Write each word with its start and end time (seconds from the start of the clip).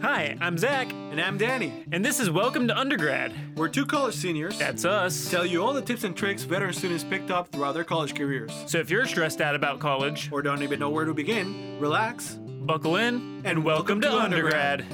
Hi, 0.00 0.36
I'm 0.40 0.56
Zach, 0.58 0.92
And 0.92 1.20
I'm 1.20 1.38
Danny. 1.38 1.84
and 1.90 2.04
this 2.04 2.20
is 2.20 2.30
Welcome 2.30 2.68
to 2.68 2.78
Undergrad. 2.78 3.32
We're 3.56 3.68
two 3.68 3.84
college 3.84 4.14
seniors. 4.14 4.58
That's 4.58 4.84
us. 4.84 5.28
tell 5.30 5.44
you 5.44 5.62
all 5.64 5.72
the 5.72 5.82
tips 5.82 6.04
and 6.04 6.16
tricks 6.16 6.44
veteran 6.44 6.72
students 6.72 7.02
picked 7.02 7.30
up 7.30 7.48
throughout 7.50 7.72
their 7.72 7.84
college 7.84 8.14
careers. 8.14 8.52
So 8.66 8.78
if 8.78 8.90
you're 8.90 9.06
stressed 9.06 9.40
out 9.40 9.54
about 9.54 9.80
college, 9.80 10.30
Or 10.30 10.40
don't 10.42 10.62
even 10.62 10.78
know 10.78 10.90
where 10.90 11.04
to 11.04 11.14
begin, 11.14 11.78
relax. 11.80 12.34
buckle 12.62 12.96
in 12.96 13.40
and 13.44 13.64
welcome 13.64 14.00
to 14.02 14.12
Undergrad. 14.12 14.84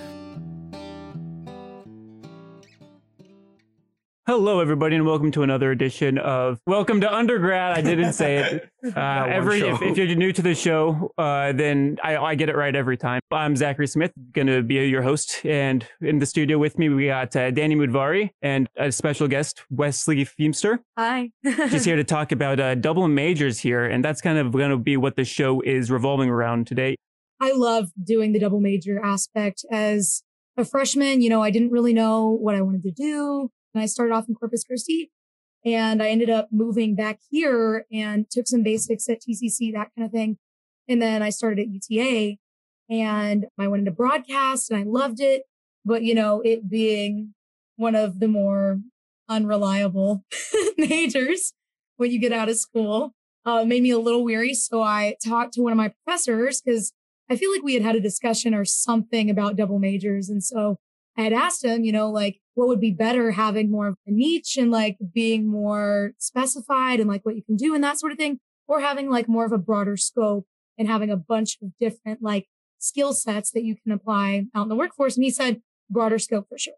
Hello, 4.27 4.61
everybody, 4.61 4.97
and 4.97 5.05
welcome 5.05 5.31
to 5.33 5.43
another 5.43 5.71
edition 5.71 6.17
of 6.17 6.59
Welcome 6.67 7.03
to 7.03 7.15
Undergrad. 7.15 7.77
I 7.77 7.83
didn't 7.83 8.15
say 8.15 8.39
it. 8.39 8.71
Uh, 8.85 9.25
every 9.27 9.61
if, 9.61 9.81
if 9.81 9.97
you're 9.97 10.15
new 10.15 10.31
to 10.31 10.43
the 10.43 10.55
show, 10.55 11.11
uh, 11.17 11.53
then 11.53 11.97
I, 12.05 12.19
I 12.19 12.35
get 12.35 12.51
it 12.51 12.55
right 12.55 12.77
every 12.77 12.99
time. 12.99 13.23
I'm 13.31 13.57
Zachary 13.57 13.87
Smith, 13.87 14.13
going 14.33 14.47
to 14.47 14.63
be 14.63 14.75
your 14.75 15.01
host, 15.01 15.41
and 15.43 15.87
in 16.03 16.19
the 16.19 16.27
studio 16.27 16.59
with 16.59 16.79
me 16.79 16.91
we 16.91 17.07
got 17.07 17.35
uh, 17.35 17.51
Danny 17.51 17.77
Mudvari 17.77 18.29
and 18.43 18.69
a 18.77 18.93
special 18.93 19.27
guest 19.27 19.63
Weslee 19.75 20.29
Feemster. 20.39 20.81
Hi. 20.99 21.31
Just 21.45 21.87
here 21.87 21.97
to 21.97 22.05
talk 22.05 22.31
about 22.31 22.61
uh, 22.61 22.75
double 22.75 23.09
majors 23.09 23.59
here, 23.59 23.87
and 23.87 24.05
that's 24.05 24.21
kind 24.21 24.37
of 24.37 24.53
going 24.53 24.71
to 24.71 24.77
be 24.77 24.99
what 24.99 25.17
the 25.17 25.25
show 25.25 25.63
is 25.63 25.91
revolving 25.91 26.29
around 26.29 26.67
today. 26.67 26.97
I 27.41 27.53
love 27.53 27.89
doing 28.03 28.33
the 28.33 28.39
double 28.39 28.61
major 28.61 29.03
aspect. 29.03 29.65
As 29.71 30.23
a 30.59 30.65
freshman, 30.67 31.23
you 31.23 31.31
know, 31.31 31.43
I 31.43 31.51
didn't 31.51 31.71
really 31.71 31.95
know 31.95 32.29
what 32.29 32.55
I 32.55 32.61
wanted 32.61 32.83
to 32.83 32.91
do. 32.91 33.51
And 33.75 33.83
I 33.83 33.87
started 33.87 34.15
off 34.15 34.29
in 34.29 34.35
Corpus 34.35 34.65
Christi 34.65 35.11
and 35.65 36.03
I 36.03 36.11
ended 36.11 36.31
up 36.31 36.49
moving 36.53 36.95
back 36.95 37.21
here 37.31 37.87
and 37.93 38.29
took 38.31 38.47
some 38.47 38.63
basics 38.63 39.09
at 39.09 39.23
TCC, 39.23 39.73
that 39.73 39.91
kind 39.97 40.07
of 40.07 40.13
thing. 40.13 40.39
And 40.89 41.01
then 41.01 41.23
I 41.23 41.31
started 41.31 41.61
at 41.61 41.69
UTA 41.69 42.37
and 42.91 43.47
I 43.59 43.69
went 43.69 43.81
into 43.81 43.91
broadcast 43.91 44.71
and 44.71 44.79
I 44.79 44.85
loved 44.85 45.21
it. 45.21 45.45
But, 45.85 46.03
you 46.03 46.15
know, 46.15 46.41
it 46.43 46.69
being 46.69 47.35
one 47.77 47.95
of 47.95 48.21
the 48.21 48.29
more 48.29 48.81
unreliable 49.29 50.25
majors 50.79 51.53
when 51.97 52.11
you 52.11 52.19
get 52.19 52.33
out 52.33 52.49
of 52.49 52.57
school 52.57 53.15
uh, 53.47 53.65
made 53.65 53.83
me 53.83 53.91
a 53.91 53.99
little 53.99 54.25
weary. 54.25 54.55
So 54.55 54.83
I 54.83 55.17
talked 55.25 55.55
to 55.55 55.63
one 55.63 55.73
of 55.73 55.79
my 55.79 55.93
professors 56.05 56.61
because 56.61 56.93
I 57.31 57.37
feel 57.37 57.51
like 57.51 57.63
we 57.63 57.75
had 57.75 57.83
had 57.83 57.97
a 57.97 58.01
discussion 58.01 58.55
or 58.55 58.65
something 58.65 59.31
about 59.31 59.57
double 59.57 59.79
majors. 59.79 60.29
And 60.29 60.43
so 60.45 60.77
I 61.17 61.23
had 61.23 61.33
asked 61.33 61.65
him, 61.65 61.85
you 61.85 61.93
know, 61.93 62.11
like 62.11 62.41
what 62.55 62.69
would 62.69 62.81
be 62.81 62.93
better 62.93 63.33
having 63.33 63.71
more 63.71 63.89
of 63.89 63.97
a 64.07 64.11
niche 64.11 64.57
and 64.57 64.71
like 64.71 64.97
being 65.13 65.47
more 65.47 66.13
specified 66.19 67.01
and 67.01 67.09
like 67.09 67.25
what 67.25 67.37
you 67.37 67.43
can 67.43 67.57
do 67.57 67.75
and 67.75 67.83
that 67.83 67.99
sort 67.99 68.13
of 68.13 68.19
thing, 68.19 68.39
or 68.67 68.81
having 68.81 69.11
like 69.11 69.29
more 69.29 69.45
of 69.45 69.53
a 69.53 69.59
broader 69.59 69.97
scope 69.97 70.47
and 70.79 70.89
having 70.89 71.11
a 71.11 71.17
bunch 71.17 71.59
of 71.63 71.71
different 71.81 72.23
like 72.23 72.47
skill 72.79 73.13
sets 73.13 73.51
that 73.51 73.65
you 73.65 73.77
can 73.77 73.93
apply 73.93 74.45
out 74.55 74.65
in 74.65 74.69
the 74.69 74.77
workforce. 74.77 75.17
And 75.17 75.25
he 75.25 75.31
said 75.31 75.63
broader 75.91 76.19
scope 76.19 76.49
for 76.49 76.59
sure. 76.59 76.75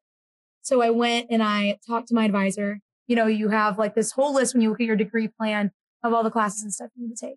So 0.62 0.82
I 0.82 0.90
went 0.90 1.28
and 1.30 1.42
I 1.42 1.78
talked 1.86 2.08
to 2.08 2.14
my 2.14 2.24
advisor. 2.24 2.80
You 3.06 3.16
know, 3.16 3.26
you 3.26 3.50
have 3.50 3.78
like 3.78 3.94
this 3.94 4.12
whole 4.12 4.34
list 4.34 4.54
when 4.54 4.62
you 4.62 4.70
look 4.70 4.80
at 4.80 4.86
your 4.86 4.96
degree 4.96 5.28
plan 5.28 5.70
of 6.02 6.12
all 6.12 6.24
the 6.24 6.30
classes 6.30 6.62
and 6.62 6.72
stuff 6.72 6.90
you 6.96 7.06
need 7.06 7.16
to 7.16 7.26
take. 7.26 7.36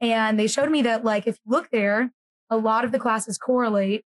And 0.00 0.38
they 0.38 0.46
showed 0.46 0.70
me 0.70 0.82
that 0.82 1.04
like 1.04 1.26
if 1.26 1.36
you 1.44 1.50
look 1.50 1.70
there, 1.70 2.12
a 2.48 2.56
lot 2.56 2.84
of 2.84 2.92
the 2.92 2.98
classes 2.98 3.38
correlate. 3.38 4.04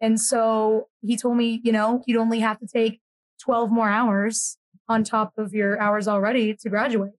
And 0.00 0.20
so 0.20 0.88
he 1.02 1.16
told 1.16 1.36
me, 1.36 1.60
you 1.64 1.72
know, 1.72 2.02
you'd 2.06 2.18
only 2.18 2.40
have 2.40 2.58
to 2.60 2.66
take 2.66 3.00
12 3.46 3.70
more 3.70 3.88
hours 3.88 4.58
on 4.88 5.04
top 5.04 5.32
of 5.38 5.54
your 5.54 5.80
hours 5.80 6.06
already 6.08 6.54
to 6.54 6.68
graduate. 6.68 7.12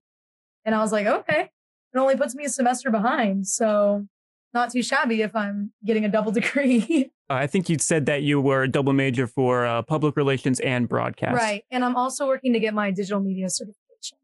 And 0.64 0.74
I 0.74 0.78
was 0.78 0.92
like, 0.92 1.06
okay, 1.06 1.50
it 1.94 1.98
only 1.98 2.16
puts 2.16 2.34
me 2.34 2.44
a 2.44 2.48
semester 2.50 2.90
behind. 2.90 3.46
So 3.46 4.06
not 4.54 4.70
too 4.70 4.82
shabby 4.82 5.22
if 5.22 5.34
I'm 5.34 5.72
getting 5.84 6.04
a 6.04 6.08
double 6.08 6.30
degree. 6.40 7.10
I 7.30 7.46
think 7.46 7.68
you 7.68 7.78
said 7.78 8.06
that 8.06 8.22
you 8.22 8.40
were 8.40 8.62
a 8.64 8.68
double 8.70 8.92
major 8.92 9.26
for 9.26 9.66
uh, 9.66 9.82
public 9.82 10.16
relations 10.16 10.60
and 10.60 10.88
broadcast. 10.88 11.34
right. 11.34 11.64
And 11.70 11.84
I'm 11.84 11.96
also 11.96 12.26
working 12.26 12.52
to 12.52 12.60
get 12.60 12.74
my 12.74 12.90
digital 12.90 13.20
media 13.20 13.48
certification. 13.48 14.18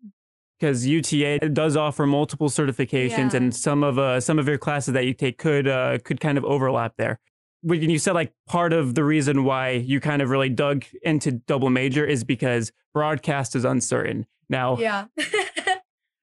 Because 0.60 0.86
UTA 0.86 1.48
does 1.52 1.76
offer 1.76 2.06
multiple 2.06 2.48
certifications, 2.48 3.32
Yeah. 3.32 3.36
and 3.38 3.54
some 3.54 3.82
of 3.82 3.98
uh, 3.98 4.20
some 4.20 4.38
of 4.38 4.46
your 4.46 4.56
classes 4.56 4.94
that 4.94 5.04
you 5.04 5.12
take 5.12 5.36
could 5.36 5.66
uh, 5.66 5.98
could 6.04 6.20
kind 6.20 6.38
of 6.38 6.44
overlap 6.44 6.94
there. 6.96 7.18
When 7.64 7.88
you 7.88 7.98
said 7.98 8.12
like 8.12 8.32
part 8.46 8.72
of 8.72 8.94
the 8.94 9.04
reason 9.04 9.44
why 9.44 9.70
you 9.70 9.98
kind 9.98 10.22
of 10.22 10.30
really 10.30 10.50
dug 10.50 10.84
into 11.02 11.32
double 11.32 11.70
major 11.70 12.04
is 12.04 12.22
because 12.22 12.72
broadcast 12.92 13.56
is 13.56 13.64
uncertain. 13.64 14.26
Now 14.48 14.76
Yeah. 14.76 15.06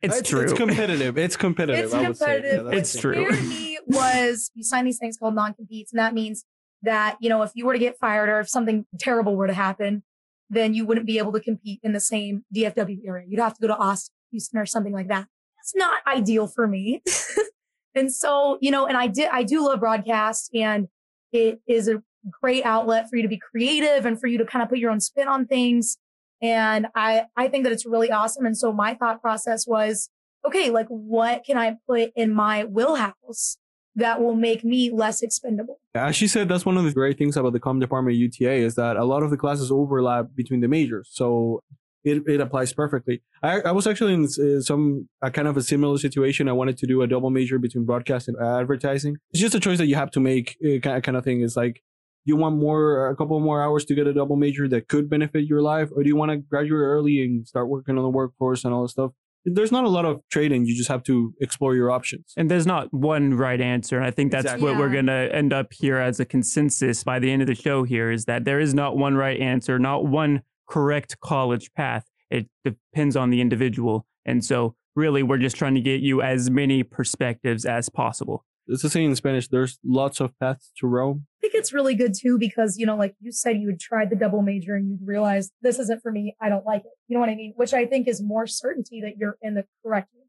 it's, 0.02 0.22
true. 0.28 0.42
It's 0.42 0.54
competitive. 0.54 1.18
It's 1.18 1.36
competitive. 1.36 1.86
It's 1.86 1.94
I 1.94 2.08
would 2.08 2.18
say. 2.18 2.36
competitive. 2.36 2.66
that's 2.66 2.78
It's 2.78 3.02
true. 3.02 3.26
scared 3.26 3.48
me 3.48 3.78
was 3.88 4.52
you 4.56 4.64
sign 4.64 4.86
these 4.86 4.98
things 4.98 5.18
called 5.18 5.36
non-competes, 5.36 5.92
and 5.92 6.00
that 6.00 6.14
means 6.14 6.46
that 6.84 7.18
you 7.20 7.30
know 7.30 7.44
if 7.44 7.52
you 7.56 7.66
were 7.66 7.74
to 7.74 7.80
get 7.80 7.98
fired 8.00 8.30
or 8.30 8.40
if 8.40 8.50
something 8.50 8.86
terrible 9.00 9.36
were 9.36 9.48
to 9.48 9.54
happen, 9.54 10.04
then 10.50 10.74
you 10.74 10.86
wouldn't 10.86 11.06
be 11.06 11.18
able 11.18 11.32
to 11.32 11.40
compete 11.40 11.80
in 11.84 11.94
the 11.94 12.00
same 12.00 12.46
DFW 12.56 13.00
area. 13.08 13.26
You'd 13.28 13.40
have 13.40 13.56
to 13.56 13.62
go 13.62 13.68
to 13.68 13.78
Austin, 13.78 14.14
Houston, 14.32 14.60
or 14.60 14.66
something 14.66 14.94
like 14.94 15.08
that. 15.08 15.28
That's 15.58 15.76
not 15.76 16.02
ideal 16.08 16.48
for 16.48 16.68
me. 16.68 17.04
and 17.96 18.12
so 18.12 18.58
you 18.62 18.72
know, 18.72 18.86
and 18.86 18.98
I 18.98 19.08
did 19.08 19.30
I 19.32 19.44
do 19.44 19.66
love 19.66 19.80
broadcast, 19.80 20.50
and 20.54 20.88
it 21.32 21.62
is 21.68 21.88
a 21.88 22.02
great 22.42 22.64
outlet 22.66 23.10
for 23.10 23.16
you 23.16 23.22
to 23.24 23.28
be 23.28 23.38
creative 23.38 24.06
and 24.06 24.20
for 24.20 24.28
you 24.28 24.38
to 24.38 24.46
kind 24.46 24.62
of 24.64 24.70
put 24.70 24.78
your 24.78 24.92
own 24.92 25.00
spin 25.00 25.28
on 25.28 25.46
things. 25.46 25.98
And 26.42 26.88
I 26.96 27.26
I 27.36 27.48
think 27.48 27.64
that 27.64 27.74
it's 27.74 27.86
really 27.86 28.12
awesome. 28.12 28.46
And 28.46 28.58
so 28.58 28.74
my 28.74 28.94
thought 28.94 29.22
process 29.22 29.68
was 29.68 30.10
okay, 30.46 30.70
like 30.70 30.88
what 30.88 31.44
can 31.46 31.58
I 31.58 31.78
put 31.88 32.12
in 32.16 32.34
my 32.34 32.64
wheelhouse 32.64 33.58
that 33.96 34.22
will 34.22 34.36
make 34.36 34.64
me 34.64 34.90
less 34.90 35.22
expendable? 35.22 35.80
As 35.94 36.16
she 36.16 36.28
said, 36.28 36.48
that's 36.48 36.66
one 36.66 36.78
of 36.78 36.84
the 36.84 36.94
great 36.94 37.18
things 37.18 37.38
about 37.38 37.54
the 37.54 37.60
com 37.60 37.80
department 37.80 38.16
at 38.16 38.20
UTA 38.20 38.52
is 38.52 38.76
that 38.76 38.98
a 38.98 39.04
lot 39.04 39.24
of 39.24 39.30
the 39.30 39.38
classes 39.38 39.72
overlap 39.72 40.28
between 40.34 40.62
the 40.62 40.68
majors. 40.68 41.10
So 41.12 41.62
it, 42.04 42.24
it 42.28 42.42
applies 42.42 42.74
perfectly. 42.74 43.22
I, 43.44 43.62
I 43.62 43.72
was 43.72 43.88
actually 43.88 44.14
in 44.14 44.26
uh, 44.26 44.62
some 44.62 45.08
a 45.22 45.32
kind 45.32 45.48
of 45.48 45.58
a 45.58 45.62
similar 45.62 45.98
situation. 45.98 46.48
I 46.50 46.54
wanted 46.54 46.78
to 46.78 46.88
do 46.88 47.02
a 47.02 47.08
double 47.08 47.30
major 47.30 47.60
between 47.60 47.86
broadcast 47.86 48.28
and 48.28 48.38
advertising. 48.42 49.18
It's 49.32 49.42
just 49.42 49.56
a 49.56 49.60
choice 49.60 49.78
that 49.78 49.88
you 49.88 49.96
have 49.96 50.12
to 50.12 50.20
make. 50.20 50.58
Uh, 50.64 50.80
kind 50.80 51.04
kind 51.04 51.18
of 51.18 51.24
thing. 51.24 51.42
It's 51.42 51.56
like 51.56 51.82
you 52.26 52.36
want 52.36 52.58
more 52.58 53.08
a 53.10 53.16
couple 53.16 53.40
more 53.40 53.64
hours 53.64 53.86
to 53.86 53.96
get 53.96 54.08
a 54.08 54.14
double 54.14 54.36
major 54.36 54.68
that 54.68 54.88
could 54.88 55.10
benefit 55.10 55.46
your 55.46 55.62
life, 55.62 55.90
or 55.96 56.04
do 56.04 56.10
you 56.10 56.16
want 56.16 56.32
to 56.32 56.38
graduate 56.38 56.82
early 56.82 57.22
and 57.24 57.48
start 57.48 57.68
working 57.68 57.98
on 57.98 58.04
the 58.04 58.10
workforce 58.10 58.64
and 58.64 58.74
all 58.74 58.84
this 58.84 58.92
stuff? 58.92 59.12
There's 59.44 59.72
not 59.72 59.86
a 59.86 59.90
lot 59.90 60.06
of 60.06 60.22
trading. 60.30 60.66
You 60.68 60.76
just 60.76 60.90
have 60.90 61.02
to 61.06 61.34
explore 61.42 61.74
your 61.74 61.90
options. 61.90 62.32
And 62.38 62.50
there's 62.52 62.68
not 62.68 62.94
one 62.94 63.34
right 63.34 63.60
answer. 63.60 63.98
And 63.98 64.06
I 64.06 64.12
think 64.12 64.32
that's 64.32 64.46
Exactly. 64.46 64.70
what 64.70 64.78
we're 64.78 64.92
going 64.92 65.08
to 65.08 65.30
end 65.34 65.52
up 65.52 65.74
here 65.74 65.98
as 65.98 66.20
a 66.20 66.26
consensus 66.26 67.04
by 67.04 67.18
the 67.18 67.32
end 67.32 67.42
of 67.42 67.48
the 67.48 67.56
show 67.56 67.82
here 67.84 68.12
is 68.12 68.26
that 68.26 68.46
there 68.46 68.60
is 68.60 68.76
not 68.76 68.98
one 68.98 69.16
right 69.16 69.40
answer, 69.40 69.80
not 69.80 70.06
one 70.06 70.44
correct 70.68 71.20
college 71.20 71.72
path. 71.74 72.06
It 72.30 72.48
depends 72.64 73.16
on 73.16 73.30
the 73.30 73.42
individual. 73.42 74.06
And 74.26 74.44
so, 74.44 74.76
really, 74.96 75.24
we're 75.24 75.38
just 75.38 75.56
trying 75.56 75.76
to 75.76 75.82
get 75.82 76.02
you 76.02 76.22
as 76.22 76.50
many 76.50 76.84
perspectives 76.84 77.66
as 77.66 77.90
possible. 77.90 78.46
It's 78.68 78.84
the 78.84 78.90
saying 78.90 79.10
in 79.10 79.16
Spanish. 79.16 79.48
There's 79.48 79.80
lots 79.84 80.20
of 80.20 80.38
paths 80.40 80.72
to 80.78 80.88
Rome. 80.88 81.26
I 81.40 81.42
think 81.42 81.56
it's 81.56 81.74
really 81.74 81.96
good 81.96 82.14
too 82.18 82.38
because, 82.38 82.78
you 82.78 82.86
know, 82.86 82.96
like 82.96 83.16
you 83.20 83.32
said, 83.32 83.58
you 83.58 83.68
had 83.68 83.80
tried 83.80 84.10
the 84.10 84.16
double 84.16 84.42
major 84.42 84.76
and 84.76 84.88
you 84.88 84.98
realized 85.04 85.52
this 85.62 85.80
isn't 85.80 86.02
for 86.02 86.12
me. 86.12 86.36
I 86.40 86.50
don't 86.50 86.66
like 86.66 86.82
it. 86.82 86.92
You 87.08 87.16
know 87.16 87.20
what 87.20 87.30
I 87.30 87.36
mean? 87.36 87.54
Which 87.56 87.74
I 87.74 87.86
think 87.86 88.08
is 88.08 88.22
more 88.22 88.48
certainty 88.48 89.02
that 89.02 89.18
you're 89.18 89.38
in 89.42 89.56
the 89.56 89.66
correct 89.84 90.10
major. 90.14 90.28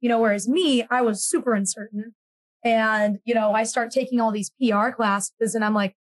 You 0.00 0.08
know, 0.08 0.20
whereas 0.20 0.48
me, 0.48 0.86
I 0.90 1.02
was 1.02 1.24
super 1.24 1.52
uncertain. 1.54 2.14
And, 2.64 3.18
you 3.24 3.34
know, 3.34 3.52
I 3.52 3.64
start 3.64 3.90
taking 3.90 4.20
all 4.20 4.32
these 4.32 4.50
PR 4.50 4.90
classes 4.90 5.54
and 5.54 5.64
I'm 5.64 5.74
like, 5.74 5.94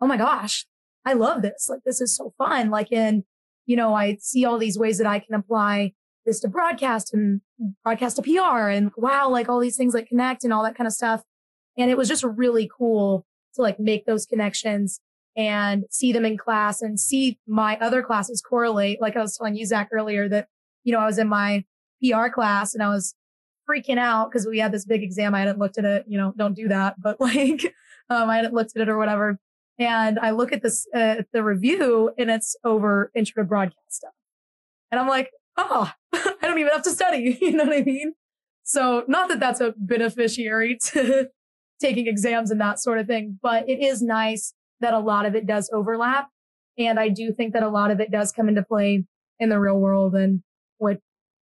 oh 0.00 0.06
my 0.06 0.16
gosh, 0.16 0.66
I 1.04 1.14
love 1.14 1.42
this. 1.42 1.68
Like, 1.68 1.80
this 1.84 2.00
is 2.00 2.16
so 2.16 2.32
fun. 2.38 2.70
Like, 2.70 2.88
and, 2.92 3.24
you 3.66 3.76
know, 3.76 3.94
I 3.94 4.18
see 4.20 4.44
all 4.44 4.58
these 4.58 4.78
ways 4.78 4.98
that 4.98 5.06
I 5.06 5.18
can 5.18 5.34
apply 5.34 5.92
this 6.24 6.40
to 6.40 6.48
broadcast 6.48 7.12
and 7.12 7.40
broadcast 7.82 8.16
to 8.16 8.22
PR 8.22 8.68
and 8.68 8.92
wow, 8.96 9.28
like 9.28 9.48
all 9.48 9.60
these 9.60 9.76
things 9.76 9.94
like 9.94 10.08
connect 10.08 10.44
and 10.44 10.52
all 10.52 10.62
that 10.62 10.76
kind 10.76 10.86
of 10.86 10.92
stuff. 10.92 11.22
And 11.76 11.90
it 11.90 11.96
was 11.96 12.08
just 12.08 12.22
really 12.22 12.70
cool 12.76 13.26
to 13.54 13.62
like 13.62 13.80
make 13.80 14.06
those 14.06 14.26
connections 14.26 15.00
and 15.36 15.84
see 15.90 16.12
them 16.12 16.24
in 16.24 16.36
class 16.36 16.82
and 16.82 17.00
see 17.00 17.38
my 17.46 17.78
other 17.80 18.02
classes 18.02 18.42
correlate. 18.42 19.00
Like 19.00 19.16
I 19.16 19.20
was 19.20 19.36
telling 19.36 19.56
you, 19.56 19.66
Zach, 19.66 19.88
earlier 19.92 20.28
that, 20.28 20.48
you 20.84 20.92
know, 20.92 21.00
I 21.00 21.06
was 21.06 21.18
in 21.18 21.28
my 21.28 21.64
PR 22.02 22.28
class 22.28 22.74
and 22.74 22.82
I 22.82 22.88
was 22.88 23.14
freaking 23.68 23.98
out 23.98 24.30
because 24.30 24.46
we 24.46 24.58
had 24.58 24.72
this 24.72 24.84
big 24.84 25.02
exam. 25.02 25.34
I 25.34 25.40
hadn't 25.40 25.58
looked 25.58 25.78
at 25.78 25.84
it, 25.84 26.04
you 26.06 26.18
know, 26.18 26.34
don't 26.36 26.54
do 26.54 26.68
that, 26.68 27.00
but 27.00 27.20
like, 27.20 27.74
um, 28.10 28.28
I 28.28 28.36
hadn't 28.36 28.54
looked 28.54 28.76
at 28.76 28.82
it 28.82 28.88
or 28.88 28.98
whatever. 28.98 29.38
And 29.82 30.18
I 30.20 30.30
look 30.30 30.52
at 30.52 30.62
this, 30.62 30.86
uh, 30.94 31.16
the 31.32 31.42
review 31.42 32.12
and 32.16 32.30
it's 32.30 32.54
over 32.64 33.10
intro 33.16 33.42
to 33.42 33.48
broadcast 33.48 33.96
stuff. 33.96 34.12
And 34.90 35.00
I'm 35.00 35.08
like, 35.08 35.30
oh, 35.56 35.90
I 36.12 36.34
don't 36.42 36.58
even 36.58 36.72
have 36.72 36.84
to 36.84 36.90
study. 36.90 37.36
You 37.40 37.52
know 37.52 37.64
what 37.64 37.74
I 37.74 37.82
mean? 37.82 38.14
So 38.62 39.04
not 39.08 39.28
that 39.28 39.40
that's 39.40 39.60
a 39.60 39.74
beneficiary 39.76 40.78
to 40.92 41.28
taking 41.80 42.06
exams 42.06 42.52
and 42.52 42.60
that 42.60 42.80
sort 42.80 42.98
of 42.98 43.08
thing, 43.08 43.38
but 43.42 43.68
it 43.68 43.82
is 43.82 44.02
nice 44.02 44.54
that 44.80 44.94
a 44.94 45.00
lot 45.00 45.26
of 45.26 45.34
it 45.34 45.46
does 45.46 45.68
overlap. 45.74 46.28
And 46.78 47.00
I 47.00 47.08
do 47.08 47.32
think 47.32 47.54
that 47.54 47.64
a 47.64 47.68
lot 47.68 47.90
of 47.90 47.98
it 47.98 48.10
does 48.12 48.30
come 48.30 48.48
into 48.48 48.62
play 48.62 49.04
in 49.40 49.48
the 49.48 49.58
real 49.58 49.78
world 49.78 50.14
and 50.14 50.42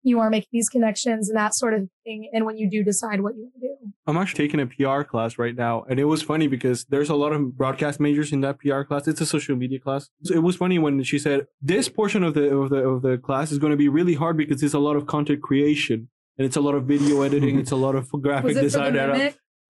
you 0.05 0.19
are 0.19 0.29
making 0.29 0.49
these 0.53 0.69
connections 0.69 1.29
and 1.29 1.37
that 1.37 1.55
sort 1.55 1.73
of 1.73 1.89
thing. 2.03 2.29
And 2.31 2.45
when 2.45 2.57
you 2.57 2.69
do 2.69 2.83
decide 2.83 3.21
what 3.21 3.35
you 3.35 3.43
want 3.43 3.53
to 3.55 3.59
do. 3.61 3.93
I'm 4.07 4.17
actually 4.17 4.47
taking 4.47 4.59
a 4.59 4.67
PR 4.67 5.03
class 5.03 5.37
right 5.37 5.55
now. 5.55 5.83
And 5.89 5.99
it 5.99 6.05
was 6.05 6.21
funny 6.21 6.47
because 6.47 6.85
there's 6.85 7.09
a 7.09 7.15
lot 7.15 7.33
of 7.33 7.57
broadcast 7.57 7.99
majors 7.99 8.31
in 8.31 8.41
that 8.41 8.59
PR 8.59 8.83
class. 8.83 9.07
It's 9.07 9.19
a 9.19 9.25
social 9.25 9.55
media 9.55 9.79
class. 9.79 10.09
So 10.23 10.35
it 10.35 10.43
was 10.43 10.55
funny 10.55 10.77
when 10.77 11.01
she 11.03 11.17
said 11.17 11.47
this 11.61 11.89
portion 11.89 12.23
of 12.23 12.35
the 12.35 12.55
of 12.55 12.69
the 12.69 12.77
of 12.77 13.01
the 13.01 13.17
class 13.17 13.51
is 13.51 13.57
going 13.57 13.71
to 13.71 13.77
be 13.77 13.89
really 13.89 14.13
hard 14.13 14.37
because 14.37 14.61
it's 14.61 14.75
a 14.75 14.79
lot 14.79 14.95
of 14.95 15.07
content 15.07 15.41
creation 15.41 16.09
and 16.37 16.45
it's 16.45 16.55
a 16.55 16.61
lot 16.61 16.75
of 16.75 16.85
video 16.85 17.21
editing. 17.21 17.59
it's 17.59 17.71
a 17.71 17.75
lot 17.75 17.95
of 17.95 18.09
graphic 18.21 18.55
design. 18.55 18.95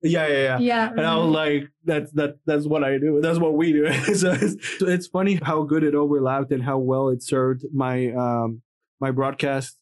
Yeah, 0.01 0.27
yeah, 0.27 0.27
yeah. 0.27 0.59
Yeah. 0.59 0.89
And 0.89 1.01
I 1.01 1.15
was 1.15 1.33
like, 1.33 1.69
that's 1.83 2.11
that 2.11 2.35
that's 2.45 2.67
what 2.67 2.83
I 2.83 2.97
do. 2.97 3.21
That's 3.21 3.39
what 3.39 3.53
we 3.53 3.71
do. 3.71 3.91
so, 4.15 4.31
it's, 4.33 4.79
so 4.79 4.87
it's 4.87 5.07
funny 5.07 5.39
how 5.41 5.63
good 5.63 5.83
it 5.83 5.95
overlapped 5.95 6.51
and 6.51 6.61
how 6.61 6.77
well 6.77 7.09
it 7.09 7.23
served 7.23 7.65
my 7.73 8.11
um 8.11 8.61
my 8.99 9.11
broadcast 9.11 9.77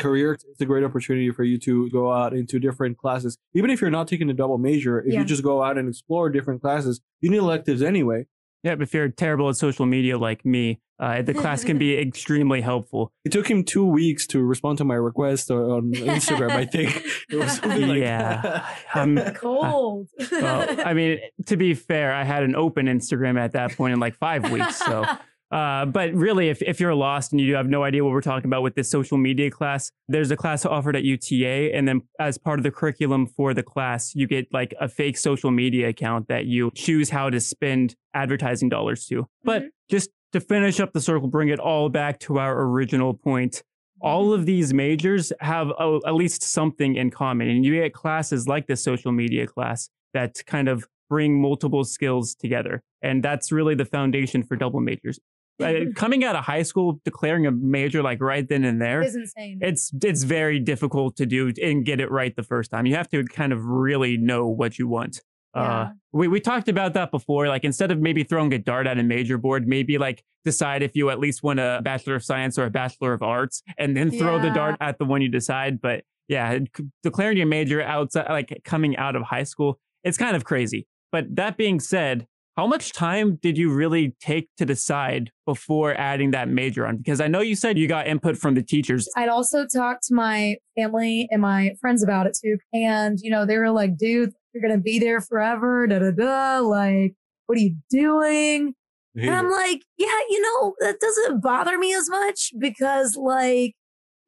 career. 0.00 0.32
It's 0.32 0.60
a 0.60 0.66
great 0.66 0.82
opportunity 0.84 1.30
for 1.30 1.44
you 1.44 1.58
to 1.58 1.88
go 1.90 2.12
out 2.12 2.32
into 2.34 2.58
different 2.58 2.98
classes. 2.98 3.38
Even 3.54 3.70
if 3.70 3.80
you're 3.80 3.90
not 3.90 4.08
taking 4.08 4.28
a 4.30 4.34
double 4.34 4.58
major, 4.58 5.00
if 5.00 5.12
Yeah. 5.12 5.20
you 5.20 5.24
just 5.24 5.42
go 5.44 5.62
out 5.62 5.78
and 5.78 5.88
explore 5.88 6.28
different 6.30 6.60
classes, 6.60 7.00
you 7.20 7.30
need 7.30 7.36
electives 7.38 7.82
anyway. 7.82 8.26
Yeah, 8.62 8.74
but 8.74 8.82
if 8.82 8.92
you're 8.94 9.08
terrible 9.08 9.48
at 9.48 9.56
social 9.56 9.86
media 9.86 10.18
like 10.18 10.44
me, 10.44 10.80
uh, 10.98 11.22
the 11.22 11.32
class 11.32 11.64
can 11.64 11.78
be 11.78 11.96
extremely 12.08 12.60
helpful. 12.60 13.10
It 13.24 13.32
took 13.32 13.48
him 13.50 13.64
two 13.64 13.86
weeks 13.86 14.26
to 14.28 14.42
respond 14.42 14.76
to 14.78 14.84
my 14.84 14.96
request 14.96 15.50
on 15.50 15.92
Instagram. 15.94 16.50
I 16.50 16.66
think 16.66 16.94
it 17.30 17.36
was 17.36 17.52
something 17.52 17.88
like 17.88 18.00
Yeah. 18.00 18.42
that. 18.42 18.76
Um, 18.94 19.16
Cold. 19.34 20.08
well, 20.30 20.66
I 20.84 20.92
mean, 20.92 21.20
to 21.46 21.56
be 21.56 21.72
fair, 21.72 22.12
I 22.12 22.24
had 22.24 22.42
an 22.42 22.54
open 22.54 22.84
Instagram 22.86 23.38
at 23.40 23.52
that 23.52 23.74
point 23.78 23.94
in 23.94 24.00
like 24.00 24.14
five 24.16 24.50
weeks. 24.52 24.76
So, 24.76 25.06
uh, 25.50 25.84
but 25.86 26.12
really, 26.14 26.48
if, 26.48 26.62
if 26.62 26.78
you're 26.80 26.94
lost 26.94 27.32
and 27.32 27.40
you 27.40 27.54
have 27.56 27.68
no 27.68 27.82
idea 27.82 28.04
what 28.04 28.12
we're 28.12 28.20
talking 28.20 28.48
about 28.48 28.62
with 28.62 28.74
this 28.74 28.88
social 28.90 29.18
media 29.18 29.50
class, 29.50 29.90
there's 30.08 30.30
a 30.30 30.36
class 30.36 30.64
offered 30.64 30.94
at 30.96 31.02
UTA. 31.04 31.74
And 31.74 31.88
then 31.88 32.02
as 32.18 32.38
part 32.38 32.58
of 32.58 32.62
the 32.62 32.70
curriculum 32.70 33.26
for 33.26 33.52
the 33.54 33.62
class, 33.62 34.14
you 34.14 34.26
get 34.26 34.46
like 34.52 34.74
a 34.80 34.88
fake 34.88 35.18
social 35.18 35.50
media 35.50 35.88
account 35.88 36.28
that 36.28 36.46
you 36.46 36.70
choose 36.74 37.10
how 37.10 37.30
to 37.30 37.40
spend 37.40 37.96
advertising 38.14 38.68
dollars 38.68 39.06
to. 39.06 39.26
But 39.42 39.62
Mhm. 39.62 39.68
just 39.90 40.10
to 40.32 40.40
finish 40.40 40.78
up 40.78 40.92
the 40.92 41.00
circle, 41.00 41.26
bring 41.28 41.48
it 41.48 41.58
all 41.58 41.88
back 41.88 42.20
to 42.20 42.38
our 42.38 42.62
original 42.62 43.14
point. 43.14 43.62
All 44.00 44.32
of 44.32 44.46
these 44.46 44.72
majors 44.72 45.32
have 45.40 45.70
a, 45.78 45.98
at 46.06 46.14
least 46.14 46.42
something 46.42 46.94
in 46.94 47.10
common. 47.10 47.48
And 47.48 47.64
you 47.64 47.74
get 47.74 47.92
classes 47.92 48.46
like 48.46 48.66
this 48.68 48.82
social 48.82 49.10
media 49.12 49.46
class 49.48 49.90
that 50.14 50.40
kind 50.46 50.68
of 50.68 50.86
bring 51.08 51.40
multiple 51.42 51.82
skills 51.82 52.34
together. 52.36 52.82
And 53.02 53.22
that's 53.22 53.50
really 53.50 53.74
the 53.74 53.84
foundation 53.84 54.42
for 54.44 54.54
double 54.56 54.80
majors. 54.80 55.18
Uh, 55.60 55.92
coming 55.94 56.24
out 56.24 56.36
of 56.36 56.44
high 56.44 56.62
school, 56.62 57.00
declaring 57.04 57.46
a 57.46 57.50
major 57.50 58.02
like 58.02 58.20
right 58.20 58.48
then 58.48 58.64
and 58.64 58.80
there, 58.80 59.02
is 59.02 59.14
insane. 59.14 59.58
it's 59.60 59.92
it's 60.02 60.22
very 60.22 60.58
difficult 60.58 61.16
to 61.16 61.26
do 61.26 61.52
and 61.62 61.84
get 61.84 62.00
it 62.00 62.10
right 62.10 62.34
the 62.36 62.42
first 62.42 62.70
time. 62.70 62.86
You 62.86 62.96
have 62.96 63.08
to 63.10 63.24
kind 63.24 63.52
of 63.52 63.64
really 63.64 64.16
know 64.16 64.46
what 64.46 64.78
you 64.78 64.88
want. 64.88 65.20
Yeah. 65.54 65.62
Uh, 65.62 65.90
we 66.12 66.28
we 66.28 66.40
talked 66.40 66.68
about 66.68 66.94
that 66.94 67.10
before. 67.10 67.48
Like 67.48 67.64
instead 67.64 67.90
of 67.90 68.00
maybe 68.00 68.24
throwing 68.24 68.52
a 68.52 68.58
dart 68.58 68.86
at 68.86 68.98
a 68.98 69.02
major 69.02 69.38
board, 69.38 69.66
maybe 69.66 69.98
like 69.98 70.22
decide 70.44 70.82
if 70.82 70.94
you 70.94 71.10
at 71.10 71.18
least 71.18 71.42
want 71.42 71.60
a 71.60 71.80
bachelor 71.82 72.14
of 72.14 72.24
science 72.24 72.58
or 72.58 72.64
a 72.64 72.70
bachelor 72.70 73.12
of 73.12 73.22
arts, 73.22 73.62
and 73.78 73.96
then 73.96 74.10
throw 74.10 74.40
the 74.40 74.50
dart 74.50 74.76
at 74.80 74.98
the 74.98 75.04
one 75.04 75.22
you 75.22 75.28
decide. 75.28 75.80
But 75.80 76.04
yeah, 76.28 76.58
declaring 77.02 77.36
your 77.36 77.46
major 77.46 77.82
outside, 77.82 78.28
like 78.28 78.60
coming 78.64 78.96
out 78.96 79.16
of 79.16 79.22
high 79.22 79.42
school, 79.42 79.80
it's 80.04 80.16
kind 80.16 80.36
of 80.36 80.44
crazy. 80.44 80.86
But 81.12 81.34
that 81.36 81.56
being 81.56 81.80
said, 81.80 82.26
how 82.56 82.66
much 82.66 82.92
time 82.92 83.38
did 83.40 83.56
you 83.56 83.72
really 83.72 84.14
take 84.20 84.48
to 84.58 84.66
decide 84.66 85.30
before 85.46 85.94
adding 85.98 86.32
that 86.32 86.48
major 86.48 86.86
on? 86.86 86.98
Because 86.98 87.20
I 87.20 87.28
know 87.28 87.40
you 87.40 87.56
said 87.56 87.78
you 87.78 87.88
got 87.88 88.06
input 88.06 88.36
from 88.36 88.54
the 88.54 88.62
teachers. 88.62 89.08
I'd 89.16 89.28
also 89.28 89.66
talked 89.66 90.04
to 90.08 90.14
my 90.14 90.56
family 90.76 91.28
and 91.30 91.40
my 91.40 91.72
friends 91.80 92.02
about 92.02 92.26
it 92.26 92.36
too. 92.42 92.58
And, 92.72 93.18
you 93.22 93.30
know, 93.30 93.46
they 93.46 93.56
were 93.56 93.70
like, 93.70 93.96
dude, 93.96 94.32
you're 94.52 94.62
going 94.62 94.78
to 94.78 94.82
be 94.82 94.98
there 94.98 95.20
forever. 95.20 95.86
Da 95.86 96.00
da 96.00 96.10
da. 96.10 96.58
Like, 96.60 97.14
what 97.46 97.56
are 97.56 97.62
you 97.62 97.76
doing? 97.88 98.74
And 99.16 99.34
I'm 99.34 99.50
like, 99.50 99.82
yeah, 99.98 100.06
you 100.28 100.40
know, 100.40 100.74
that 100.80 101.00
doesn't 101.00 101.42
bother 101.42 101.76
me 101.78 101.92
as 101.94 102.08
much 102.08 102.52
because, 102.58 103.16
like, 103.16 103.74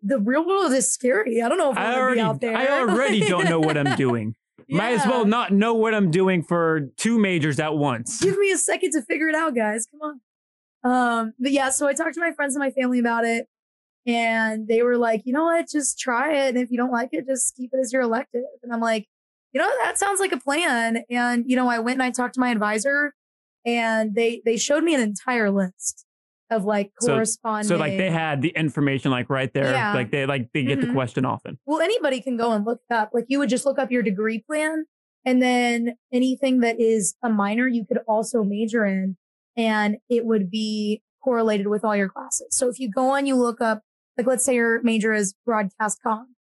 the 0.02 0.18
real 0.18 0.44
world 0.44 0.72
is 0.72 0.92
scary. 0.92 1.40
I 1.40 1.48
don't 1.48 1.58
know 1.58 1.70
if 1.70 1.78
I 1.78 1.92
I'm 1.92 1.98
already, 1.98 2.20
out 2.20 2.40
there. 2.40 2.56
I 2.56 2.80
already 2.80 3.20
don't 3.20 3.48
know 3.48 3.60
what 3.60 3.78
I'm 3.78 3.94
doing. 3.96 4.34
Might 4.68 4.94
as 4.94 5.06
well 5.06 5.24
not 5.24 5.52
know 5.52 5.74
what 5.74 5.94
I'm 5.94 6.10
doing 6.10 6.42
for 6.42 6.88
two 6.96 7.18
majors 7.18 7.58
at 7.58 7.76
once. 7.76 8.20
Give 8.20 8.38
me 8.38 8.50
a 8.52 8.58
second 8.58 8.92
to 8.92 9.02
figure 9.02 9.28
it 9.28 9.34
out, 9.34 9.54
guys. 9.54 9.86
Come 9.86 10.00
on. 10.02 10.20
Um, 10.84 11.32
but 11.38 11.52
yeah, 11.52 11.70
so 11.70 11.86
I 11.86 11.92
talked 11.92 12.14
to 12.14 12.20
my 12.20 12.32
friends 12.32 12.54
and 12.54 12.62
my 12.62 12.70
family 12.70 12.98
about 12.98 13.24
it, 13.24 13.46
and 14.06 14.66
they 14.66 14.82
were 14.82 14.96
like, 14.96 15.22
you 15.24 15.32
know 15.32 15.44
what, 15.44 15.68
just 15.68 15.98
try 15.98 16.32
it. 16.32 16.48
And 16.50 16.58
if 16.58 16.70
you 16.70 16.76
don't 16.76 16.90
like 16.90 17.10
it, 17.12 17.26
just 17.26 17.54
keep 17.56 17.70
it 17.72 17.78
as 17.80 17.92
your 17.92 18.02
elective. 18.02 18.42
And 18.62 18.72
I'm 18.72 18.80
like, 18.80 19.06
you 19.52 19.60
know, 19.60 19.70
that 19.84 19.98
sounds 19.98 20.18
like 20.18 20.32
a 20.32 20.40
plan. 20.40 21.04
And 21.10 21.44
you 21.46 21.56
know, 21.56 21.68
I 21.68 21.78
went 21.78 21.96
and 21.96 22.02
I 22.02 22.10
talked 22.10 22.34
to 22.34 22.40
my 22.40 22.50
advisor, 22.50 23.14
and 23.64 24.14
they 24.14 24.42
they 24.44 24.56
showed 24.56 24.82
me 24.82 24.94
an 24.94 25.00
entire 25.00 25.50
list 25.50 26.04
of 26.52 26.64
like 26.64 26.92
So- 27.00 27.14
corresponding. 27.14 27.68
So 27.68 27.76
like 27.76 27.96
they 27.96 28.10
had 28.10 28.42
the 28.42 28.50
information 28.50 29.10
like 29.10 29.28
right 29.30 29.52
there. 29.52 29.72
Yeah. 29.72 29.94
Like 29.94 30.10
they 30.10 30.26
like 30.26 30.50
they 30.52 30.62
get 30.64 30.80
the 30.80 30.86
Mhm. 30.88 30.92
question 30.94 31.24
often. 31.24 31.58
Well, 31.66 31.80
anybody 31.80 32.20
can 32.20 32.36
go 32.36 32.52
and 32.52 32.64
look 32.64 32.80
up. 32.90 33.10
Like 33.12 33.24
you 33.28 33.38
would 33.40 33.48
just 33.48 33.66
look 33.66 33.78
up 33.78 33.90
your 33.90 34.02
degree 34.02 34.38
plan 34.40 34.84
and 35.24 35.42
then 35.42 35.96
anything 36.12 36.60
that 36.60 36.80
is 36.80 37.16
a 37.22 37.28
minor, 37.30 37.66
you 37.66 37.84
could 37.84 37.98
also 38.06 38.44
major 38.44 38.84
in 38.84 39.16
and 39.56 39.96
it 40.08 40.24
would 40.24 40.50
be 40.50 41.02
correlated 41.24 41.66
with 41.68 41.84
all 41.84 41.96
your 41.96 42.08
classes. 42.08 42.48
So 42.50 42.68
if 42.68 42.78
you 42.80 42.90
go 42.90 43.10
on, 43.10 43.26
you 43.26 43.36
look 43.36 43.60
up, 43.60 43.82
like 44.18 44.26
let's 44.26 44.44
say 44.44 44.54
your 44.54 44.82
major 44.82 45.12
is 45.12 45.34
broadcast 45.46 46.00
com. 46.02 46.34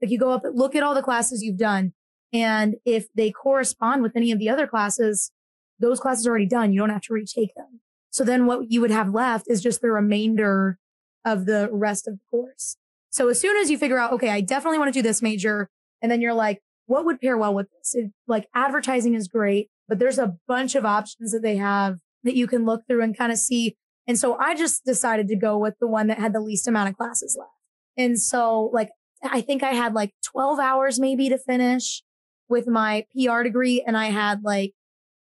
Like 0.00 0.10
you 0.10 0.18
go 0.18 0.30
up, 0.30 0.42
look 0.52 0.74
at 0.74 0.82
all 0.82 0.94
the 0.94 1.02
classes 1.02 1.42
you've 1.42 1.58
done. 1.58 1.92
And 2.32 2.76
if 2.84 3.08
they 3.14 3.30
correspond 3.32 4.02
with 4.02 4.12
any 4.14 4.30
of 4.30 4.38
the 4.38 4.48
other 4.48 4.66
classes, 4.66 5.32
those 5.80 5.98
classes 5.98 6.26
are 6.26 6.30
already 6.30 6.46
done. 6.46 6.72
You 6.72 6.78
don't 6.80 6.90
have 6.90 7.02
to 7.02 7.12
retake 7.12 7.54
them. 7.56 7.80
So 8.10 8.24
then 8.24 8.46
what 8.46 8.70
you 8.70 8.80
would 8.80 8.90
have 8.90 9.14
left 9.14 9.46
is 9.48 9.62
just 9.62 9.80
the 9.80 9.90
remainder 9.90 10.78
of 11.24 11.46
the 11.46 11.68
rest 11.72 12.08
of 12.08 12.14
the 12.14 12.20
course. 12.30 12.76
So 13.10 13.28
as 13.28 13.40
soon 13.40 13.56
as 13.56 13.70
you 13.70 13.78
figure 13.78 13.98
out, 13.98 14.12
okay, 14.12 14.30
I 14.30 14.40
definitely 14.40 14.78
want 14.78 14.92
to 14.92 14.98
do 14.98 15.02
this 15.02 15.22
major, 15.22 15.68
and 16.02 16.10
then 16.10 16.20
you're 16.20 16.34
like, 16.34 16.60
what 16.86 17.04
would 17.04 17.20
pair 17.20 17.38
well 17.38 17.54
with 17.54 17.68
this? 17.70 17.94
It, 17.94 18.10
like 18.26 18.48
advertising 18.54 19.14
is 19.14 19.28
great, 19.28 19.68
but 19.88 19.98
there's 19.98 20.18
a 20.18 20.36
bunch 20.48 20.74
of 20.74 20.84
options 20.84 21.32
that 21.32 21.42
they 21.42 21.56
have 21.56 21.98
that 22.24 22.34
you 22.34 22.46
can 22.46 22.64
look 22.64 22.82
through 22.86 23.02
and 23.02 23.16
kind 23.16 23.32
of 23.32 23.38
see. 23.38 23.76
And 24.06 24.18
so 24.18 24.36
I 24.38 24.54
just 24.54 24.84
decided 24.84 25.28
to 25.28 25.36
go 25.36 25.56
with 25.56 25.74
the 25.80 25.86
one 25.86 26.08
that 26.08 26.18
had 26.18 26.32
the 26.32 26.40
least 26.40 26.66
amount 26.66 26.88
of 26.88 26.96
classes 26.96 27.36
left. 27.38 27.52
And 27.96 28.20
so 28.20 28.70
like, 28.72 28.90
I 29.22 29.40
think 29.40 29.62
I 29.62 29.72
had 29.72 29.94
like 29.94 30.12
12 30.24 30.58
hours 30.58 30.98
maybe 30.98 31.28
to 31.28 31.38
finish 31.38 32.02
with 32.48 32.66
my 32.66 33.06
PR 33.14 33.42
degree. 33.42 33.82
And 33.86 33.96
I 33.96 34.06
had 34.06 34.42
like 34.42 34.72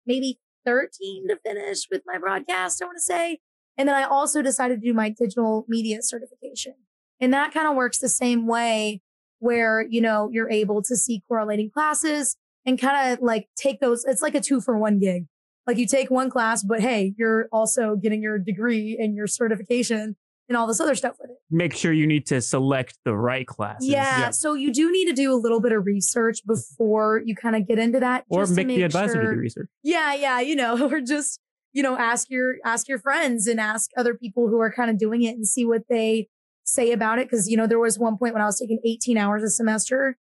maybe 0.06 0.38
13 0.66 1.28
to 1.28 1.36
finish 1.36 1.86
with 1.90 2.02
my 2.06 2.18
broadcast, 2.18 2.82
I 2.82 2.86
want 2.86 2.98
to 2.98 3.02
say. 3.02 3.38
And 3.78 3.88
then 3.88 3.94
I 3.94 4.04
also 4.04 4.42
decided 4.42 4.80
to 4.80 4.86
do 4.86 4.94
my 4.94 5.10
digital 5.10 5.64
media 5.68 5.98
certification. 6.02 6.74
And 7.20 7.32
that 7.32 7.54
kind 7.54 7.68
of 7.68 7.76
works 7.76 7.98
the 7.98 8.08
same 8.08 8.46
way 8.46 9.00
where, 9.38 9.86
you 9.88 10.00
know, 10.00 10.28
you're 10.32 10.50
able 10.50 10.82
to 10.82 10.96
see 10.96 11.22
correlating 11.28 11.70
classes 11.70 12.36
and 12.64 12.80
kind 12.80 13.12
of 13.12 13.22
like 13.22 13.48
take 13.56 13.80
those. 13.80 14.04
It's 14.04 14.22
like 14.22 14.34
a 14.34 14.40
two 14.40 14.60
for 14.60 14.76
one 14.76 14.98
gig. 14.98 15.26
Like 15.66 15.78
you 15.78 15.86
take 15.86 16.10
one 16.10 16.30
class, 16.30 16.62
but 16.62 16.80
hey, 16.80 17.14
you're 17.16 17.48
also 17.52 17.96
getting 17.96 18.22
your 18.22 18.38
degree 18.38 18.96
and 18.98 19.14
your 19.14 19.26
certification 19.26 20.16
and 20.48 20.56
all 20.56 20.66
this 20.66 20.80
other 20.80 20.94
stuff 20.94 21.16
with 21.20 21.30
it. 21.30 21.36
Make 21.50 21.74
sure 21.74 21.92
you 21.92 22.06
need 22.06 22.26
to 22.26 22.40
select 22.40 22.98
the 23.04 23.14
right 23.14 23.46
classes. 23.46 23.88
Yeah, 23.88 24.30
So 24.30 24.54
you 24.54 24.72
do 24.72 24.92
need 24.92 25.06
to 25.06 25.12
do 25.12 25.32
a 25.32 25.34
little 25.34 25.60
bit 25.60 25.72
of 25.72 25.84
research 25.86 26.46
before 26.46 27.22
you 27.24 27.34
kind 27.34 27.56
of 27.56 27.66
get 27.66 27.78
into 27.78 28.00
that. 28.00 28.24
Or 28.28 28.42
just 28.42 28.56
to 28.56 28.64
make 28.64 28.76
the 28.76 28.82
advisor 28.82 29.22
do 29.22 29.28
the 29.30 29.36
research. 29.36 29.68
yeah, 29.82 30.14
yeah, 30.14 30.40
you 30.40 30.54
know, 30.56 30.88
or 30.90 31.00
just, 31.00 31.40
you 31.72 31.82
know, 31.82 31.96
ask 31.98 32.30
your 32.30 32.56
ask 32.64 32.88
your 32.88 32.98
friends 32.98 33.46
and 33.46 33.60
ask 33.60 33.90
other 33.96 34.14
people 34.14 34.48
who 34.48 34.60
are 34.60 34.72
kind 34.72 34.90
of 34.90 34.98
doing 34.98 35.22
it 35.22 35.34
and 35.36 35.46
see 35.46 35.64
what 35.66 35.82
they 35.88 36.28
say 36.64 36.90
about 36.92 37.18
it 37.18 37.30
cuz 37.30 37.48
you 37.48 37.56
know, 37.56 37.66
there 37.66 37.78
was 37.78 37.98
one 37.98 38.16
point 38.16 38.32
when 38.32 38.42
I 38.42 38.46
was 38.46 38.58
taking 38.58 38.80
18 38.84 39.16
hours 39.18 39.42
a 39.42 39.50
semester 39.50 40.16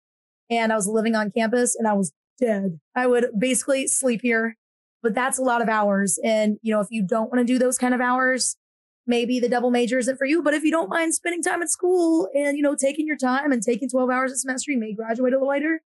and 0.49 0.71
I 0.71 0.75
was 0.75 0.87
living 0.87 1.15
on 1.15 1.31
campus 1.31 1.75
and 1.75 1.87
I 1.87 1.93
was 1.93 2.11
dead. 2.39 2.79
I 2.95 3.07
would 3.07 3.27
basically 3.37 3.87
sleep 3.87 4.21
here, 4.21 4.57
but 5.01 5.15
that's 5.15 5.37
a 5.37 5.41
lot 5.41 5.61
of 5.61 5.69
hours 5.69 6.19
and 6.23 6.57
you 6.61 6.73
know, 6.73 6.81
if 6.81 6.87
you 6.89 7.03
don't 7.03 7.31
want 7.31 7.39
to 7.39 7.51
do 7.53 7.57
those 7.57 7.77
kind 7.77 7.93
of 7.93 8.01
hours, 8.01 8.57
maybe 9.07 9.39
the 9.39 9.49
double 9.49 9.71
major 9.71 9.99
isn't 9.99 10.17
for 10.17 10.25
you, 10.25 10.41
but 10.41 10.53
if 10.53 10.63
you 10.63 10.71
don't 10.71 10.89
mind 10.89 11.13
spending 11.13 11.41
time 11.41 11.61
at 11.61 11.69
school 11.69 12.29
and 12.33 12.57
you 12.57 12.63
know, 12.63 12.75
taking 12.75 13.07
your 13.07 13.17
time 13.17 13.51
and 13.51 13.61
taking 13.61 13.89
12 13.89 14.09
hours 14.09 14.31
a 14.31 14.37
semester, 14.37 14.71
you 14.71 14.79
may 14.79 14.93
graduate 14.93 15.33
a 15.33 15.35
little 15.35 15.49
later. 15.49 15.81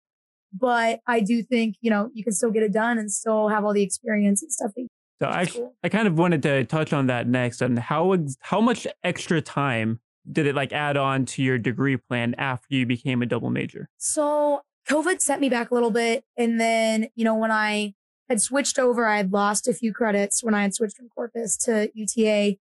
But 0.52 1.00
I 1.06 1.20
do 1.20 1.42
think, 1.42 1.76
you 1.80 1.90
know, 1.90 2.10
you 2.14 2.24
can 2.24 2.32
still 2.32 2.50
get 2.50 2.62
it 2.62 2.72
done 2.72 2.98
and 2.98 3.10
still 3.10 3.48
have 3.48 3.64
all 3.64 3.72
the 3.72 3.82
experience 3.82 4.42
and 4.42 4.52
stuff. 4.52 4.72
So 5.20 5.28
I, 5.28 5.46
Cool. 5.46 5.74
I 5.82 5.88
kind 5.88 6.06
of 6.06 6.18
wanted 6.18 6.42
to 6.42 6.64
touch 6.64 6.92
on 6.92 7.06
that 7.06 7.26
next 7.26 7.62
and 7.62 7.78
how 7.78 8.16
how 8.40 8.60
much 8.60 8.86
extra 9.02 9.40
time 9.40 10.00
did 10.30 10.46
it 10.46 10.54
like 10.54 10.72
add 10.72 10.96
on 10.96 11.24
to 11.24 11.42
your 11.42 11.58
degree 11.58 11.96
plan 11.96 12.34
after 12.36 12.74
you 12.74 12.86
became 12.86 13.22
a 13.22 13.26
double 13.26 13.50
major? 13.50 13.88
So 13.96 14.62
COVID 14.88 15.20
set 15.20 15.40
me 15.40 15.48
back 15.48 15.70
a 15.70 15.74
little 15.74 15.90
bit. 15.90 16.24
And 16.36 16.60
then, 16.60 17.08
you 17.14 17.24
know, 17.24 17.34
when 17.34 17.50
I 17.50 17.94
had 18.28 18.40
switched 18.40 18.78
over, 18.78 19.06
I 19.06 19.18
had 19.18 19.32
lost 19.32 19.68
a 19.68 19.72
few 19.72 19.92
credits 19.92 20.42
when 20.42 20.54
I 20.54 20.62
had 20.62 20.74
switched 20.74 20.96
from 20.96 21.08
Corpus 21.08 21.56
to 21.58 21.90
UTA. 21.94 22.56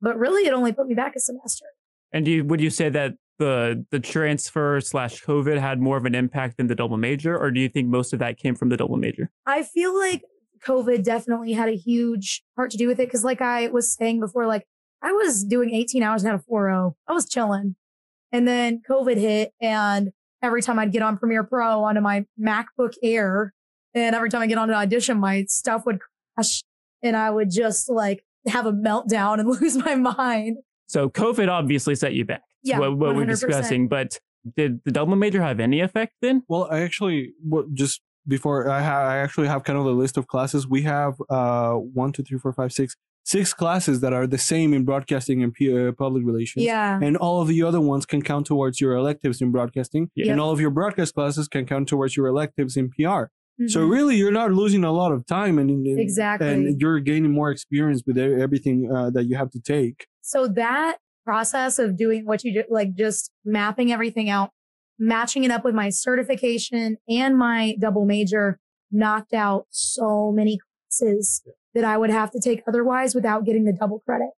But 0.00 0.18
really, 0.18 0.46
it 0.46 0.52
only 0.52 0.72
put 0.72 0.86
me 0.86 0.94
back 0.94 1.14
a 1.16 1.20
semester. 1.20 1.66
And 2.12 2.24
do 2.24 2.30
you, 2.30 2.44
would 2.44 2.60
you 2.60 2.70
say 2.70 2.88
that 2.88 3.14
the 3.38 3.84
the 3.90 3.98
transfer 3.98 4.80
slash 4.80 5.22
COVID 5.22 5.58
had 5.58 5.80
more 5.80 5.96
of 5.96 6.04
an 6.04 6.14
impact 6.14 6.58
than 6.58 6.66
the 6.66 6.74
double 6.74 6.96
major, 6.96 7.36
or 7.36 7.50
do 7.50 7.60
you 7.60 7.68
think 7.68 7.88
most 7.88 8.12
of 8.12 8.18
that 8.18 8.38
came 8.38 8.54
from 8.54 8.68
the 8.68 8.76
double 8.76 8.96
major? 8.96 9.30
I 9.46 9.62
feel 9.62 9.96
like 9.98 10.22
COVID 10.64 11.02
definitely 11.02 11.52
had 11.52 11.68
a 11.68 11.76
huge 11.76 12.42
part 12.54 12.70
to 12.70 12.76
do 12.76 12.86
with 12.86 13.00
it. 13.00 13.10
Cause 13.10 13.24
like 13.24 13.40
I 13.40 13.68
was 13.68 13.94
saying 13.94 14.20
before, 14.20 14.46
like 14.46 14.66
I 15.02 15.12
was 15.12 15.44
doing 15.44 15.70
18 15.74 16.02
hours 16.02 16.22
and 16.22 16.30
had 16.30 16.40
a 16.40 16.44
4.0. 16.50 16.92
I 17.08 17.12
was 17.12 17.28
chilling. 17.28 17.76
And 18.32 18.46
then 18.46 18.82
COVID 18.88 19.16
hit 19.16 19.52
and 19.60 20.10
every 20.42 20.62
time 20.62 20.78
I'd 20.78 20.92
get 20.92 21.02
on 21.02 21.18
Premiere 21.18 21.44
Pro 21.44 21.82
onto 21.82 22.00
my 22.00 22.26
MacBook 22.40 22.94
Air 23.02 23.52
and 23.94 24.14
every 24.14 24.30
time 24.30 24.42
I 24.42 24.46
get 24.46 24.58
onto 24.58 24.74
audition, 24.74 25.18
my 25.18 25.44
stuff 25.48 25.84
would 25.86 25.98
crash 26.36 26.62
and 27.02 27.16
I 27.16 27.30
would 27.30 27.50
just 27.50 27.88
like 27.88 28.22
have 28.46 28.66
a 28.66 28.72
meltdown 28.72 29.38
and 29.40 29.48
lose 29.60 29.76
my 29.76 29.94
mind. 29.94 30.58
So 30.86 31.08
COVID 31.08 31.48
obviously 31.48 31.94
set 31.94 32.14
you 32.14 32.24
back. 32.24 32.42
Yeah, 32.62 32.78
what, 32.78 32.96
what 32.98 33.16
we're 33.16 33.24
discussing, 33.26 33.88
but 33.88 34.18
did 34.56 34.80
the 34.84 34.90
double 34.90 35.16
major 35.16 35.42
have 35.42 35.60
any 35.60 35.80
effect 35.80 36.14
then? 36.20 36.42
Well, 36.48 36.68
I 36.70 36.80
actually 36.80 37.32
what 37.42 37.72
just 37.74 38.00
before 38.28 38.68
I 38.68 38.82
ha- 38.82 39.04
I 39.06 39.16
actually 39.18 39.48
have 39.48 39.64
kind 39.64 39.78
of 39.78 39.86
a 39.86 39.90
list 39.90 40.16
of 40.18 40.26
classes. 40.26 40.66
We 40.68 40.82
have 40.82 41.14
uh 41.30 41.74
one, 41.74 42.12
two, 42.12 42.22
three, 42.22 42.38
four, 42.38 42.52
five, 42.52 42.72
six, 42.72 42.96
six 43.24 43.54
classes 43.54 44.00
that 44.00 44.12
are 44.12 44.26
the 44.26 44.36
same 44.38 44.74
in 44.74 44.84
broadcasting 44.84 45.42
and 45.42 45.52
P- 45.54 45.72
uh, 45.88 45.92
public 45.92 46.24
relations. 46.26 46.64
Yeah. 46.64 46.98
And 47.02 47.16
all 47.16 47.40
of 47.40 47.48
the 47.48 47.62
other 47.62 47.80
ones 47.80 48.04
can 48.04 48.20
count 48.22 48.46
towards 48.46 48.80
your 48.80 48.94
electives 48.94 49.40
in 49.40 49.52
broadcasting, 49.52 50.10
Yeah. 50.14 50.32
and 50.32 50.40
all 50.40 50.50
of 50.50 50.60
your 50.60 50.70
broadcast 50.70 51.14
classes 51.14 51.48
can 51.48 51.64
count 51.66 51.88
towards 51.88 52.16
your 52.16 52.26
electives 52.26 52.76
in 52.76 52.90
PR. 52.90 53.24
So 53.68 53.80
Mhm. 53.80 53.90
really, 53.90 54.16
you're 54.16 54.32
not 54.32 54.52
losing 54.52 54.84
a 54.84 54.92
lot 54.92 55.12
of 55.12 55.26
time, 55.26 55.58
and, 55.58 55.68
and 55.70 56.00
Exactly. 56.00 56.46
and 56.48 56.80
you're 56.80 57.00
gaining 57.00 57.32
more 57.32 57.50
experience 57.50 58.02
with 58.06 58.16
everything 58.16 58.90
uh, 58.90 59.10
that 59.10 59.24
you 59.26 59.36
have 59.36 59.50
to 59.50 59.60
take. 59.60 60.06
So 60.22 60.48
that 60.48 60.98
process 61.24 61.78
of 61.78 61.96
doing 61.96 62.24
what 62.24 62.42
you 62.44 62.54
do, 62.54 62.64
like 62.70 62.94
just 62.94 63.30
mapping 63.44 63.92
everything 63.92 64.30
out, 64.30 64.50
matching 64.98 65.44
it 65.44 65.50
up 65.50 65.64
with 65.64 65.74
my 65.74 65.90
certification 65.90 66.96
and 67.08 67.36
my 67.36 67.76
double 67.78 68.04
major 68.06 68.58
knocked 68.90 69.34
out 69.34 69.66
so 69.70 70.32
many 70.32 70.58
classes 70.88 71.42
that 71.74 71.84
I 71.84 71.96
would 71.98 72.10
have 72.10 72.30
to 72.32 72.40
take 72.40 72.62
otherwise 72.66 73.14
without 73.14 73.44
getting 73.44 73.64
the 73.64 73.72
double 73.72 74.00
credit. 74.00 74.30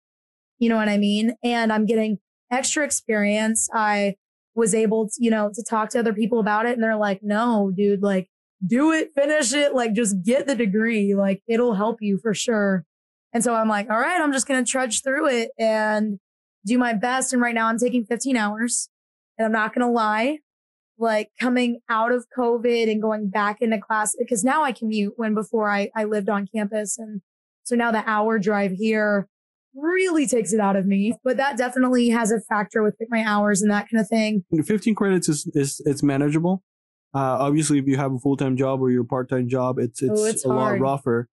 You 0.58 0.68
know 0.68 0.76
what 0.76 0.88
I 0.88 0.98
mean? 0.98 1.34
And 1.42 1.72
I'm 1.72 1.86
getting 1.86 2.18
extra 2.50 2.84
experience. 2.84 3.68
I 3.72 4.16
was 4.54 4.74
able 4.74 5.06
to, 5.08 5.14
you 5.18 5.30
know, 5.30 5.50
to 5.54 5.62
talk 5.62 5.88
to 5.90 5.98
other 5.98 6.12
people 6.12 6.38
about 6.40 6.66
it 6.66 6.72
and 6.74 6.82
they're 6.82 6.96
like, 6.96 7.20
no, 7.22 7.72
dude, 7.74 8.02
like 8.02 8.28
do 8.66 8.92
it, 8.92 9.10
finish 9.14 9.52
it, 9.52 9.74
like 9.74 9.92
just 9.92 10.22
get 10.22 10.46
the 10.46 10.54
degree. 10.54 11.14
Like 11.14 11.42
it'll 11.48 11.74
help 11.74 11.98
you 12.00 12.18
for 12.18 12.34
sure. 12.34 12.84
And 13.32 13.42
so 13.42 13.54
I'm 13.54 13.68
like, 13.68 13.90
all 13.90 13.98
right, 13.98 14.20
I'm 14.20 14.32
just 14.32 14.46
going 14.46 14.62
to 14.62 14.70
trudge 14.70 15.02
through 15.02 15.28
it 15.28 15.50
and 15.58 16.18
do 16.66 16.78
my 16.78 16.92
best. 16.92 17.32
And 17.32 17.40
right 17.40 17.54
now 17.54 17.68
I'm 17.68 17.78
taking 17.78 18.04
15 18.04 18.36
hours 18.36 18.88
and 19.38 19.46
I'm 19.46 19.52
not 19.52 19.74
going 19.74 19.86
to 19.86 19.92
lie, 19.92 20.38
like 20.98 21.30
coming 21.40 21.80
out 21.88 22.12
of 22.12 22.26
COVID 22.36 22.90
and 22.90 23.00
going 23.00 23.30
back 23.30 23.58
into 23.60 23.78
class 23.78 24.14
because 24.18 24.44
now 24.44 24.62
I 24.62 24.72
commute 24.72 25.14
when 25.16 25.34
before 25.34 25.70
I, 25.70 25.90
I 25.96 26.04
lived 26.04 26.28
on 26.28 26.46
campus. 26.54 26.98
And 26.98 27.22
so 27.64 27.74
now 27.74 27.90
the 27.90 28.08
hour 28.08 28.38
drive 28.38 28.72
here 28.72 29.28
really 29.74 30.26
takes 30.26 30.52
it 30.52 30.60
out 30.60 30.76
of 30.76 30.84
me, 30.84 31.14
but 31.24 31.38
that 31.38 31.56
definitely 31.56 32.10
has 32.10 32.30
a 32.30 32.40
factor 32.40 32.82
with 32.82 32.96
my 33.08 33.24
hours 33.24 33.62
and 33.62 33.70
that 33.70 33.88
kind 33.90 34.02
of 34.02 34.08
thing. 34.08 34.44
15 34.64 34.94
credits 34.94 35.30
is, 35.30 35.50
is 35.54 35.80
it's 35.86 36.02
manageable. 36.02 36.62
Uh, 37.14 37.36
obviously, 37.40 37.78
if 37.78 37.86
you 37.86 37.96
have 37.96 38.12
a 38.12 38.18
full 38.18 38.36
time 38.36 38.56
job 38.56 38.80
or 38.80 38.90
your 38.90 39.04
part 39.04 39.28
time 39.28 39.48
job, 39.48 39.78
it's 39.78 40.02
it's, 40.02 40.20
Oh, 40.20 40.24
it's 40.24 40.44
a 40.44 40.48
lot 40.48 40.78
rougher. 40.80 41.28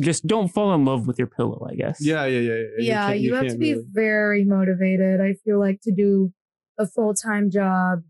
Just 0.00 0.26
don't 0.26 0.48
fall 0.48 0.74
in 0.74 0.84
love 0.84 1.06
with 1.06 1.18
your 1.18 1.28
pillow, 1.28 1.66
I 1.70 1.74
guess. 1.74 1.98
Yeah, 2.00 2.24
yeah, 2.26 2.40
yeah. 2.40 2.54
yeah. 2.54 2.62
yeah, 2.78 3.08
can't- 3.08 3.20
you, 3.20 3.34
have 3.34 3.46
to 3.48 3.56
be 3.58 3.74
really- 3.74 3.86
very 3.92 4.44
motivated. 4.44 5.20
I 5.20 5.34
feel 5.44 5.58
like 5.60 5.80
to 5.82 5.92
do 5.92 6.32
a 6.78 6.86
full 6.86 7.14
time 7.14 7.50
job 7.50 8.02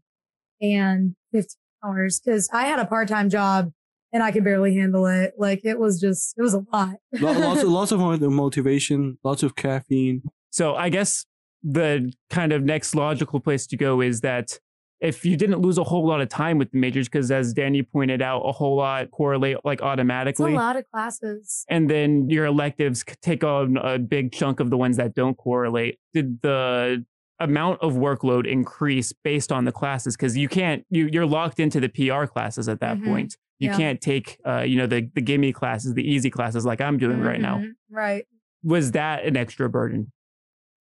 and 0.61 1.15
15 1.33 1.49
hours 1.85 2.21
because 2.21 2.49
I 2.53 2.65
had 2.65 2.79
a 2.79 2.87
part 2.87 3.09
time 3.09 3.29
job 3.29 3.73
and 4.13 4.23
I 4.23 4.31
could 4.31 4.45
barely 4.45 4.77
handle 4.77 5.07
it. 5.07 5.35
Like 5.39 5.65
it 5.65 5.79
was 5.79 6.01
just, 6.01 6.35
it 6.39 6.43
was 6.43 6.55
a 6.55 6.65
lot. 6.73 6.95
Lo- 7.21 7.33
lots 7.33 7.63
of 7.63 7.69
lots 7.79 7.93
of 7.93 8.01
motivation, 8.01 9.19
lots 9.23 9.43
of 9.43 9.55
caffeine. 9.57 10.23
So 10.51 10.75
I 10.75 10.89
guess 10.89 11.27
the 11.63 12.13
kind 12.31 12.53
of 12.53 12.63
next 12.63 12.95
logical 12.95 13.41
place 13.41 13.67
to 13.69 13.77
go 13.77 14.01
is 14.01 14.21
that 14.21 14.59
if 15.01 15.25
you 15.25 15.37
didn't 15.37 15.61
lose 15.61 15.77
a 15.79 15.85
whole 15.85 16.07
lot 16.07 16.21
of 16.21 16.29
time 16.29 16.57
with 16.59 16.71
the 16.71 16.79
majors, 16.79 17.09
because 17.09 17.31
as 17.31 17.53
Danny 17.53 17.83
pointed 17.83 18.23
out, 18.23 18.41
a 18.41 18.53
whole 18.53 18.77
lot 18.77 19.11
correlate 19.11 19.59
like 19.65 19.83
automatically. 19.83 20.53
it's 20.53 20.55
a 20.55 20.61
lot 20.61 20.77
of 20.77 20.85
classes. 20.91 21.65
and 21.69 21.91
then 21.91 22.31
your 22.31 22.47
electives 22.47 23.05
take 23.23 23.45
on 23.45 23.77
a 23.79 23.99
big 23.99 24.33
chunk 24.33 24.61
of 24.61 24.71
the 24.71 24.77
ones 24.77 24.97
that 24.97 25.15
don't 25.15 25.37
correlate. 25.37 25.99
Did 26.15 26.41
the 26.43 27.05
amount 27.41 27.81
of 27.83 27.95
workload 27.95 28.47
increase 28.47 29.13
based 29.13 29.51
on 29.53 29.65
the 29.65 29.73
classes? 29.73 30.17
Because 30.17 30.37
you 30.37 30.49
can't, 30.49 30.87
you, 30.89 31.09
you're 31.13 31.27
locked 31.27 31.59
into 31.61 31.81
the 31.81 31.89
PR 31.89 32.27
classes 32.27 32.69
at 32.69 32.81
that 32.81 32.99
Mhm. 32.99 33.05
point. 33.05 33.37
You 33.59 33.71
Yeah. 33.71 33.77
can't 33.77 34.01
take, 34.01 34.39
uh, 34.47 34.61
you 34.61 34.77
know, 34.77 34.87
the 34.87 35.11
the 35.15 35.21
gimme 35.21 35.53
classes, 35.53 35.95
the 35.95 36.03
easy 36.09 36.31
classes 36.31 36.65
like 36.65 36.81
I'm 36.81 36.97
doing 36.99 37.21
right 37.21 37.41
now. 37.41 37.59
Mhm, 37.59 37.73
Right. 37.91 38.25
Was 38.63 38.93
that 38.93 39.25
an 39.25 39.37
extra 39.37 39.69
burden? 39.69 40.13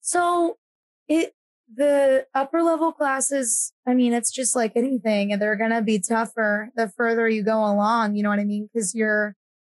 So 0.01 0.57
it, 1.07 1.33
the 1.75 2.25
upper 2.35 2.61
level 2.61 2.91
classes, 2.91 3.73
I 3.87 3.93
mean, 3.93 4.13
it's 4.13 4.31
just 4.31 4.55
like 4.55 4.73
anything 4.75 5.31
and 5.31 5.41
they're 5.41 5.55
going 5.55 5.71
to 5.71 5.81
be 5.81 5.99
tougher 5.99 6.69
the 6.75 6.87
further 6.89 7.27
you 7.27 7.43
go 7.43 7.57
along. 7.59 8.15
You 8.15 8.23
know 8.23 8.29
what 8.29 8.39
I 8.39 8.43
mean? 8.43 8.69
Cause 8.75 8.93
you're, 8.93 9.35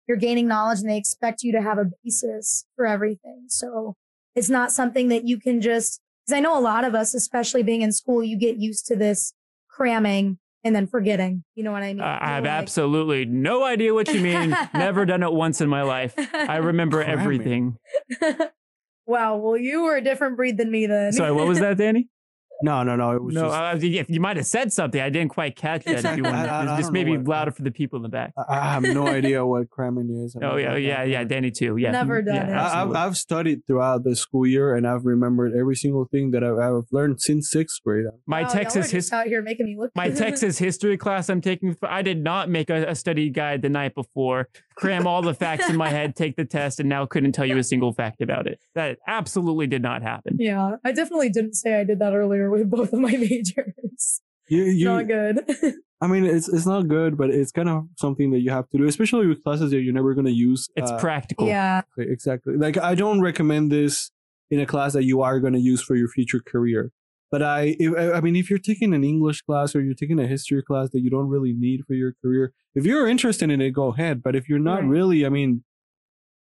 you're 0.08 0.16
gaining 0.16 0.48
knowledge 0.48 0.80
and 0.80 0.88
they 0.90 0.96
expect 0.98 1.42
you 1.42 1.52
to 1.52 1.62
have 1.62 1.78
a 1.78 1.86
basis 2.02 2.64
for 2.76 2.86
everything. 2.86 3.44
So 3.48 3.94
it's 4.34 4.50
not 4.50 4.72
something 4.72 5.08
that 5.08 5.26
you 5.26 5.38
can 5.38 5.60
just, 5.60 6.00
cause 6.26 6.34
I 6.36 6.40
know 6.40 6.58
a 6.58 6.60
lot 6.60 6.84
of 6.84 6.94
us, 6.94 7.14
especially 7.14 7.62
being 7.62 7.82
in 7.82 7.92
school, 7.92 8.22
you 8.22 8.38
get 8.38 8.56
used 8.56 8.86
to 8.86 8.96
this 8.96 9.32
cramming 9.70 10.38
and 10.64 10.74
then 10.74 10.86
forgetting. 10.86 11.44
You 11.54 11.64
know 11.64 11.72
what 11.72 11.82
I 11.82 11.92
mean? 11.92 12.00
Uh, 12.02 12.18
I 12.20 12.28
have 12.36 12.44
like- 12.44 12.50
absolutely 12.52 13.24
no 13.26 13.62
idea 13.64 13.92
what 13.94 14.08
you 14.08 14.20
mean. 14.20 14.56
Never 14.74 15.04
done 15.04 15.22
it 15.22 15.32
once 15.32 15.60
in 15.60 15.68
my 15.68 15.82
life. 15.82 16.14
I 16.32 16.56
remember 16.62 17.02
Cramming. 17.04 17.20
everything. 17.20 17.76
wow. 19.06 19.36
Well, 19.36 19.56
you 19.56 19.82
were 19.82 19.96
a 19.96 20.00
different 20.02 20.36
breed 20.36 20.56
than 20.58 20.70
me 20.70 20.86
then. 20.86 21.12
Sorry, 21.12 21.32
what 21.32 21.46
was 21.46 21.58
that, 21.60 21.76
Danny? 21.78 22.08
No, 22.62 22.84
no, 22.84 22.94
no. 22.94 23.10
It 23.10 23.22
was 23.22 23.34
No, 23.34 23.48
just. 23.48 23.84
uh, 23.84 23.86
you, 23.86 24.04
you 24.08 24.20
might 24.20 24.36
have 24.36 24.46
said 24.46 24.72
something. 24.72 25.00
I 25.00 25.10
didn't 25.10 25.30
quite 25.30 25.56
catch 25.56 25.84
that. 25.86 26.04
If 26.04 26.16
you 26.16 26.22
want, 26.22 26.36
I- 26.36 26.64
I- 26.64 26.74
I 26.74 26.78
just 26.78 26.92
maybe 26.92 27.16
what- 27.18 27.26
louder 27.26 27.50
for 27.50 27.62
the 27.62 27.72
people 27.72 27.96
in 27.96 28.04
the 28.04 28.08
back. 28.08 28.32
I 28.38 28.58
I 28.58 28.72
have 28.74 28.84
no 28.84 29.08
idea 29.08 29.44
what 29.44 29.68
cramming 29.70 30.08
is. 30.24 30.36
Oh 30.42 30.56
yeah, 30.56 30.76
yeah, 30.76 31.02
yeah. 31.02 31.24
Danny 31.24 31.50
too. 31.50 31.76
Yeah, 31.76 31.90
Never 31.90 32.22
done 32.22 32.36
it. 32.48 32.52
I, 32.52 32.82
I've. 32.82 32.92
I've 32.94 33.16
studied 33.16 33.66
throughout 33.66 34.04
the 34.04 34.14
school 34.14 34.46
year 34.46 34.76
and 34.76 34.86
I've 34.86 35.04
remembered 35.04 35.52
every 35.58 35.74
single 35.74 36.04
thing 36.04 36.30
that 36.30 36.44
I've, 36.44 36.56
I've 36.58 36.84
learned 36.92 37.20
since 37.20 37.50
sixth 37.50 37.82
grade. 37.84 38.04
My 38.24 38.42
Wow, 38.42 38.48
Texas 38.50 38.88
history. 38.88 39.18
out 39.18 39.26
here 39.26 39.42
making 39.42 39.66
me 39.66 39.76
look 39.76 39.90
My 39.96 40.10
Texas 40.10 40.56
history 40.56 40.96
class 40.96 41.28
I'm 41.28 41.40
taking, 41.40 41.76
I 41.82 42.02
did 42.02 42.22
not 42.22 42.48
make 42.48 42.70
a, 42.70 42.86
a 42.86 42.94
study 42.94 43.30
guide 43.30 43.62
the 43.62 43.68
night 43.68 43.96
before, 43.96 44.48
cram 44.76 45.06
all 45.06 45.22
the 45.22 45.34
facts 45.34 45.68
in 45.68 45.76
my 45.76 45.88
head, 45.88 46.16
take 46.16 46.36
the 46.36 46.44
test, 46.44 46.80
and 46.80 46.88
now 46.88 47.06
couldn't 47.06 47.32
tell 47.32 47.46
you 47.46 47.58
a 47.58 47.64
single 47.64 47.92
fact 47.92 48.20
about 48.20 48.46
it. 48.46 48.58
That 48.74 48.98
absolutely 49.06 49.66
did 49.66 49.82
not 49.82 50.02
happen. 50.02 50.36
Yeah, 50.38 50.76
I 50.84 50.92
definitely 50.92 51.30
didn't 51.30 51.54
say 51.54 51.80
I 51.80 51.84
did 51.84 51.98
that 52.00 52.14
earlier 52.14 52.50
with 52.50 52.70
both 52.70 52.92
of 52.92 53.00
my 53.00 53.10
majors. 53.16 54.20
You, 54.48 54.64
you, 54.64 54.84
Not 54.84 55.06
good. 55.06 55.40
I 56.00 56.06
mean, 56.06 56.26
it's 56.26 56.48
it's 56.48 56.66
not 56.66 56.86
good, 56.88 57.16
but 57.16 57.30
it's 57.30 57.50
kind 57.50 57.68
of 57.68 57.86
something 57.96 58.30
that 58.32 58.40
you 58.40 58.50
have 58.50 58.68
to 58.70 58.78
do, 58.78 58.86
especially 58.86 59.26
with 59.26 59.42
classes 59.42 59.70
that 59.70 59.80
you're 59.80 59.94
never 59.94 60.12
going 60.12 60.26
to 60.26 60.32
use. 60.32 60.68
It's 60.76 60.90
uh, 60.90 60.98
practical. 60.98 61.46
yeah, 61.46 61.78
exactly, 61.78 62.12
exactly. 62.12 62.56
Like 62.56 62.76
I 62.76 62.94
don't 62.94 63.22
recommend 63.22 63.72
this 63.72 64.10
in 64.50 64.60
a 64.60 64.66
class 64.66 64.92
that 64.92 65.04
you 65.04 65.22
are 65.22 65.40
going 65.40 65.54
to 65.54 65.60
use 65.60 65.82
for 65.82 65.94
your 65.94 66.08
future 66.08 66.40
career. 66.44 66.92
But 67.34 67.42
I, 67.42 67.74
if, 67.80 68.14
I 68.14 68.20
mean, 68.20 68.36
if 68.36 68.48
you're 68.48 68.60
taking 68.60 68.94
an 68.94 69.02
English 69.02 69.42
class 69.42 69.74
or 69.74 69.80
you're 69.80 70.00
taking 70.02 70.20
a 70.20 70.26
history 70.28 70.62
class 70.62 70.90
that 70.90 71.00
you 71.00 71.10
don't 71.10 71.26
really 71.26 71.52
need 71.52 71.80
for 71.84 71.94
your 71.94 72.12
career, 72.22 72.52
if 72.76 72.86
you're 72.86 73.08
interested 73.08 73.50
in 73.50 73.60
it, 73.60 73.70
go 73.70 73.88
ahead. 73.92 74.22
But 74.22 74.36
if 74.36 74.48
you're 74.48 74.60
not 74.60 74.82
Right. 74.82 74.88
really, 74.96 75.26
I 75.26 75.30
mean, 75.30 75.64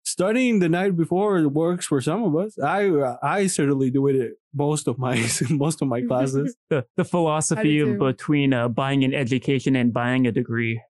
studying 0.05 0.61
the 0.61 0.71
night 0.71 0.97
before 0.97 1.47
works 1.49 1.85
for 1.85 2.01
some 2.01 2.25
of 2.25 2.35
us. 2.35 2.59
I 2.59 2.89
I 3.23 3.47
certainly 3.47 3.91
do 3.91 4.07
it 4.07 4.39
most 4.55 4.89
of 4.89 4.99
my 4.99 5.17
most 5.51 5.83
of 5.83 5.89
my 5.89 6.01
classes. 6.01 6.57
The, 6.71 6.87
the 6.97 7.05
philosophy 7.05 7.85
between 7.85 8.55
uh, 8.55 8.69
buying 8.69 9.05
an 9.05 9.13
education 9.13 9.77
and 9.77 9.93
buying 9.93 10.27
a 10.27 10.33
degree. 10.33 10.81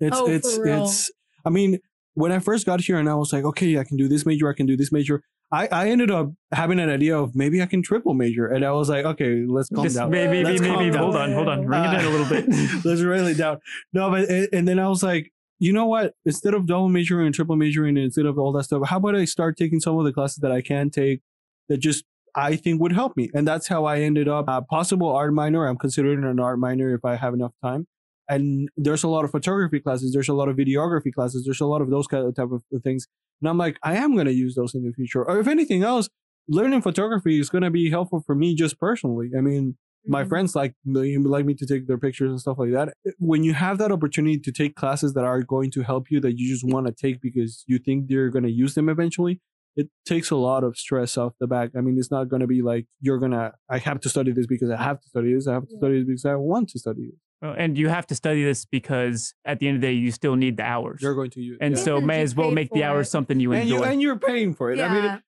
It's 0.00 0.16
Oh, 0.18 0.26
it's 0.26 0.56
for 0.56 0.62
real. 0.64 0.84
it's. 0.84 1.10
I 1.44 1.50
mean, 1.50 1.80
when 2.14 2.32
I 2.32 2.38
first 2.38 2.64
got 2.64 2.80
here 2.80 2.98
and 2.98 3.10
I 3.10 3.14
was 3.14 3.30
like, 3.30 3.44
okay, 3.44 3.76
I 3.78 3.84
can 3.84 3.98
do 3.98 4.08
this 4.08 4.24
major, 4.24 4.48
I 4.48 4.54
can 4.54 4.64
do 4.64 4.74
this 4.74 4.90
major. 4.90 5.22
I, 5.52 5.68
I 5.68 5.88
ended 5.90 6.10
up 6.10 6.32
having 6.52 6.80
an 6.80 6.90
idea 6.90 7.16
of 7.16 7.36
maybe 7.36 7.62
I 7.62 7.66
can 7.66 7.82
triple 7.82 8.14
major, 8.14 8.46
and 8.46 8.64
I 8.64 8.72
was 8.72 8.88
like, 8.88 9.04
okay, 9.04 9.44
let's 9.46 9.68
calm 9.68 9.84
Just 9.84 9.96
down. 9.96 10.10
maybe, 10.10 10.42
Let's 10.42 10.60
maybe, 10.60 10.76
maybe. 10.76 10.90
down. 10.90 11.02
Hold 11.04 11.16
on, 11.16 11.32
hold 11.32 11.48
on. 11.48 11.64
Bring 11.66 11.84
it 11.84 12.00
in 12.00 12.04
a 12.04 12.10
little 12.10 12.26
bit. 12.28 12.48
Uh, 12.52 12.80
let's 12.88 13.00
really 13.02 13.34
down. 13.34 13.58
No, 13.92 14.10
but 14.10 14.28
and- 14.28 14.48
and 14.52 14.66
then 14.68 14.78
I 14.78 14.88
was 14.88 15.02
like, 15.02 15.32
you 15.58 15.72
know 15.72 15.86
what? 15.86 16.14
Instead 16.24 16.52
of 16.54 16.66
double 16.66 16.88
majoring 16.88 17.26
and 17.26 17.34
triple 17.34 17.56
majoring, 17.56 17.96
and 17.96 18.06
instead 18.06 18.26
of 18.26 18.38
all 18.38 18.52
that 18.52 18.64
stuff, 18.64 18.82
how 18.88 18.96
about 18.98 19.14
I 19.14 19.24
start 19.24 19.56
taking 19.56 19.78
some 19.80 19.96
of 19.98 20.04
the 20.04 20.12
classes 20.12 20.38
that 20.38 20.50
I 20.52 20.60
can 20.62 20.90
take 20.90 21.20
that 21.68 21.78
just 21.78 22.04
I 22.34 22.56
think 22.56 22.80
would 22.82 22.92
help 22.92 23.16
me, 23.16 23.30
and 23.32 23.46
that's 23.48 23.68
how 23.68 23.84
I 23.86 24.00
ended 24.00 24.28
up 24.28 24.44
a 24.48 24.60
possible 24.62 25.08
art 25.08 25.32
minor. 25.32 25.66
I'm 25.66 25.78
considering 25.78 26.24
an 26.24 26.38
art 26.40 26.58
minor 26.58 26.92
if 26.92 27.04
I 27.04 27.14
have 27.16 27.32
enough 27.34 27.52
time. 27.62 27.86
And 28.28 28.68
there's 28.76 29.04
a 29.04 29.08
lot 29.08 29.24
of 29.24 29.30
photography 29.30 29.80
classes. 29.80 30.12
There's 30.12 30.28
a 30.28 30.34
lot 30.34 30.48
of 30.48 30.56
videography 30.56 31.12
classes. 31.12 31.44
There's 31.44 31.60
a 31.60 31.66
lot 31.66 31.80
of 31.82 31.90
those 31.90 32.06
kind 32.06 32.26
of 32.26 32.34
type 32.34 32.48
of 32.50 32.62
things. 32.82 33.06
And 33.40 33.48
I'm 33.48 33.58
like, 33.58 33.78
I 33.82 33.96
am 33.96 34.14
going 34.14 34.26
to 34.26 34.32
use 34.32 34.54
those 34.54 34.74
in 34.74 34.84
the 34.84 34.92
future. 34.92 35.22
Or 35.24 35.38
if 35.38 35.46
anything 35.46 35.82
else, 35.82 36.08
learning 36.48 36.82
photography 36.82 37.38
is 37.38 37.48
going 37.50 37.62
to 37.62 37.70
be 37.70 37.90
helpful 37.90 38.22
for 38.26 38.34
me 38.34 38.54
just 38.54 38.78
personally. 38.80 39.30
I 39.36 39.40
mean, 39.40 39.76
my 40.08 40.22
Mhm. 40.24 40.28
friends 40.28 40.54
like 40.54 40.74
me- 40.84 41.18
like 41.18 41.44
me 41.44 41.54
to 41.54 41.66
take 41.66 41.86
their 41.88 41.98
pictures 41.98 42.30
and 42.30 42.40
stuff 42.40 42.58
like 42.58 42.70
that. 42.72 42.94
When 43.18 43.42
you 43.42 43.54
have 43.54 43.78
that 43.78 43.90
opportunity 43.90 44.38
to 44.38 44.52
take 44.52 44.76
classes 44.76 45.14
that 45.14 45.24
are 45.24 45.42
going 45.42 45.70
to 45.72 45.82
help 45.82 46.10
you 46.10 46.20
that 46.20 46.38
you 46.38 46.48
just 46.48 46.64
want 46.64 46.86
to 46.86 46.92
take 46.92 47.20
because 47.20 47.64
you 47.66 47.78
think 47.78 48.08
you're 48.08 48.30
going 48.30 48.44
to 48.44 48.50
use 48.50 48.74
them 48.74 48.88
eventually, 48.88 49.40
it 49.74 49.88
takes 50.06 50.30
a 50.30 50.36
lot 50.36 50.62
of 50.64 50.76
stress 50.78 51.18
off 51.18 51.34
the 51.40 51.46
back. 51.48 51.70
I 51.76 51.80
mean, 51.80 51.98
it's 51.98 52.10
not 52.10 52.28
going 52.28 52.40
to 52.40 52.46
be 52.46 52.62
like 52.62 52.86
you're 53.00 53.18
gonna. 53.18 53.52
I 53.68 53.78
have 53.78 54.00
to 54.00 54.08
study 54.08 54.30
this 54.32 54.46
because 54.46 54.70
I 54.70 54.80
have 54.82 55.00
to 55.00 55.08
study 55.08 55.34
this. 55.34 55.46
I 55.48 55.54
have 55.54 55.68
to 55.68 55.76
study 55.76 55.98
this 55.98 56.06
because 56.06 56.24
I 56.24 56.36
want 56.36 56.68
to 56.70 56.78
study 56.78 57.02
it. 57.12 57.14
Well, 57.46 57.54
and 57.56 57.76
you 57.78 57.88
have 57.88 58.06
to 58.08 58.14
study 58.14 58.44
this 58.44 58.64
because 58.64 59.34
at 59.44 59.58
the 59.60 59.68
end 59.68 59.76
of 59.76 59.80
the 59.82 59.86
day, 59.88 59.92
you 59.94 60.10
still 60.10 60.36
need 60.36 60.56
the 60.56 60.64
hours. 60.64 61.00
You're 61.02 61.14
going 61.14 61.30
to 61.30 61.40
use. 61.42 61.58
and 61.60 61.76
yeah. 61.76 61.82
so 61.82 61.96
Even 61.96 62.06
may 62.06 62.22
as 62.22 62.34
well 62.34 62.50
make 62.50 62.70
the 62.70 62.84
hours 62.84 63.06
it. 63.08 63.10
something 63.10 63.38
you 63.40 63.52
and 63.52 63.62
enjoy. 63.62 63.76
you 63.76 63.84
and 63.84 64.02
you're 64.02 64.18
paying 64.18 64.54
for 64.54 64.70
it. 64.72 64.80
I 64.80 64.92
mean, 64.92 65.04
Yeah. 65.04 65.18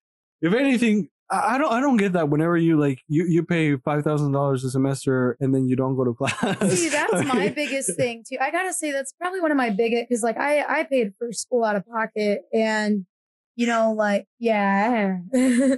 if 0.42 0.54
anything, 0.54 1.08
I 1.30 1.54
I 1.54 1.58
don't 1.58 1.72
I 1.72 1.80
don't 1.80 1.96
get 1.98 2.12
that. 2.14 2.28
Whenever 2.30 2.56
you 2.56 2.78
like 2.80 3.00
you 3.08 3.24
you 3.26 3.42
pay 3.44 3.76
five 3.76 4.02
thousand 4.04 4.32
dollars 4.32 4.64
a 4.64 4.70
semester 4.70 5.36
and 5.40 5.54
then 5.54 5.68
you 5.68 5.76
don't 5.76 5.94
go 5.96 6.04
to 6.04 6.14
class. 6.20 6.78
See, 6.78 6.88
that's 6.88 7.24
my 7.26 7.48
biggest 7.48 7.96
thing 7.96 8.24
too. 8.28 8.38
I 8.40 8.50
gotta 8.50 8.72
say 8.72 8.90
that's 8.92 9.12
probably 9.20 9.40
one 9.40 9.50
of 9.50 9.56
my 9.56 9.70
biggest 9.70 10.08
because 10.08 10.22
like 10.22 10.38
I 10.38 10.80
I 10.80 10.84
paid 10.84 11.12
for 11.18 11.32
school 11.32 11.64
out 11.64 11.76
of 11.76 11.86
pocket 11.86 12.42
and 12.52 13.04
you 13.56 13.66
know 13.66 13.92
like 13.92 14.26
yeah. 14.38 15.18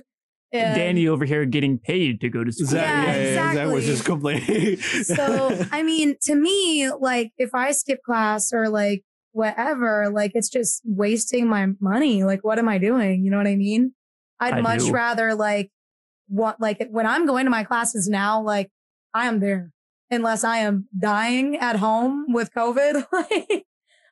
And 0.52 0.74
Danny 0.76 1.06
over 1.06 1.24
here 1.24 1.44
getting 1.44 1.78
paid 1.78 2.20
to 2.22 2.28
go 2.28 2.42
to 2.44 2.50
school. 2.52 2.66
Zach, 2.68 3.06
Yeah, 3.06 3.14
yeah, 3.16 3.22
yeah, 3.34 3.54
Zach 3.54 3.72
was 3.72 3.88
exactly. 3.88 3.92
just 3.92 4.04
complaining. 4.04 4.76
So 5.04 5.66
I 5.72 5.82
mean, 5.82 6.16
to 6.22 6.34
me, 6.34 6.90
like 6.90 7.32
if 7.38 7.54
I 7.54 7.72
skip 7.72 8.02
class 8.02 8.52
or 8.52 8.68
like 8.68 9.04
whatever, 9.32 10.10
like 10.12 10.32
it's 10.34 10.48
just 10.48 10.82
wasting 10.84 11.46
my 11.48 11.68
money. 11.80 12.24
Like 12.24 12.42
what 12.42 12.58
am 12.58 12.68
I 12.68 12.78
doing? 12.78 13.24
You 13.24 13.30
know 13.30 13.36
what 13.36 13.46
I 13.46 13.56
mean? 13.56 13.94
I'd 14.40 14.54
I 14.54 14.60
much 14.60 14.80
do. 14.80 14.90
rather 14.92 15.34
like 15.34 15.70
what 16.28 16.60
like 16.60 16.86
when 16.90 17.06
I'm 17.06 17.26
going 17.26 17.44
to 17.44 17.50
my 17.50 17.62
classes 17.64 18.08
now, 18.08 18.42
like 18.42 18.70
I 19.14 19.26
am 19.26 19.40
there 19.40 19.70
unless 20.10 20.42
I 20.42 20.58
am 20.58 20.88
dying 20.98 21.56
at 21.58 21.76
home 21.76 22.26
with 22.32 22.52
COVID. 22.52 23.06
Like 23.12 23.64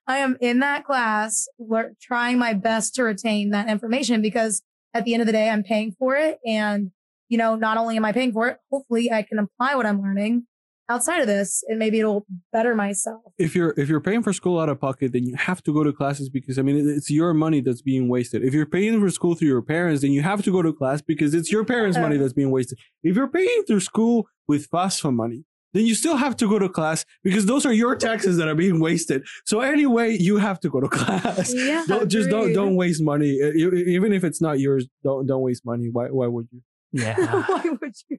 I 0.07 0.19
am 0.19 0.39
in 0.41 0.61
that 0.61 0.85
class, 0.85 1.49
lear- 1.59 1.95
trying 2.01 2.39
my 2.39 2.55
best 2.55 2.95
to 2.95 3.03
retain 3.03 3.51
that 3.51 3.69
information 3.69 4.23
because 4.23 4.63
at 4.99 5.05
the 5.05 5.15
end 5.15 5.23
of 5.23 5.27
the 5.27 5.33
day, 5.33 5.49
I'm 5.49 5.63
paying 5.63 5.95
for 5.99 6.17
it. 6.17 6.39
And, 6.45 6.91
you 7.29 7.39
know, 7.39 7.57
not 7.57 7.79
only 7.79 7.97
am 7.97 8.05
I 8.05 8.13
paying 8.13 8.33
for 8.33 8.49
it, 8.49 8.59
hopefully 8.71 9.11
I 9.13 9.23
can 9.23 9.39
apply 9.39 9.75
what 9.75 9.87
I'm 9.87 10.03
learning 10.03 10.47
outside 10.91 11.21
of 11.21 11.27
this 11.27 11.63
and 11.69 11.79
maybe 11.79 12.01
it'll 12.01 12.25
better 12.53 12.75
myself. 12.75 13.21
if 13.39 13.55
you're 13.55 13.75
if 13.77 13.89
you're 13.89 14.01
paying 14.01 14.23
for 14.23 14.33
school 14.33 14.59
out 14.59 14.69
of 14.69 14.81
pocket, 14.81 15.13
then 15.13 15.25
you 15.25 15.37
have 15.37 15.63
to 15.63 15.73
go 15.73 15.85
to 15.85 15.93
classes 15.93 16.31
because 16.31 16.59
I 16.59 16.63
mean 16.63 16.89
it's 16.89 17.11
your 17.11 17.35
money 17.35 17.61
that's 17.61 17.83
being 17.83 18.09
wasted. 18.09 18.43
If 18.43 18.55
you're 18.55 18.67
paying 18.67 18.99
for 19.01 19.11
school 19.11 19.35
through 19.35 19.49
your 19.49 19.63
parents, 19.63 20.03
then 20.03 20.13
you 20.13 20.23
have 20.23 20.43
to 20.45 20.51
go 20.51 20.63
to 20.63 20.73
class 20.73 21.03
because 21.03 21.35
it's 21.35 21.53
your 21.53 21.65
parents' 21.65 21.99
money 21.99 22.17
that's 22.17 22.33
being 22.33 22.51
wasted. 22.51 22.79
If 23.03 23.17
you're 23.17 23.29
paying 23.29 23.65
through 23.67 23.81
school 23.81 24.29
with 24.47 24.71
FAFSA 24.71 25.13
money, 25.13 25.45
then 25.79 25.87
you 25.87 25.95
still 25.95 26.17
have 26.17 26.37
to 26.39 26.49
go 26.49 26.59
to 26.59 26.69
class 26.69 27.05
because 27.23 27.47
those 27.47 27.65
are 27.65 27.73
your 27.73 27.97
taxes 27.97 28.37
that 28.37 28.49
are 28.49 28.55
being 28.55 28.81
wasted. 28.81 29.25
So 29.47 29.61
anyway, 29.61 30.17
you 30.19 30.37
have 30.39 30.61
to 30.61 30.69
go 30.69 30.81
to 30.81 30.89
class. 30.99 31.55
Yeah. 31.55 31.85
Don't, 31.87 32.09
just 32.09 32.29
don't 32.29 32.53
don't 32.53 32.75
waste 32.77 33.03
money. 33.03 33.39
Uh, 33.43 33.53
e- 33.53 33.95
Even 33.95 34.13
if 34.13 34.25
it's 34.25 34.41
not 34.43 34.59
yours, 34.59 34.87
don't 35.05 35.27
don't 35.27 35.43
waste 35.43 35.65
money. 35.65 35.89
Why 35.91 36.07
why 36.09 36.27
would 36.27 36.49
you? 36.53 36.61
Yeah. 36.93 37.17
Why 37.47 37.63
would 37.81 37.95
you? 38.09 38.19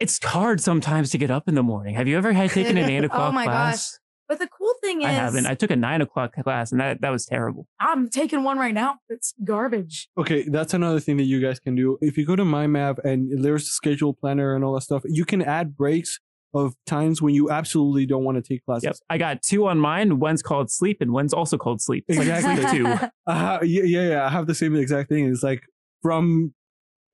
it's 0.00 0.22
hard 0.24 0.60
sometimes 0.60 1.10
to 1.10 1.18
get 1.18 1.30
up 1.30 1.48
in 1.48 1.54
the 1.54 1.62
morning. 1.62 1.94
Have 1.94 2.06
you 2.06 2.16
ever 2.16 2.32
had 2.32 2.50
taken 2.50 2.76
an 2.76 2.88
eight 2.90 3.02
oh 3.02 3.06
o'clock 3.06 3.32
class? 3.32 3.32
Oh 3.32 3.32
my 3.32 3.46
gosh. 3.46 3.88
But 4.28 4.38
the 4.40 4.46
cool 4.48 4.74
thing 4.82 5.00
is, 5.00 5.06
I 5.06 5.12
haven't. 5.12 5.46
I 5.46 5.54
took 5.54 5.70
a 5.70 5.76
nine 5.76 6.02
o'clock 6.02 6.34
class 6.34 6.70
and 6.70 6.80
that, 6.82 7.00
that 7.00 7.10
was 7.10 7.24
terrible. 7.24 7.66
I'm 7.80 8.10
taking 8.10 8.44
one 8.44 8.58
right 8.58 8.74
now. 8.74 8.96
It's 9.08 9.32
garbage. 9.42 10.08
Okay, 10.18 10.42
that's 10.42 10.74
another 10.74 11.00
thing 11.00 11.16
that 11.16 11.24
you 11.24 11.40
guys 11.40 11.58
can 11.58 11.74
do. 11.74 11.96
If 12.02 12.18
you 12.18 12.26
go 12.26 12.36
to 12.36 12.42
MyMav 12.44 12.98
and 13.04 13.42
there's 13.42 13.62
a 13.62 13.70
schedule 13.70 14.12
planner 14.12 14.54
and 14.54 14.64
all 14.64 14.74
that 14.74 14.82
stuff, 14.82 15.02
you 15.06 15.24
can 15.24 15.40
add 15.40 15.76
breaks 15.76 16.18
of 16.54 16.74
times 16.86 17.20
when 17.20 17.34
you 17.34 17.50
absolutely 17.50 18.06
don't 18.06 18.24
want 18.24 18.36
to 18.36 18.42
take 18.42 18.64
classes. 18.64 18.84
Yep. 18.84 18.96
I 19.10 19.18
got 19.18 19.42
two 19.42 19.66
on 19.66 19.78
mine. 19.78 20.18
One's 20.18 20.42
called 20.42 20.70
sleep 20.70 20.98
and 21.00 21.12
one's 21.12 21.32
also 21.34 21.58
called 21.58 21.80
sleep. 21.82 22.04
It's 22.08 22.18
like 22.18 22.28
Exactly. 22.28 22.68
sleep 22.68 23.00
two. 23.00 23.06
Uh, 23.26 23.58
yeah, 23.62 23.82
yeah, 23.82 24.08
yeah. 24.08 24.26
I 24.26 24.30
have 24.30 24.46
the 24.46 24.54
same 24.54 24.74
exact 24.74 25.10
thing. 25.10 25.26
It's 25.30 25.42
like 25.42 25.62
from 26.02 26.54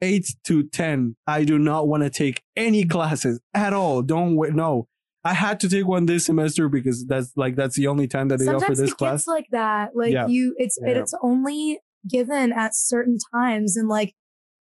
eight 0.01 0.27
to 0.45 0.63
ten, 0.69 1.17
I 1.27 1.45
do 1.45 1.59
not 1.59 1.89
want 1.89 2.03
to 2.05 2.11
take 2.11 2.43
any 2.57 2.85
classes 2.85 3.41
at 3.55 3.73
all. 3.73 4.03
Don't 4.03 4.37
wait. 4.37 4.53
No, 4.55 4.87
I 5.25 5.35
had 5.35 5.59
to 5.61 5.69
take 5.69 5.87
one 5.87 6.07
this 6.07 6.27
semester 6.27 6.69
because 6.69 7.05
that's 7.07 7.33
like 7.37 7.57
that's 7.57 7.75
the 7.77 7.89
only 7.89 8.07
time 8.07 8.29
that 8.29 8.39
they 8.39 8.47
offer 8.47 8.75
this 8.75 8.93
it 8.93 8.97
class. 8.97 9.21
gets 9.23 9.27
like 9.27 9.47
that. 9.51 9.91
Like 9.97 10.13
Yeah. 10.13 10.29
you, 10.29 10.55
it's 10.59 10.79
Yeah. 10.81 10.99
it's 10.99 11.15
only 11.23 11.81
given 12.09 12.53
at 12.53 12.77
certain 12.77 13.19
times, 13.35 13.77
and 13.77 13.89
like 13.89 14.15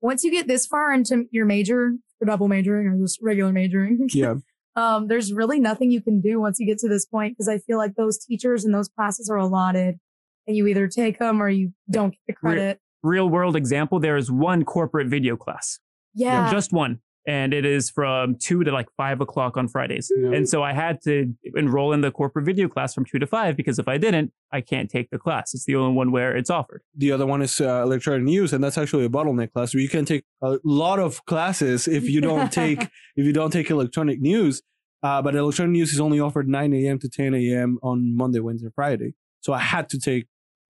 once 0.00 0.24
you 0.24 0.30
get 0.32 0.48
this 0.48 0.66
far 0.66 0.92
into 0.92 1.26
your 1.30 1.46
major, 1.46 1.92
or 2.20 2.26
double 2.26 2.48
majoring, 2.48 2.86
or 2.88 2.96
just 2.98 3.18
regular 3.22 3.52
majoring, 3.52 4.08
yeah, 4.14 4.34
um, 4.76 5.08
there's 5.08 5.32
really 5.32 5.58
nothing 5.58 5.90
you 5.90 6.02
can 6.02 6.20
do 6.20 6.38
once 6.38 6.58
you 6.60 6.66
get 6.66 6.78
to 6.78 6.88
this 6.88 7.06
point 7.06 7.32
because 7.32 7.48
I 7.48 7.58
feel 7.58 7.78
like 7.78 7.94
those 7.94 8.18
teachers 8.18 8.64
and 8.64 8.74
those 8.74 8.88
classes 8.88 9.28
are 9.30 9.36
allotted, 9.36 9.98
and 10.46 10.56
you 10.56 10.66
either 10.66 10.86
take 10.86 11.18
them 11.18 11.42
or 11.42 11.48
you 11.48 11.72
don't 11.90 12.10
get 12.10 12.20
the 12.26 12.32
credit. 12.34 12.80
Real 13.02 13.28
world 13.28 13.56
example, 13.56 13.98
there 14.00 14.16
is 14.16 14.30
one 14.30 14.64
corporate 14.64 15.08
video 15.08 15.36
class. 15.36 15.78
Yeah, 16.14 16.50
Just 16.50 16.72
one. 16.72 17.00
And 17.26 17.52
it 17.52 17.64
is 17.64 17.90
from 17.90 18.36
two 18.36 18.62
to 18.62 18.70
like 18.70 18.86
five 18.96 19.20
o'clock 19.20 19.56
on 19.56 19.66
Fridays. 19.66 20.12
Yeah. 20.16 20.32
And 20.32 20.48
so 20.48 20.62
I 20.62 20.72
had 20.72 21.00
to 21.02 21.34
enroll 21.56 21.92
in 21.92 22.00
the 22.00 22.12
corporate 22.12 22.46
video 22.46 22.68
class 22.68 22.94
from 22.94 23.04
two 23.04 23.18
to 23.18 23.26
five 23.26 23.56
because 23.56 23.78
if 23.78 23.88
I 23.88 23.98
didn't, 23.98 24.32
I 24.52 24.60
can't 24.60 24.88
take 24.88 25.10
the 25.10 25.18
class. 25.18 25.52
It's 25.52 25.64
the 25.64 25.74
only 25.74 25.94
one 25.94 26.12
where 26.12 26.36
it's 26.36 26.50
offered. 26.50 26.82
the 26.94 27.10
other 27.10 27.26
one 27.26 27.42
is 27.42 27.60
uh, 27.60 27.82
electronic 27.82 28.22
news, 28.22 28.52
and 28.52 28.62
that's 28.62 28.78
actually 28.78 29.04
a 29.04 29.08
bottleneck 29.08 29.52
class 29.52 29.74
where 29.74 29.82
you 29.82 29.88
can 29.88 30.04
take 30.04 30.24
a 30.42 30.58
lot 30.64 30.98
of 31.00 31.24
classes 31.26 31.88
if 31.88 32.08
you 32.08 32.20
don't 32.20 32.52
take 32.62 32.82
if 33.16 33.26
you 33.26 33.32
don't 33.32 33.50
take 33.50 33.70
electronic 33.70 34.20
news. 34.20 34.62
Uh, 35.02 35.20
but 35.20 35.34
electronic 35.34 35.72
news 35.72 35.92
is 35.92 36.00
only 36.00 36.18
offered 36.18 36.48
9 36.48 36.72
a.m. 36.72 36.98
to 36.98 37.08
10 37.08 37.34
a.m. 37.34 37.78
on 37.82 38.16
Monday, 38.16 38.40
Wednesday, 38.40 38.68
Friday. 38.74 39.14
So 39.40 39.52
I 39.52 39.58
had 39.58 39.88
to 39.90 40.00
take 40.00 40.26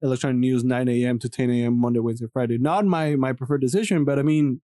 electronic 0.01 0.37
news 0.37 0.63
9 0.63 0.87
a.m. 0.87 1.19
to 1.19 1.29
10 1.29 1.49
a.m. 1.49 1.79
Monday, 1.79 1.99
Wednesday, 1.99 2.27
Friday. 2.31 2.57
Not 2.57 2.85
my 2.85 3.15
my 3.15 3.33
preferred 3.33 3.61
decision, 3.61 4.03
but 4.03 4.19
I 4.19 4.23
mean, 4.23 4.61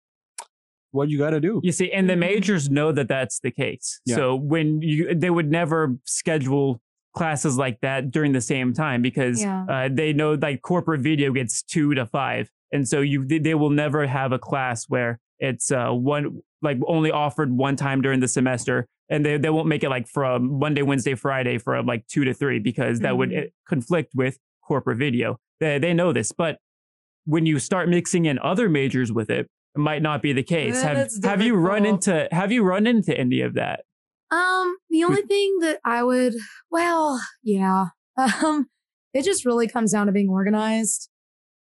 what 0.95 1.09
you 1.09 1.17
got 1.19 1.31
to 1.31 1.39
do? 1.41 1.59
You 1.63 1.71
see, 1.71 1.91
and 1.91 2.09
the 2.09 2.15
majors 2.15 2.69
know 2.69 2.91
that 2.93 3.07
that's 3.07 3.39
the 3.41 3.51
case. 3.51 4.01
Yeah. 4.05 4.15
So 4.15 4.35
when 4.35 4.81
you, 4.81 5.13
they 5.13 5.29
would 5.29 5.51
never 5.51 5.95
schedule 6.05 6.81
classes 7.15 7.57
like 7.57 7.79
that 7.81 8.11
during 8.11 8.31
the 8.33 8.41
same 8.41 8.73
time 8.73 9.01
because 9.01 9.41
Yeah. 9.41 9.65
uh, 9.69 9.89
they 9.91 10.11
know 10.13 10.33
like 10.33 10.61
corporate 10.61 11.01
video 11.01 11.31
gets 11.31 11.61
two 11.61 11.93
to 11.93 12.05
five, 12.05 12.49
and 12.71 12.87
so 12.87 13.01
you 13.01 13.25
they- 13.25 13.39
they 13.39 13.55
will 13.55 13.69
never 13.69 14.07
have 14.07 14.31
a 14.31 14.39
class 14.39 14.85
where 14.89 15.19
it's 15.39 15.71
uh 15.71 15.91
one 15.91 16.39
like 16.61 16.77
only 16.87 17.11
offered 17.11 17.51
one 17.51 17.75
time 17.75 18.01
during 18.01 18.19
the 18.21 18.27
semester, 18.27 18.87
and 19.09 19.25
they 19.25 19.37
they 19.37 19.49
won't 19.49 19.67
make 19.67 19.83
it 19.83 19.89
like 19.89 20.07
from 20.07 20.59
Monday, 20.59 20.81
Wednesday, 20.81 21.15
Friday 21.15 21.57
from 21.57 21.85
like 21.85 22.05
two 22.07 22.23
to 22.25 22.33
three 22.33 22.59
because 22.59 22.99
that 23.01 23.17
would 23.17 23.29
Mhm. 23.31 23.45
uh, 23.45 23.49
conflict 23.67 24.11
with 24.15 24.37
corporate 24.67 24.97
video. 24.97 25.37
They 25.61 25.77
they 25.79 25.93
know 25.93 26.11
this, 26.11 26.31
but 26.33 26.57
when 27.25 27.45
you 27.45 27.59
start 27.59 27.87
mixing 27.89 28.25
in 28.25 28.37
other 28.39 28.67
majors 28.69 29.11
with 29.11 29.29
it, 29.29 29.45
it 29.45 29.49
might 29.77 30.01
not 30.01 30.21
be 30.21 30.33
the 30.33 30.43
case. 30.43 30.81
Have 30.81 31.09
have 31.23 31.41
you 31.41 31.55
run 31.55 31.85
into 31.85 32.27
have 32.31 32.51
you 32.51 32.63
run 32.63 32.87
into 32.87 33.17
any 33.17 33.41
of 33.41 33.53
that? 33.55 33.81
Um, 34.31 34.75
the 34.89 35.03
only 35.03 35.21
thing 35.21 35.59
that 35.61 35.79
I 35.85 36.03
would, 36.03 36.33
well, 36.71 37.21
yeah, 37.43 37.85
um, 38.17 38.67
it 39.13 39.23
just 39.23 39.45
really 39.45 39.67
comes 39.67 39.91
down 39.91 40.07
to 40.07 40.11
being 40.11 40.29
organized 40.29 41.09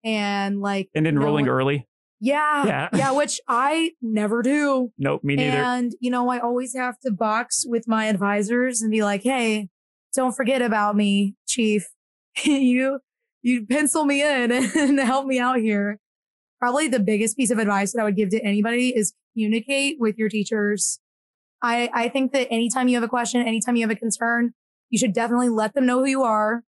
and 0.04 0.60
like 0.60 0.88
And 0.94 1.06
enrolling 1.06 1.46
knowing- 1.46 1.56
early? 1.58 1.88
Yeah, 2.20 2.66
Yeah. 2.66 2.88
yeah, 2.94 3.10
which 3.12 3.40
I 3.46 3.92
never 4.02 4.42
do. 4.42 4.90
Nope, 4.98 5.22
me 5.22 5.36
neither. 5.36 5.56
And 5.58 5.92
you 6.00 6.10
know, 6.10 6.28
I 6.30 6.40
always 6.40 6.74
have 6.74 6.98
to 7.00 7.12
box 7.12 7.64
with 7.66 7.86
my 7.86 8.06
advisors 8.06 8.82
and 8.82 8.90
be 8.90 9.02
like, 9.04 9.22
"Hey, 9.22 9.68
don't 10.14 10.32
forget 10.34 10.60
about 10.60 10.96
me, 10.96 11.36
chief. 11.46 11.86
you 12.44 12.98
you 13.42 13.66
pencil 13.66 14.04
me 14.04 14.20
in 14.22 14.50
and 14.50 14.98
help 14.98 15.26
me 15.26 15.38
out 15.38 15.58
here." 15.60 16.00
Probably 16.60 16.88
the 16.88 17.00
biggest 17.00 17.36
piece 17.36 17.50
of 17.50 17.58
advice 17.58 17.92
that 17.92 18.00
I 18.00 18.04
would 18.04 18.16
give 18.16 18.30
to 18.30 18.40
anybody 18.42 18.88
is 18.96 19.14
communicate 19.32 19.96
with 20.00 20.18
your 20.18 20.28
teachers. 20.28 21.00
I 21.62 21.90
I 21.92 22.08
think 22.08 22.32
that 22.32 22.48
anytime 22.50 22.88
you 22.88 22.96
have 22.96 23.04
a 23.04 23.08
question, 23.08 23.40
anytime 23.42 23.76
you 23.76 23.82
have 23.82 23.96
a 23.96 23.98
concern, 23.98 24.54
you 24.90 24.98
should 24.98 25.12
definitely 25.12 25.48
let 25.48 25.74
them 25.74 25.86
know 25.86 26.00
who 26.00 26.06
you 26.06 26.22
are 26.22 26.62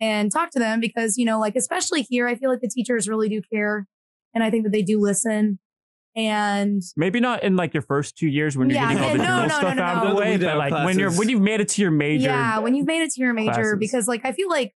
and 0.00 0.30
talk 0.32 0.50
to 0.50 0.58
them 0.58 0.80
because, 0.80 1.16
you 1.16 1.24
know, 1.24 1.38
like 1.38 1.56
especially 1.56 2.02
here, 2.02 2.26
I 2.26 2.34
feel 2.34 2.50
like 2.50 2.60
the 2.60 2.68
teachers 2.68 3.08
really 3.08 3.28
do 3.28 3.40
care 3.52 3.86
and 4.34 4.44
I 4.44 4.50
think 4.50 4.64
that 4.64 4.70
they 4.72 4.82
do 4.82 5.00
listen. 5.00 5.58
And 6.14 6.82
Maybe 6.96 7.20
not 7.20 7.42
in 7.42 7.56
like 7.56 7.74
your 7.74 7.82
first 7.82 8.16
two 8.16 8.26
years 8.28 8.56
when 8.56 8.70
you're 8.70 8.78
Yeah, 8.78 8.94
getting 8.94 9.04
all 9.04 9.12
the 9.12 9.18
no, 9.18 9.42
no, 9.42 9.48
stuff 9.48 9.76
no, 9.76 9.82
out 9.82 10.02
no, 10.02 10.10
of 10.10 10.16
the 10.16 10.20
way, 10.20 10.36
but 10.38 10.48
have 10.48 10.58
like 10.58 10.72
when 10.72 10.98
you're 10.98 11.12
when 11.12 11.28
you've 11.28 11.42
made 11.42 11.60
it 11.60 11.68
to 11.68 11.82
your 11.82 11.90
major. 11.90 12.28
Yeah, 12.28 12.58
when 12.58 12.74
you've 12.74 12.86
made 12.86 13.02
it 13.02 13.10
to 13.12 13.20
your 13.20 13.34
major, 13.34 13.52
classes. 13.52 13.76
because 13.78 14.08
like 14.08 14.24
I 14.24 14.32
feel 14.32 14.48
like 14.48 14.74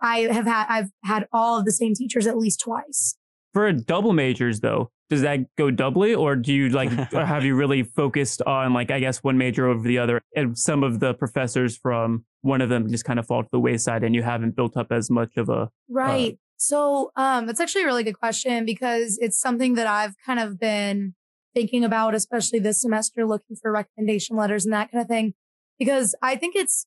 I 0.00 0.20
have 0.20 0.46
had 0.46 0.66
I've 0.68 0.90
had 1.04 1.28
all 1.30 1.58
of 1.58 1.66
the 1.66 1.72
same 1.72 1.92
teachers 1.94 2.26
at 2.26 2.38
least 2.38 2.60
twice. 2.60 3.16
For 3.54 3.66
a 3.66 3.72
double 3.72 4.12
majors 4.12 4.60
though, 4.60 4.90
does 5.08 5.22
that 5.22 5.40
go 5.56 5.70
doubly 5.70 6.14
or 6.14 6.36
do 6.36 6.52
you 6.52 6.68
like 6.68 6.90
or 7.12 7.24
have 7.26 7.44
you 7.44 7.54
really 7.54 7.82
focused 7.82 8.42
on 8.42 8.72
like 8.72 8.90
I 8.90 9.00
guess 9.00 9.22
one 9.22 9.38
major 9.38 9.66
over 9.68 9.86
the 9.86 9.98
other 9.98 10.20
and 10.36 10.56
some 10.58 10.82
of 10.84 11.00
the 11.00 11.14
professors 11.14 11.76
from 11.76 12.24
one 12.42 12.60
of 12.60 12.68
them 12.68 12.88
just 12.88 13.04
kind 13.04 13.18
of 13.18 13.26
fall 13.26 13.42
to 13.42 13.48
the 13.50 13.58
wayside 13.60 14.04
and 14.04 14.14
you 14.14 14.22
haven't 14.22 14.54
built 14.54 14.76
up 14.76 14.92
as 14.92 15.10
much 15.10 15.36
of 15.36 15.48
a 15.48 15.70
Right. 15.88 16.38
so 16.56 17.10
um 17.16 17.46
that's 17.46 17.58
actually 17.60 17.82
a 17.82 17.86
really 17.86 18.04
good 18.04 18.18
question 18.18 18.64
because 18.66 19.18
it's 19.20 19.40
something 19.40 19.74
that 19.74 19.86
I've 19.86 20.14
kind 20.24 20.38
of 20.38 20.60
been 20.60 21.14
thinking 21.54 21.84
about, 21.84 22.14
especially 22.14 22.58
this 22.58 22.80
semester, 22.80 23.26
looking 23.26 23.56
for 23.56 23.72
recommendation 23.72 24.36
letters 24.36 24.64
and 24.64 24.72
that 24.72 24.92
kind 24.92 25.02
of 25.02 25.08
thing, 25.08 25.34
because 25.78 26.14
I 26.22 26.36
think 26.36 26.54
it's 26.54 26.86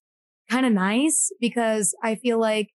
kind 0.50 0.66
of 0.66 0.72
nice 0.72 1.32
because 1.42 1.96
I 2.04 2.16
feel 2.16 2.40
like 2.40 2.70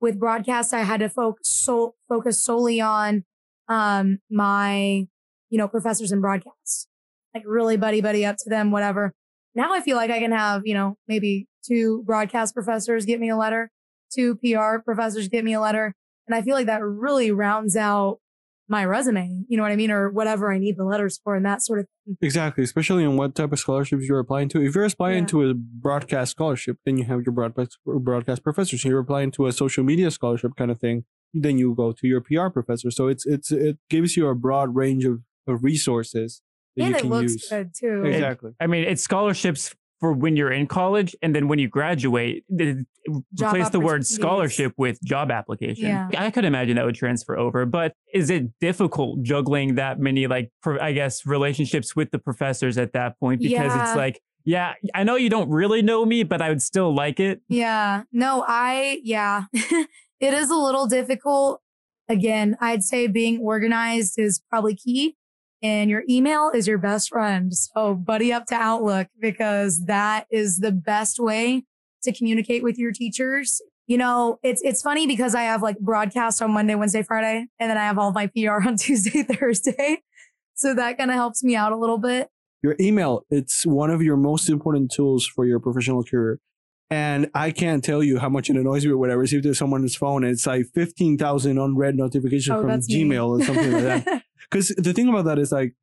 with 0.00 0.18
broadcast, 0.18 0.72
I 0.72 0.80
had 0.82 1.00
to 1.00 1.08
focus, 1.08 1.48
so, 1.48 1.94
focus 2.08 2.42
solely 2.42 2.80
on, 2.80 3.24
um, 3.72 4.18
my, 4.30 5.06
you 5.48 5.58
know, 5.58 5.66
professors 5.66 6.12
in 6.12 6.20
broadcast, 6.20 6.88
like 7.34 7.42
really 7.46 7.76
buddy 7.76 8.00
buddy 8.00 8.24
up 8.24 8.36
to 8.38 8.50
them, 8.50 8.70
whatever. 8.70 9.12
Now 9.54 9.72
I 9.72 9.80
feel 9.80 9.96
like 9.96 10.10
I 10.10 10.18
can 10.18 10.32
have, 10.32 10.62
you 10.64 10.74
know, 10.74 10.96
maybe 11.08 11.46
two 11.66 12.02
broadcast 12.04 12.54
professors 12.54 13.06
get 13.06 13.18
me 13.18 13.30
a 13.30 13.36
letter, 13.36 13.70
two 14.14 14.36
PR 14.36 14.78
professors 14.84 15.28
get 15.28 15.44
me 15.44 15.54
a 15.54 15.60
letter. 15.60 15.94
And 16.26 16.34
I 16.34 16.42
feel 16.42 16.54
like 16.54 16.66
that 16.66 16.82
really 16.82 17.30
rounds 17.30 17.76
out 17.76 18.18
my 18.76 18.84
resume, 18.96 19.44
you 19.48 19.56
know 19.56 19.62
what 19.62 19.72
I 19.72 19.76
mean? 19.82 19.90
Or 19.96 20.10
whatever 20.10 20.44
I 20.52 20.58
need 20.58 20.76
the 20.76 20.84
letters 20.92 21.20
for 21.22 21.36
and 21.36 21.44
that 21.50 21.60
sort 21.62 21.78
of 21.80 21.86
thing. 22.06 22.16
Exactly, 22.28 22.64
especially 22.64 23.04
in 23.04 23.16
what 23.20 23.34
type 23.34 23.52
of 23.52 23.58
scholarships 23.64 24.04
you're 24.08 24.18
applying 24.26 24.48
to. 24.52 24.56
If 24.68 24.74
you're 24.74 24.84
applying 24.92 25.24
Yeah. 25.24 25.32
to 25.32 25.50
a 25.50 25.54
broadcast 25.54 26.32
scholarship, 26.36 26.76
then 26.84 26.96
you 26.98 27.04
have 27.04 27.20
your 27.26 27.34
broadcast 27.40 27.78
broadcast 27.84 28.42
professors. 28.42 28.80
If 28.80 28.86
you're 28.86 29.04
applying 29.06 29.30
to 29.32 29.46
a 29.46 29.52
social 29.52 29.84
media 29.84 30.10
scholarship 30.10 30.52
kind 30.56 30.70
of 30.74 30.78
thing, 30.80 31.04
then 31.44 31.54
you 31.58 31.74
go 31.74 31.92
to 31.92 32.04
your 32.12 32.20
PR 32.28 32.48
professor. 32.58 32.90
So 32.90 33.02
it's 33.12 33.24
it's 33.34 33.52
it 33.52 33.76
gives 33.94 34.16
you 34.16 34.24
a 34.28 34.34
broad 34.34 34.68
range 34.82 35.04
of, 35.04 35.20
of 35.46 35.62
resources 35.64 36.42
that 36.76 36.84
And 36.84 36.90
you 36.92 36.96
it 36.96 37.00
can 37.02 37.10
looks 37.10 37.32
use. 37.32 37.48
good 37.50 37.70
too. 37.78 38.04
Exactly. 38.04 38.50
I 38.60 38.66
mean, 38.72 38.84
it's 38.92 39.02
scholarships 39.02 39.74
for 40.02 40.12
when 40.12 40.34
you're 40.34 40.50
in 40.50 40.66
college, 40.66 41.14
and 41.22 41.32
then 41.32 41.46
when 41.46 41.60
you 41.60 41.68
graduate, 41.68 42.44
replace 43.40 43.68
the 43.68 43.78
word 43.78 44.04
scholarship 44.04 44.72
with 44.76 45.00
job 45.04 45.30
application. 45.30 45.84
Yeah. 45.86 46.08
I 46.18 46.32
could 46.32 46.44
imagine 46.44 46.74
that 46.74 46.84
would 46.84 46.96
transfer 46.96 47.38
over, 47.38 47.64
but 47.66 47.94
is 48.12 48.28
it 48.28 48.58
difficult 48.60 49.22
juggling 49.22 49.76
that 49.76 50.00
many, 50.00 50.26
like, 50.26 50.50
pro- 50.60 50.80
I 50.80 50.92
guess, 50.92 51.24
relationships 51.24 51.94
with 51.94 52.10
the 52.10 52.18
professors 52.18 52.78
at 52.78 52.94
that 52.94 53.16
point? 53.20 53.42
Because 53.42 53.72
Yeah. 53.76 53.86
it's 53.88 53.96
like, 53.96 54.20
yeah, 54.44 54.74
I 54.92 55.04
know 55.04 55.14
you 55.14 55.30
don't 55.30 55.48
really 55.50 55.82
know 55.82 56.04
me, 56.04 56.24
but 56.24 56.42
I 56.42 56.48
would 56.48 56.62
still 56.62 56.92
like 56.92 57.20
it. 57.20 57.40
Yeah. 57.48 58.02
No, 58.10 58.44
I, 58.48 59.00
yeah, 59.04 59.44
it 59.52 60.34
is 60.34 60.50
a 60.50 60.56
little 60.56 60.88
difficult. 60.88 61.60
Again, 62.08 62.56
I'd 62.60 62.82
say 62.82 63.06
being 63.06 63.38
organized 63.38 64.18
is 64.18 64.42
probably 64.50 64.74
key 64.74 65.16
and 65.62 65.88
your 65.88 66.02
email 66.08 66.50
is 66.50 66.66
your 66.66 66.78
best 66.78 67.08
friend. 67.08 67.54
So 67.54 67.94
buddy 67.94 68.32
up 68.32 68.46
to 68.46 68.54
Outlook 68.54 69.08
because 69.20 69.84
that 69.86 70.26
is 70.30 70.58
the 70.58 70.72
best 70.72 71.20
way 71.20 71.64
to 72.02 72.12
communicate 72.12 72.62
with 72.62 72.78
your 72.78 72.92
teachers. 72.92 73.62
You 73.86 73.98
know, 73.98 74.38
it's, 74.42 74.60
it's 74.62 74.82
funny 74.82 75.06
because 75.06 75.34
I 75.34 75.42
have 75.42 75.62
like 75.62 75.78
broadcast 75.78 76.42
on 76.42 76.50
Monday, 76.52 76.74
Wednesday, 76.74 77.02
Friday, 77.02 77.46
and 77.58 77.70
then 77.70 77.78
I 77.78 77.84
have 77.84 77.98
all 77.98 78.12
my 78.12 78.26
PR 78.36 78.66
on 78.66 78.76
Tuesday, 78.76 79.22
Thursday. 79.30 80.02
So 80.54 80.74
that 80.74 80.98
kind 80.98 81.10
of 81.10 81.16
helps 81.16 81.42
me 81.42 81.56
out 81.56 81.72
a 81.72 81.76
little 81.76 81.98
bit. 81.98 82.28
Your 82.62 82.76
email, 82.78 83.24
it's 83.30 83.66
one 83.66 83.90
of 83.90 84.02
your 84.02 84.16
most 84.16 84.48
important 84.48 84.92
tools 84.92 85.26
for 85.26 85.44
your 85.44 85.58
professional 85.58 86.04
career. 86.04 86.38
And 86.92 87.30
I 87.34 87.52
can't 87.52 87.82
tell 87.82 88.02
you 88.02 88.18
how 88.18 88.28
much 88.28 88.50
it 88.50 88.56
annoys 88.56 88.84
me 88.84 88.92
when 88.92 89.10
I 89.10 89.14
receive 89.14 89.42
to 89.44 89.54
someone's 89.54 89.94
phone 89.96 90.24
and 90.24 90.32
it's 90.32 90.46
like 90.46 90.66
15,000 90.74 91.56
unread 91.58 91.96
notifications 91.96 92.54
Oh, 92.54 92.60
from 92.60 92.70
me. 92.70 92.76
Gmail 92.76 93.28
or 93.40 93.42
something 93.44 93.72
like 93.72 93.82
that. 94.04 94.22
Because 94.50 94.68
the 94.76 94.92
thing 94.92 95.08
about 95.08 95.24
that 95.24 95.38
is 95.38 95.50
like, 95.50 95.74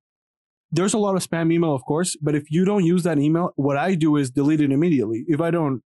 there's 0.71 0.93
a 0.93 0.99
lot 0.99 1.15
of 1.15 1.27
spam 1.27 1.51
email, 1.51 1.73
of 1.73 1.83
course, 1.83 2.15
but 2.21 2.35
if 2.35 2.51
you 2.51 2.63
don't 2.63 2.85
use 2.85 3.01
that 3.01 3.17
email, 3.17 3.51
what 3.55 3.75
I 3.77 3.95
do 3.95 4.15
is 4.17 4.29
delete 4.29 4.61
it 4.61 4.71
immediately. 4.71 5.25
If 5.27 5.41
I 5.41 5.49
don't, 5.49 5.81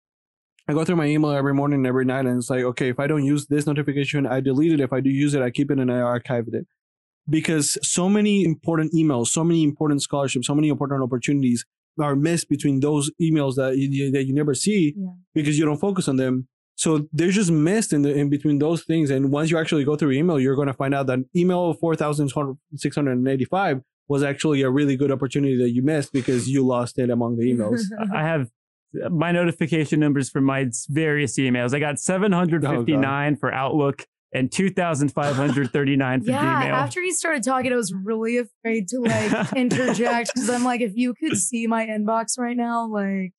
I 0.69 0.71
go 0.73 0.85
through 0.85 0.95
my 0.95 1.07
email 1.07 1.31
every 1.31 1.53
morning 1.53 1.79
and 1.79 1.87
every 1.87 2.05
night, 2.05 2.25
and 2.25 2.37
it's 2.37 2.49
like, 2.49 2.63
okay, 2.63 2.87
if 2.87 2.97
I 2.97 3.07
don't 3.07 3.25
use 3.25 3.47
this 3.47 3.67
notification, 3.67 4.25
I 4.25 4.39
delete 4.39 4.71
it. 4.71 4.79
If 4.79 4.93
I 4.93 5.01
do 5.01 5.09
use 5.09 5.33
it, 5.33 5.41
I 5.41 5.49
keep 5.51 5.69
it 5.69 5.79
and 5.79 5.91
I 5.91 5.99
archive 5.99 6.45
it. 6.53 6.65
Because 7.29 7.77
so 7.83 8.07
many 8.07 8.45
important 8.45 8.93
emails, 8.93 9.27
so 9.27 9.43
many 9.43 9.63
important 9.63 10.01
scholarships, 10.01 10.47
so 10.47 10.55
many 10.55 10.69
important 10.69 11.03
opportunities 11.03 11.65
are 11.99 12.15
missed 12.15 12.49
between 12.49 12.79
those 12.79 13.11
emails 13.21 13.55
that 13.55 13.77
you, 13.77 14.11
that 14.11 14.25
you 14.25 14.33
never 14.33 14.53
see 14.53 14.93
Yeah. 14.97 15.07
because 15.33 15.57
you 15.57 15.65
don't 15.65 15.79
focus 15.79 16.07
on 16.07 16.15
them. 16.17 16.47
So 16.75 17.07
they're 17.11 17.31
just 17.31 17.51
missed 17.51 17.91
in 17.91 18.03
the 18.03 18.13
in 18.13 18.29
between 18.29 18.59
those 18.59 18.83
things. 18.83 19.09
And 19.09 19.31
once 19.31 19.51
you 19.51 19.57
actually 19.57 19.83
go 19.83 19.95
through 19.97 20.11
email, 20.11 20.39
you're 20.39 20.55
going 20.55 20.67
to 20.69 20.73
find 20.73 20.93
out 20.93 21.07
that 21.07 21.19
email 21.35 21.73
four 21.73 21.95
thousand 21.95 22.31
six 22.75 22.95
hundred 22.95 23.13
and 23.13 23.27
eighty 23.27 23.43
five 23.45 23.81
was 24.07 24.23
actually 24.23 24.61
a 24.61 24.69
really 24.69 24.95
good 24.95 25.11
opportunity 25.11 25.57
that 25.57 25.69
you 25.71 25.83
missed 25.83 26.13
because 26.13 26.49
you 26.49 26.65
lost 26.65 26.97
it 26.97 27.09
among 27.09 27.37
the 27.37 27.43
emails. 27.53 27.81
I 28.15 28.23
have 28.23 28.49
uh, 29.03 29.09
my 29.09 29.31
notification 29.31 29.99
numbers 29.99 30.29
for 30.29 30.41
my 30.41 30.67
various 30.89 31.37
emails. 31.37 31.75
I 31.75 31.79
got 31.79 31.99
759 31.99 33.35
for 33.37 33.53
Outlook 33.53 34.07
and 34.33 34.51
2,539 34.51 36.21
for 36.23 36.29
yeah, 36.31 36.63
Gmail. 36.63 36.69
after 36.71 37.01
he 37.01 37.11
started 37.11 37.43
talking, 37.43 37.71
I 37.71 37.75
was 37.75 37.93
really 37.93 38.37
afraid 38.37 38.87
to 38.89 38.99
like 38.99 39.53
interject 39.55 40.31
because 40.33 40.49
I'm 40.49 40.63
like, 40.63 40.81
if 40.81 40.93
you 40.95 41.13
could 41.13 41.37
see 41.37 41.67
my 41.67 41.85
inbox 41.87 42.37
right 42.37 42.55
now, 42.57 42.87
like 42.87 43.33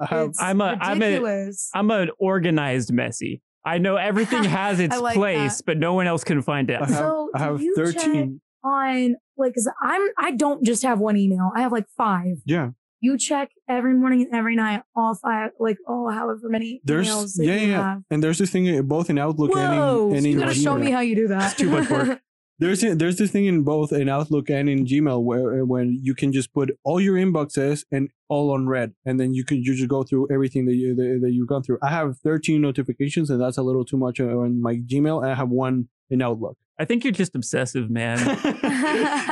I 0.00 0.06
have 0.06 0.28
it's 0.30 0.40
I'm 0.42 0.60
a- 0.60 0.76
I'm 0.80 1.02
a- 1.02 1.06
ridiculous. 1.06 1.70
I'm 1.74 1.90
an 1.90 2.10
organized 2.18 2.92
messy. 2.92 3.42
I 3.64 3.78
know 3.78 3.96
everything 3.96 4.44
has 4.60 4.80
its 4.80 4.98
like 4.98 5.14
place, 5.16 5.60
but 5.60 5.76
no 5.78 5.94
one 5.94 6.06
else 6.06 6.24
can 6.24 6.40
find 6.42 6.70
it. 6.70 6.80
I 6.80 6.86
have, 6.86 6.94
So, 6.96 7.30
I 7.34 7.38
have 7.40 7.60
you 7.60 7.74
thirteen. 7.74 8.40
on 8.64 9.16
like, 9.36 9.54
cause 9.54 9.68
I'm 9.82 10.02
I 10.18 10.30
don't 10.32 10.64
just 10.64 10.82
have 10.84 10.98
one 11.00 11.16
email. 11.16 11.50
I 11.54 11.60
have 11.62 11.72
like 11.72 11.86
five. 11.96 12.36
Yeah, 12.44 12.70
You 13.00 13.16
check 13.16 13.50
every 13.68 13.94
morning 13.94 14.22
and 14.22 14.34
every 14.34 14.56
night, 14.56 14.82
all 14.96 15.14
five, 15.14 15.50
like 15.60 15.78
all 15.86 16.10
however 16.10 16.48
many 16.48 16.80
there's 16.84 17.08
emails 17.08 17.34
yeah 17.38 17.54
yeah, 17.54 17.88
have. 17.90 18.02
and 18.10 18.22
there's 18.22 18.38
this 18.38 18.50
thing 18.50 18.76
uh, 18.76 18.82
both 18.82 19.08
in 19.08 19.18
Outlook 19.18 19.54
Whoa! 19.54 20.12
and 20.12 20.16
in, 20.16 20.16
and 20.16 20.22
so 20.22 20.26
in 20.26 20.32
you 20.32 20.38
gotta 20.40 20.54
show 20.54 20.76
me 20.76 20.90
how 20.90 21.00
you 21.00 21.14
do 21.14 21.28
that. 21.28 21.52
It's 21.52 21.60
too 21.60 21.70
much 21.70 21.88
work. 21.88 22.20
There's 22.60 22.80
there's 22.80 23.18
this 23.18 23.30
thing 23.30 23.44
in 23.44 23.62
both 23.62 23.92
in 23.92 24.08
Outlook 24.08 24.50
and 24.50 24.68
in 24.68 24.84
Gmail 24.84 25.22
where 25.22 25.64
when 25.64 25.96
you 26.02 26.12
can 26.12 26.32
just 26.32 26.52
put 26.52 26.70
all 26.82 27.00
your 27.00 27.14
inboxes 27.14 27.84
and 27.92 28.10
all 28.28 28.50
on 28.50 28.66
red, 28.66 28.94
and 29.06 29.20
then 29.20 29.32
you 29.32 29.44
can 29.44 29.58
you 29.58 29.76
just 29.76 29.88
go 29.88 30.02
through 30.02 30.26
everything 30.28 30.66
that 30.66 30.74
you 30.74 30.92
that, 30.96 31.20
that 31.22 31.30
you've 31.30 31.46
gone 31.46 31.62
through. 31.62 31.78
I 31.84 31.90
have 31.90 32.18
13 32.18 32.60
notifications, 32.60 33.30
and 33.30 33.40
that's 33.40 33.58
a 33.58 33.62
little 33.62 33.84
too 33.84 33.96
much 33.96 34.18
on 34.18 34.60
my 34.60 34.74
Gmail. 34.74 35.22
And 35.22 35.30
I 35.30 35.36
have 35.36 35.50
one 35.50 35.88
in 36.10 36.22
Outlook. 36.22 36.56
I 36.80 36.84
think 36.84 37.02
you're 37.02 37.12
just 37.12 37.34
obsessive, 37.34 37.90
man. 37.90 38.18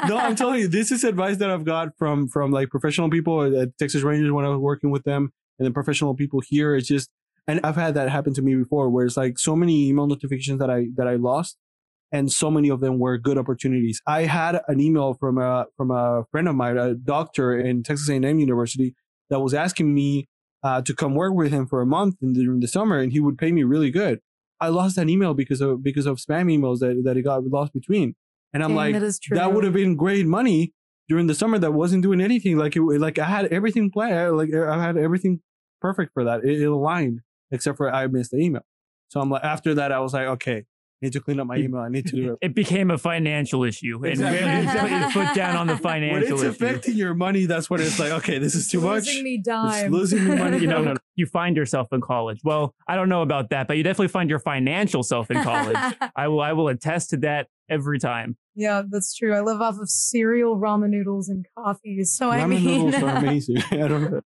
no, 0.08 0.18
I'm 0.18 0.34
telling 0.36 0.60
you, 0.60 0.68
this 0.68 0.90
is 0.90 1.04
advice 1.04 1.36
that 1.36 1.48
I've 1.48 1.64
got 1.64 1.96
from 1.96 2.28
from 2.28 2.50
like 2.50 2.70
professional 2.70 3.08
people 3.08 3.60
at 3.60 3.76
Texas 3.78 4.02
Rangers 4.02 4.32
when 4.32 4.44
I 4.44 4.48
was 4.48 4.58
working 4.58 4.90
with 4.90 5.04
them, 5.04 5.32
and 5.58 5.66
then 5.66 5.72
professional 5.72 6.14
people 6.14 6.42
here. 6.44 6.74
It's 6.74 6.88
just, 6.88 7.08
and 7.46 7.60
I've 7.62 7.76
had 7.76 7.94
that 7.94 8.08
happen 8.08 8.34
to 8.34 8.42
me 8.42 8.56
before, 8.56 8.90
where 8.90 9.06
it's 9.06 9.16
like 9.16 9.38
so 9.38 9.54
many 9.54 9.88
email 9.88 10.06
notifications 10.08 10.58
that 10.58 10.70
I 10.70 10.86
that 10.96 11.06
I 11.06 11.14
lost, 11.14 11.56
and 12.10 12.32
so 12.32 12.50
many 12.50 12.68
of 12.68 12.80
them 12.80 12.98
were 12.98 13.16
good 13.16 13.38
opportunities. 13.38 14.00
I 14.08 14.22
had 14.22 14.60
an 14.66 14.80
email 14.80 15.14
from 15.14 15.38
a 15.38 15.66
from 15.76 15.92
a 15.92 16.24
friend 16.32 16.48
of 16.48 16.56
mine, 16.56 16.76
a 16.76 16.94
doctor 16.94 17.56
in 17.56 17.84
Texas 17.84 18.08
A&M 18.08 18.40
University, 18.40 18.96
that 19.30 19.38
was 19.38 19.54
asking 19.54 19.94
me 19.94 20.28
uh, 20.64 20.82
to 20.82 20.94
come 20.94 21.14
work 21.14 21.34
with 21.34 21.52
him 21.52 21.66
for 21.66 21.80
a 21.80 21.86
month 21.86 22.16
in 22.20 22.32
the, 22.32 22.42
during 22.42 22.58
the 22.58 22.66
summer, 22.66 22.98
and 22.98 23.12
he 23.12 23.20
would 23.20 23.38
pay 23.38 23.52
me 23.52 23.62
really 23.62 23.92
good. 23.92 24.20
I 24.60 24.68
lost 24.68 24.96
that 24.96 25.08
email 25.08 25.34
because 25.34 25.60
of 25.60 25.82
because 25.82 26.06
of 26.06 26.18
spam 26.18 26.46
emails 26.54 26.78
that 26.80 27.02
that 27.04 27.16
it 27.16 27.22
got 27.22 27.44
lost 27.44 27.72
between, 27.72 28.14
and 28.52 28.62
I'm 28.62 28.70
Dang, 28.70 28.76
like, 28.76 28.94
that 28.94 29.02
is 29.02 29.18
true. 29.18 29.36
that 29.36 29.52
would 29.52 29.64
have 29.64 29.74
been 29.74 29.96
great 29.96 30.26
money 30.26 30.72
during 31.08 31.26
the 31.26 31.34
summer 31.34 31.58
that 31.58 31.72
wasn't 31.72 32.02
doing 32.02 32.20
anything. 32.20 32.56
Like 32.56 32.74
it, 32.76 32.82
like 32.82 33.18
I 33.18 33.26
had 33.26 33.46
everything 33.46 33.90
planned. 33.90 34.36
Like 34.36 34.52
I 34.54 34.82
had 34.82 34.96
everything 34.96 35.40
perfect 35.80 36.12
for 36.14 36.24
that. 36.24 36.44
It, 36.44 36.62
it 36.62 36.64
aligned 36.64 37.20
except 37.50 37.76
for 37.76 37.92
I 37.92 38.06
missed 38.06 38.30
the 38.32 38.38
email. 38.38 38.62
So 39.08 39.20
I'm 39.20 39.30
like, 39.30 39.44
after 39.44 39.74
that, 39.74 39.92
I 39.92 40.00
was 40.00 40.12
like, 40.14 40.26
okay, 40.26 40.56
I 40.58 40.64
need 41.00 41.12
to 41.12 41.20
clean 41.20 41.38
up 41.38 41.46
my 41.46 41.58
email. 41.58 41.80
I 41.80 41.88
need 41.88 42.06
to 42.06 42.16
do 42.16 42.32
it. 42.32 42.38
It 42.40 42.54
became 42.56 42.90
a 42.90 42.98
financial 42.98 43.62
issue. 43.62 43.96
And 44.02 44.06
Exactly. 44.14 44.40
really 44.50 44.66
put 44.66 44.90
your 44.90 45.10
foot 45.26 45.34
down 45.36 45.56
on 45.56 45.66
the 45.68 45.74
When 45.74 45.82
financial 45.82 46.32
it's 46.32 46.42
issue. 46.42 46.48
affecting 46.50 46.96
your 46.96 47.14
money, 47.14 47.46
that's 47.46 47.70
when 47.70 47.80
it's 47.80 48.00
like, 48.00 48.10
okay, 48.10 48.38
this 48.38 48.56
is 48.56 48.66
too 48.68 48.80
much. 48.80 49.06
Losing 49.06 49.22
me 49.22 49.34
It's 49.34 49.46
dime. 49.46 49.92
losing 49.92 50.24
me 50.24 50.34
money. 50.34 50.58
you 50.58 50.66
know, 50.72 50.82
No, 50.82 50.92
no, 50.94 50.98
you 51.16 51.26
find 51.26 51.56
yourself 51.56 51.88
in 51.92 52.00
college. 52.00 52.38
Well, 52.44 52.74
I 52.86 52.94
don't 52.94 53.08
know 53.08 53.22
about 53.22 53.50
that, 53.50 53.66
but 53.66 53.76
you 53.76 53.82
definitely 53.82 54.08
find 54.08 54.30
your 54.30 54.38
financial 54.38 55.02
self 55.02 55.30
in 55.30 55.42
college. 55.42 55.76
I 56.16 56.28
will 56.28 56.40
I 56.40 56.52
will 56.52 56.68
attest 56.68 57.10
to 57.10 57.16
that 57.18 57.48
every 57.68 57.98
time. 57.98 58.36
yeah, 58.54 58.82
that's 58.88 59.14
true. 59.14 59.34
I 59.34 59.40
live 59.40 59.60
off 59.60 59.78
of 59.80 59.88
cereal, 59.90 60.56
ramen 60.58 60.90
noodles, 60.90 61.28
and 61.28 61.44
coffee. 61.58 62.04
So 62.04 62.30
I 62.30 62.46
mean, 62.46 62.60
Ramen 62.60 62.64
mean, 62.64 62.84
noodles 62.84 63.02
are 63.02 63.16
amazing. 63.16 63.62
I 63.70 63.88
don't 63.88 64.10
know. 64.12 64.20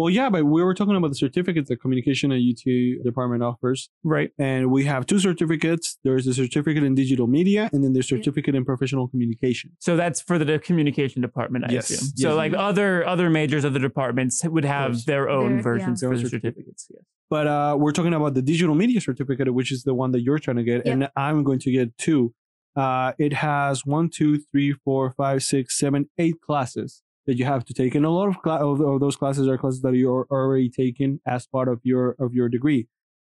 Well, 0.00 0.08
yeah, 0.08 0.30
but 0.30 0.44
we 0.46 0.62
were 0.62 0.72
talking 0.72 0.96
about 0.96 1.08
the 1.08 1.14
certificates 1.14 1.68
that 1.68 1.76
communication 1.82 2.32
at 2.32 2.38
UT 2.40 2.64
department 3.04 3.42
offers. 3.42 3.90
Right. 4.02 4.30
And 4.38 4.70
we 4.70 4.86
have 4.86 5.04
two 5.04 5.18
certificates. 5.18 5.98
There's 6.04 6.26
a 6.26 6.32
certificate 6.32 6.84
in 6.84 6.94
digital 6.94 7.26
media 7.26 7.68
and 7.74 7.84
then 7.84 7.92
there's 7.92 8.08
certificate 8.08 8.54
in 8.54 8.64
professional 8.64 9.08
communication. 9.08 9.72
So 9.78 9.98
that's 9.98 10.22
for 10.22 10.38
the 10.38 10.58
communication 10.58 11.20
department, 11.20 11.66
I 11.68 11.72
Yes, 11.74 11.90
assume. 11.90 12.08
yes. 12.16 12.22
So 12.22 12.34
like 12.34 12.54
other 12.54 13.06
other 13.06 13.28
majors 13.28 13.62
of 13.62 13.74
the 13.74 13.78
departments 13.78 14.42
would 14.42 14.64
have 14.64 14.92
course. 14.92 15.04
their 15.04 15.28
own 15.28 15.56
Their- 15.56 15.62
versions 15.64 16.00
yeah. 16.02 16.08
for 16.08 16.14
Their 16.14 16.22
the 16.22 16.24
own 16.24 16.30
certificates. 16.30 16.86
Yes. 16.88 17.02
But 17.28 17.46
uh, 17.46 17.76
we're 17.78 17.92
talking 17.92 18.14
about 18.14 18.32
the 18.32 18.42
digital 18.42 18.74
media 18.74 19.02
certificate, 19.02 19.52
which 19.52 19.70
is 19.70 19.82
the 19.82 19.92
one 19.92 20.12
that 20.12 20.22
you're 20.22 20.38
trying 20.38 20.56
to 20.56 20.64
get. 20.64 20.86
And 20.86 21.10
I'm 21.14 21.44
going 21.44 21.58
to 21.58 21.70
get 21.70 21.98
two. 21.98 22.32
Uh, 22.74 23.12
it 23.18 23.34
has 23.34 23.84
one, 23.84 24.08
two, 24.08 24.38
three, 24.50 24.72
four, 24.72 25.12
five, 25.12 25.42
six, 25.42 25.78
seven, 25.78 26.08
eight 26.16 26.40
classes 26.40 27.02
that 27.30 27.38
you 27.38 27.44
have 27.44 27.64
to 27.64 27.72
take. 27.72 27.94
And 27.94 28.04
a 28.04 28.10
lot 28.10 28.26
of, 28.28 28.42
cla- 28.42 28.56
of, 28.68 28.80
of 28.80 28.98
those 28.98 29.14
classes 29.14 29.46
are 29.46 29.56
classes 29.56 29.82
that 29.82 29.94
you're 29.94 30.26
already 30.30 30.68
taken 30.68 31.20
as 31.24 31.46
part 31.46 31.68
of 31.68 31.78
your 31.84 32.16
of 32.18 32.34
your 32.34 32.48
degree. 32.48 32.88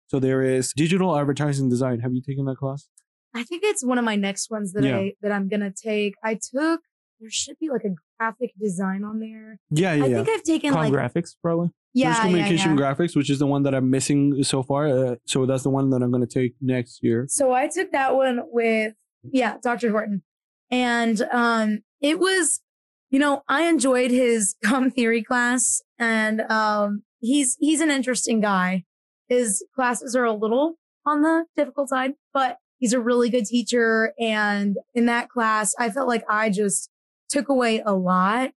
So 0.07 0.19
there 0.19 0.41
is 0.41 0.71
digital 0.73 1.17
advertising 1.19 1.67
design. 1.69 1.99
Have 1.99 2.13
you 2.13 2.21
taken 2.21 2.45
that 2.45 2.57
class? 2.57 2.87
I 3.35 3.43
think 3.43 3.61
it's 3.63 3.83
one 3.83 3.97
of 3.97 4.05
my 4.05 4.15
next 4.15 4.49
ones 4.49 4.71
that 4.73 4.83
Yeah. 4.85 4.97
I 4.97 5.13
that 5.21 5.31
I'm 5.33 5.49
gonna 5.49 5.71
take. 5.71 6.13
I 6.23 6.35
took 6.35 6.79
there 7.19 7.29
should 7.29 7.57
be 7.59 7.69
like 7.69 7.83
a 7.83 7.93
graphic 8.17 8.51
design 8.59 9.03
on 9.03 9.19
there. 9.19 9.59
Yeah, 9.69 9.93
yeah, 9.93 10.03
I 10.05 10.07
yeah. 10.07 10.15
think 10.23 10.29
I've 10.29 10.43
taken 10.43 10.71
Com 10.71 10.81
like 10.85 10.93
graphics, 10.93 11.31
probably. 11.43 11.69
yeah, 11.93 12.05
There's 12.05 12.17
yeah, 12.17 12.23
communication 12.23 12.77
yeah. 12.77 12.83
graphics, 12.83 13.13
which 13.17 13.29
is 13.29 13.39
the 13.39 13.45
one 13.55 13.63
that 13.63 13.75
I'm 13.75 13.89
missing 13.89 14.41
so 14.43 14.63
far. 14.63 14.87
Uh, 14.87 15.15
so 15.25 15.45
that's 15.45 15.63
the 15.63 15.69
one 15.69 15.89
that 15.89 16.01
I'm 16.01 16.11
going 16.11 16.25
to 16.25 16.33
take 16.39 16.53
next 16.61 17.03
year. 17.03 17.25
So 17.27 17.51
I 17.51 17.67
took 17.67 17.91
that 17.91 18.15
one 18.15 18.39
with 18.59 18.93
yeah, 19.39 19.57
Dr. 19.61 19.91
Horton. 19.91 20.23
And 20.71 21.21
um 21.33 21.79
it 21.99 22.19
was 22.19 22.61
you 23.09 23.19
know, 23.19 23.43
I 23.47 23.63
enjoyed 23.63 24.11
his 24.11 24.55
com 24.63 24.91
theory 24.91 25.23
class 25.23 25.81
and 25.97 26.41
um 26.41 27.03
he's 27.19 27.57
he's 27.59 27.81
an 27.81 27.91
interesting 27.91 28.41
guy. 28.41 28.83
His 29.27 29.63
classes 29.75 30.15
are 30.15 30.25
a 30.25 30.33
little 30.33 30.75
on 31.05 31.21
the 31.21 31.45
difficult 31.55 31.89
side, 31.89 32.13
but 32.33 32.57
he's 32.77 32.93
a 32.93 32.99
really 32.99 33.29
good 33.29 33.45
teacher 33.45 34.13
and 34.19 34.77
in 34.93 35.05
that 35.07 35.29
class 35.29 35.73
I 35.77 35.89
felt 35.89 36.07
like 36.07 36.23
I 36.29 36.49
just 36.49 36.89
took 37.29 37.49
away 37.49 37.81
a 37.85 37.93
lot 37.93 38.51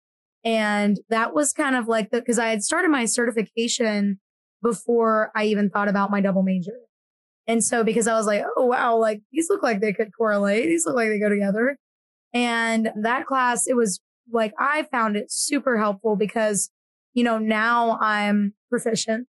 and 0.44 1.00
that 1.10 1.34
was 1.34 1.54
kind 1.54 1.76
of 1.76 1.88
like 1.88 2.10
the 2.10 2.22
cuz 2.22 2.40
I 2.40 2.50
had 2.50 2.64
started 2.64 2.90
my 2.90 3.06
certification 3.06 4.20
before 4.62 5.32
I 5.36 5.46
even 5.46 5.70
thought 5.70 5.88
about 5.88 6.12
my 6.12 6.22
double 6.22 6.44
major. 6.44 6.78
And 7.48 7.64
so 7.64 7.84
because 7.84 8.08
I 8.08 8.14
was 8.14 8.28
like, 8.28 8.44
oh 8.56 8.66
wow, 8.66 8.96
like 8.98 9.22
these 9.32 9.50
look 9.50 9.64
like 9.64 9.82
they 9.82 9.94
could 9.94 10.12
correlate. 10.16 10.66
These 10.66 10.86
look 10.86 10.96
like 10.96 11.10
they 11.10 11.20
go 11.20 11.30
together. 11.30 11.78
And 12.34 12.92
that 12.96 13.26
class, 13.26 13.68
it 13.68 13.76
was 13.76 14.00
like 14.32 14.54
I 14.60 14.84
found 14.84 15.16
it 15.16 15.32
super 15.32 15.78
helpful 15.78 16.16
because, 16.16 16.70
you 17.14 17.24
know, 17.24 17.38
now 17.38 17.98
I'm 18.02 18.54
proficient 18.70 19.28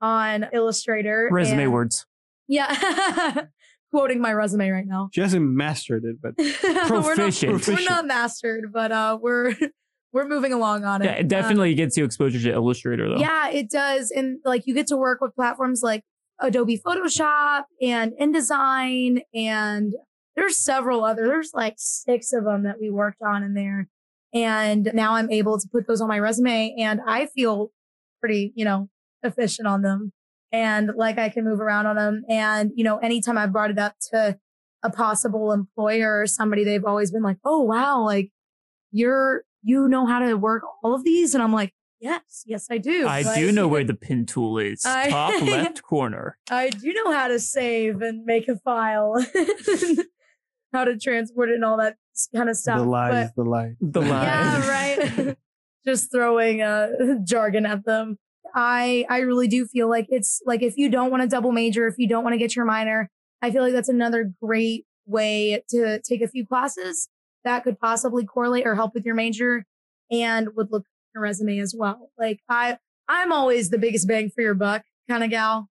on 0.00 0.46
Illustrator. 0.52 1.28
Resume 1.30 1.64
and- 1.64 1.72
words. 1.72 2.06
Yeah. 2.48 3.34
Quoting 3.92 4.20
my 4.22 4.32
resume 4.32 4.70
right 4.70 4.86
now. 4.86 5.10
She 5.12 5.20
hasn't 5.20 5.44
mastered 5.44 6.04
it, 6.04 6.16
but 6.22 6.32
we're, 6.38 6.88
not, 7.00 7.04
Proficient. 7.16 7.66
we're 7.68 7.84
not 7.84 8.06
mastered, 8.06 8.72
but 8.72 8.90
uh 8.90 9.18
we're 9.20 9.54
we're 10.14 10.26
moving 10.26 10.52
along 10.54 10.84
on 10.84 11.02
it. 11.02 11.06
Yeah, 11.06 11.12
it 11.12 11.24
Uh, 11.26 11.28
definitely 11.28 11.74
gets 11.74 11.96
you 11.98 12.04
exposure 12.04 12.40
to 12.40 12.52
Illustrator, 12.54 13.08
though. 13.10 13.18
yeah, 13.18 13.48
it 13.50 13.70
does. 13.70 14.10
And 14.10 14.38
like 14.46 14.66
you 14.66 14.74
get 14.74 14.86
to 14.88 14.96
work 14.96 15.20
with 15.20 15.34
platforms 15.34 15.82
like 15.82 16.04
Adobe 16.40 16.78
Photoshop 16.78 17.64
and 17.82 18.12
InDesign 18.20 19.20
and 19.34 19.92
there's 20.36 20.56
several 20.56 21.04
other 21.04 21.26
there's 21.26 21.50
like 21.52 21.74
six 21.76 22.32
of 22.32 22.44
them 22.44 22.62
that 22.64 22.76
we 22.80 22.88
worked 22.90 23.20
on 23.20 23.42
in 23.42 23.52
there. 23.52 23.88
And 24.34 24.90
now 24.94 25.14
I'm 25.14 25.30
able 25.30 25.58
to 25.58 25.68
put 25.70 25.86
those 25.86 26.00
on 26.00 26.08
my 26.08 26.18
resume 26.18 26.74
and 26.78 27.00
I 27.06 27.26
feel 27.26 27.70
pretty, 28.20 28.52
you 28.56 28.64
know, 28.64 28.88
efficient 29.22 29.68
on 29.68 29.82
them 29.82 30.12
and 30.50 30.90
like 30.96 31.18
I 31.18 31.28
can 31.28 31.44
move 31.44 31.60
around 31.60 31.86
on 31.86 31.96
them. 31.96 32.22
And, 32.28 32.70
you 32.74 32.84
know, 32.84 32.98
anytime 32.98 33.36
I've 33.38 33.52
brought 33.52 33.70
it 33.70 33.78
up 33.78 33.94
to 34.10 34.38
a 34.82 34.90
possible 34.90 35.52
employer 35.52 36.20
or 36.20 36.26
somebody, 36.26 36.64
they've 36.64 36.84
always 36.84 37.10
been 37.10 37.22
like, 37.22 37.36
Oh, 37.44 37.60
wow. 37.60 38.02
Like 38.04 38.30
you're, 38.90 39.42
you 39.62 39.86
know 39.88 40.06
how 40.06 40.18
to 40.20 40.34
work 40.34 40.62
all 40.82 40.94
of 40.94 41.04
these. 41.04 41.34
And 41.34 41.42
I'm 41.42 41.52
like, 41.52 41.72
yes, 42.00 42.42
yes, 42.46 42.66
I 42.70 42.78
do. 42.78 43.06
I 43.06 43.22
Like, 43.22 43.36
do 43.36 43.52
know 43.52 43.68
where 43.68 43.84
the 43.92 43.94
pin 43.94 44.26
tool 44.26 44.58
is. 44.58 44.84
I- 44.84 45.08
Top 45.10 45.40
left 45.42 45.82
corner. 45.82 46.36
I 46.50 46.70
do 46.70 46.92
know 46.92 47.12
how 47.12 47.28
to 47.28 47.38
save 47.38 48.00
and 48.02 48.24
make 48.24 48.48
a 48.48 48.56
file, 48.56 49.14
how 50.72 50.84
to 50.84 50.96
transport 50.98 51.50
it 51.50 51.54
and 51.56 51.64
all 51.64 51.76
that 51.78 51.96
kind 52.34 52.48
of 52.48 52.56
stuff. 52.56 52.78
the 52.78 52.84
lies, 52.84 53.30
But 53.36 53.42
the 53.42 53.48
lie. 53.50 53.74
The 53.80 54.00
line. 54.10 54.10
yeah, 54.10 54.68
right. 54.68 55.36
Just 55.84 56.12
throwing 56.12 56.62
uh, 56.62 56.88
jargon 57.24 57.66
at 57.66 57.84
them. 57.84 58.18
I 58.54 59.04
I 59.08 59.20
really 59.20 59.48
do 59.48 59.66
feel 59.66 59.88
like 59.88 60.06
it's 60.10 60.40
like 60.46 60.62
if 60.62 60.76
you 60.76 60.88
don't 60.90 61.10
want 61.10 61.22
to 61.22 61.28
double 61.28 61.52
major, 61.52 61.86
if 61.88 61.94
you 61.98 62.06
don't 62.08 62.22
want 62.22 62.34
to 62.34 62.38
get 62.38 62.54
your 62.54 62.64
minor, 62.64 63.10
I 63.40 63.50
feel 63.50 63.62
like 63.62 63.72
that's 63.72 63.88
another 63.88 64.32
great 64.42 64.84
way 65.06 65.62
to 65.70 66.00
take 66.00 66.22
a 66.22 66.28
few 66.28 66.46
classes 66.46 67.08
that 67.44 67.64
could 67.64 67.78
possibly 67.80 68.24
correlate 68.24 68.66
or 68.66 68.74
help 68.76 68.94
with 68.94 69.04
your 69.04 69.14
major 69.16 69.64
and 70.10 70.48
would 70.54 70.70
look 70.70 70.82
at 70.82 71.14
your 71.14 71.22
resume 71.22 71.58
as 71.58 71.74
well. 71.76 72.10
Like 72.18 72.40
I 72.48 72.78
I'm 73.08 73.32
always 73.32 73.70
the 73.70 73.78
biggest 73.78 74.06
bang 74.06 74.30
for 74.30 74.42
your 74.42 74.54
buck 74.54 74.82
kind 75.08 75.24
of 75.24 75.30
gal 75.30 75.68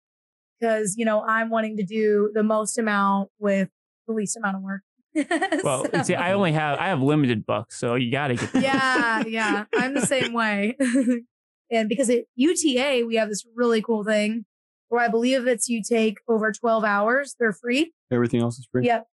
because 0.60 0.96
you 0.98 1.06
know 1.06 1.24
I'm 1.24 1.50
wanting 1.50 1.78
to 1.78 1.84
do 1.84 2.32
the 2.34 2.44
most 2.44 2.78
amount 2.78 3.30
with 3.40 3.70
the 4.08 4.14
least 4.14 4.36
amount 4.36 4.58
of 4.58 4.64
work. 4.64 4.82
Well, 5.64 5.86
So- 5.94 6.04
see, 6.04 6.16
I 6.16 6.34
only 6.34 6.52
have 6.54 6.80
I 6.80 6.88
have 6.88 7.02
limited 7.02 7.46
bucks, 7.46 7.78
so 7.78 7.96
you 7.96 8.12
got 8.12 8.28
to 8.30 8.36
get. 8.36 8.52
The 8.54 8.62
yeah, 8.62 9.24
yeah. 9.28 9.66
I'm 9.76 9.94
the 9.94 10.06
same 10.06 10.34
way. 10.34 10.78
and 11.72 11.90
because 11.90 12.10
at 12.10 12.26
UTA, 12.36 13.04
we 13.08 13.16
have 13.16 13.30
this 13.30 13.46
really 13.56 13.82
cool 13.82 14.04
thing 14.04 14.46
where 14.90 15.02
I 15.02 15.08
believe 15.08 15.48
it's 15.48 15.70
you 15.70 15.82
take 15.82 16.18
over 16.28 16.52
12 16.52 16.84
hours, 16.84 17.36
they're 17.40 17.54
free. 17.54 17.94
Everything 18.12 18.42
else 18.42 18.60
is 18.60 18.68
free. 18.72 18.86
Yep. 18.86 19.06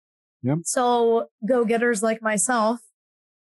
Yep. 0.43 0.57
So 0.63 1.27
go 1.47 1.65
getters 1.65 2.01
like 2.01 2.21
myself 2.21 2.79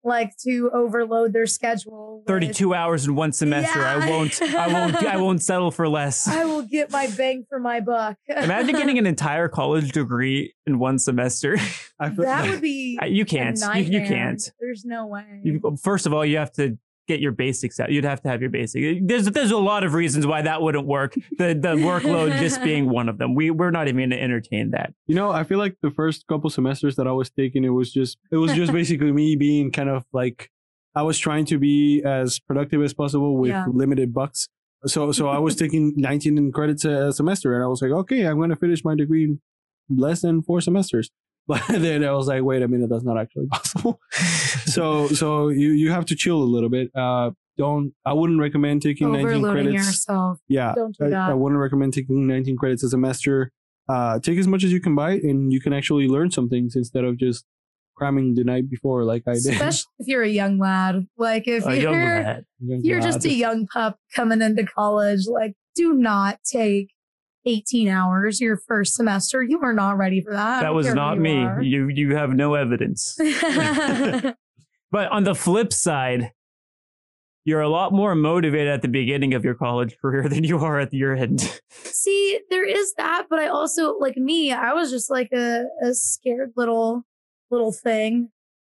like 0.05 0.37
to 0.39 0.71
overload 0.73 1.33
their 1.33 1.47
schedule. 1.47 2.19
with, 2.19 2.27
Thirty-two 2.27 2.75
hours 2.75 3.07
in 3.07 3.15
one 3.15 3.33
semester. 3.33 3.81
I 3.81 4.09
won't. 4.09 4.41
I 4.43 4.69
won't. 4.69 4.97
I 4.97 5.17
won't 5.17 5.43
settle 5.51 5.71
for 5.71 5.89
less. 5.89 6.29
I 6.29 6.45
will 6.45 6.63
get 6.63 6.91
my 6.91 7.09
bang 7.17 7.45
for 7.49 7.59
my 7.59 7.81
buck. 7.81 8.17
Imagine 8.29 8.77
getting 8.77 8.99
an 8.99 9.07
entire 9.15 9.49
college 9.49 9.93
degree 9.93 10.55
in 10.67 10.79
one 10.79 10.99
semester. 10.99 11.57
That 11.99 12.17
would 12.51 12.61
be 12.61 12.99
you 13.07 13.25
can't. 13.25 13.59
You, 13.75 13.83
you 13.83 14.07
can't. 14.07 14.53
There's 14.61 14.85
no 14.85 15.07
way. 15.07 15.41
You, 15.43 15.77
first 15.83 16.07
of 16.07 16.13
all, 16.13 16.25
you 16.25 16.37
have 16.39 16.53
to 16.53 16.79
get 17.07 17.21
your 17.21 17.33
basics 17.33 17.79
out. 17.81 17.91
You'd 17.91 18.05
have 18.05 18.21
to 18.23 18.29
have 18.29 18.41
your 18.41 18.51
basic. 18.51 19.07
There's 19.07 19.27
there's 19.27 19.51
a 19.51 19.57
lot 19.59 19.85
of 19.85 19.95
reasons 19.95 20.27
why 20.27 20.43
that 20.43 20.63
wouldn't 20.63 20.87
work. 20.87 21.15
The 21.39 21.49
the 21.55 21.75
workload 21.91 22.39
just 22.39 22.63
being 22.63 22.89
one 22.89 23.09
of 23.09 23.19
them. 23.19 23.35
We 23.35 23.51
we're 23.51 23.71
not 23.71 23.89
even 23.89 23.99
going 24.01 24.11
to 24.11 24.21
entertain 24.23 24.71
that. 24.71 24.95
You 25.07 25.15
know, 25.15 25.31
I 25.31 25.45
feel 25.45 25.59
like 25.59 25.77
the 25.83 25.91
first 25.91 26.27
couple 26.27 26.51
semesters 26.51 26.97
that 26.97 27.07
I 27.07 27.13
was 27.13 27.31
taking, 27.31 27.65
it 27.65 27.71
was 27.71 27.93
just 27.93 28.19
it 28.31 28.37
was 28.37 28.53
just 28.55 28.73
basically 28.73 29.13
me 29.13 29.37
being 29.37 29.71
kind 29.71 29.89
of 29.89 30.05
like 30.13 30.51
I 30.95 31.03
was 31.03 31.19
trying 31.19 31.45
to 31.47 31.59
be 31.59 32.03
as 32.05 32.39
productive 32.39 32.83
as 32.83 32.95
possible 32.95 33.37
with 33.37 33.51
Yeah. 33.51 33.67
limited 33.73 34.15
bucks. 34.15 34.49
So 34.87 35.13
so 35.13 35.29
I 35.29 35.39
was 35.39 35.57
taking 35.57 35.95
19 35.97 36.53
credits 36.53 36.85
a 36.85 37.13
semester, 37.13 37.55
and 37.55 37.65
I 37.65 37.67
was 37.67 37.83
like, 37.83 37.91
okay, 37.91 38.27
I'm 38.27 38.37
going 38.37 38.51
to 38.51 38.57
finish 38.57 38.85
my 38.85 38.95
degree 38.95 39.25
in 39.25 39.41
less 39.89 40.21
than 40.23 40.43
four 40.43 40.61
semesters. 40.61 41.11
But 41.49 41.63
then 41.69 42.03
I 42.05 42.13
was 42.13 42.27
like, 42.27 42.43
wait 42.43 42.63
a 42.63 42.69
minute, 42.69 42.89
that's 42.89 43.05
not 43.05 43.19
actually 43.19 43.47
possible. 43.53 44.01
so 44.65 45.09
so 45.21 45.49
you 45.49 45.73
you 45.73 45.91
have 45.91 46.07
to 46.07 46.15
chill 46.17 46.43
a 46.43 46.45
little 46.45 46.71
bit. 46.71 46.91
Uh, 46.95 47.33
don't 47.59 47.93
I 48.05 48.13
wouldn't 48.15 48.41
recommend 48.41 48.83
taking 48.83 49.13
19 49.13 49.27
Overloading 49.27 49.65
credits. 49.67 49.87
yourself. 49.87 50.39
Yeah, 50.49 50.73
Don't 50.75 50.97
do 50.99 51.05
I, 51.07 51.09
that. 51.11 51.31
I 51.31 51.35
wouldn't 51.35 51.61
recommend 51.61 51.93
taking 51.95 52.27
19 52.27 52.57
credits 52.57 52.83
as 52.83 52.89
a 52.89 52.91
semester. 52.93 53.53
Uh, 53.89 54.19
take 54.19 54.39
as 54.39 54.49
much 54.49 54.65
as 54.65 54.73
you 54.73 54.81
can 54.81 54.95
buy, 54.95 55.13
and 55.13 55.53
you 55.53 55.61
can 55.61 55.73
actually 55.75 56.09
learn 56.09 56.31
some 56.31 56.49
things 56.49 56.75
instead 56.75 57.05
of 57.05 57.19
just 57.19 57.45
cramming 57.95 58.35
the 58.35 58.43
night 58.43 58.69
before, 58.71 59.05
like 59.05 59.23
I 59.29 59.35
did. 59.35 59.53
Especially 59.53 59.93
if 59.99 60.09
you're 60.09 60.23
a 60.23 60.29
young 60.29 60.59
lad. 60.59 61.07
Like 61.19 61.47
if 61.47 61.67
A 61.67 61.79
you're 61.79 61.93
lad. 61.93 62.45
you're 62.59 63.01
just 63.01 63.25
a 63.27 63.33
young 63.33 63.67
pup 63.67 63.99
coming 64.15 64.41
into 64.43 64.65
college, 64.65 65.27
like 65.29 65.53
do 65.77 65.93
not 65.93 66.39
take 66.51 66.89
18 67.47 67.89
hours 67.89 68.41
your 68.41 68.57
first 68.57 68.95
semester. 68.95 69.43
You 69.43 69.61
are 69.61 69.75
not 69.75 69.99
ready 69.99 70.21
for 70.21 70.33
that. 70.33 70.61
That 70.61 70.75
was 70.75 70.93
not 70.95 71.17
you 71.17 71.23
me. 71.23 71.37
are. 71.45 71.63
You 71.63 71.89
you 71.89 72.17
have 72.17 72.31
no 72.31 72.55
evidence. 72.55 73.19
But 74.95 75.11
on 75.11 75.25
the 75.25 75.35
flip 75.35 75.73
side, 75.73 76.31
you're 77.45 77.63
a 77.63 77.69
lot 77.69 77.93
more 77.93 78.15
motivated 78.15 78.69
at 78.69 78.81
the 78.81 78.87
beginning 78.87 79.35
of 79.35 79.45
your 79.45 79.57
college 79.57 79.99
career 80.01 80.29
than 80.29 80.45
you 80.45 80.59
are 80.59 80.79
at 80.79 80.95
your 80.95 81.17
end. 81.17 81.61
See, 81.69 82.39
there 82.49 82.65
is 82.65 82.95
that, 82.95 83.27
but 83.29 83.41
I 83.41 83.49
also 83.49 83.99
like 83.99 84.17
me, 84.17 84.53
I 84.53 84.73
was 84.73 84.93
just 84.93 85.11
like 85.11 85.31
a, 85.33 85.65
a 85.83 85.95
scared 85.95 86.53
little 86.55 87.03
little 87.51 87.73
thing 87.73 88.31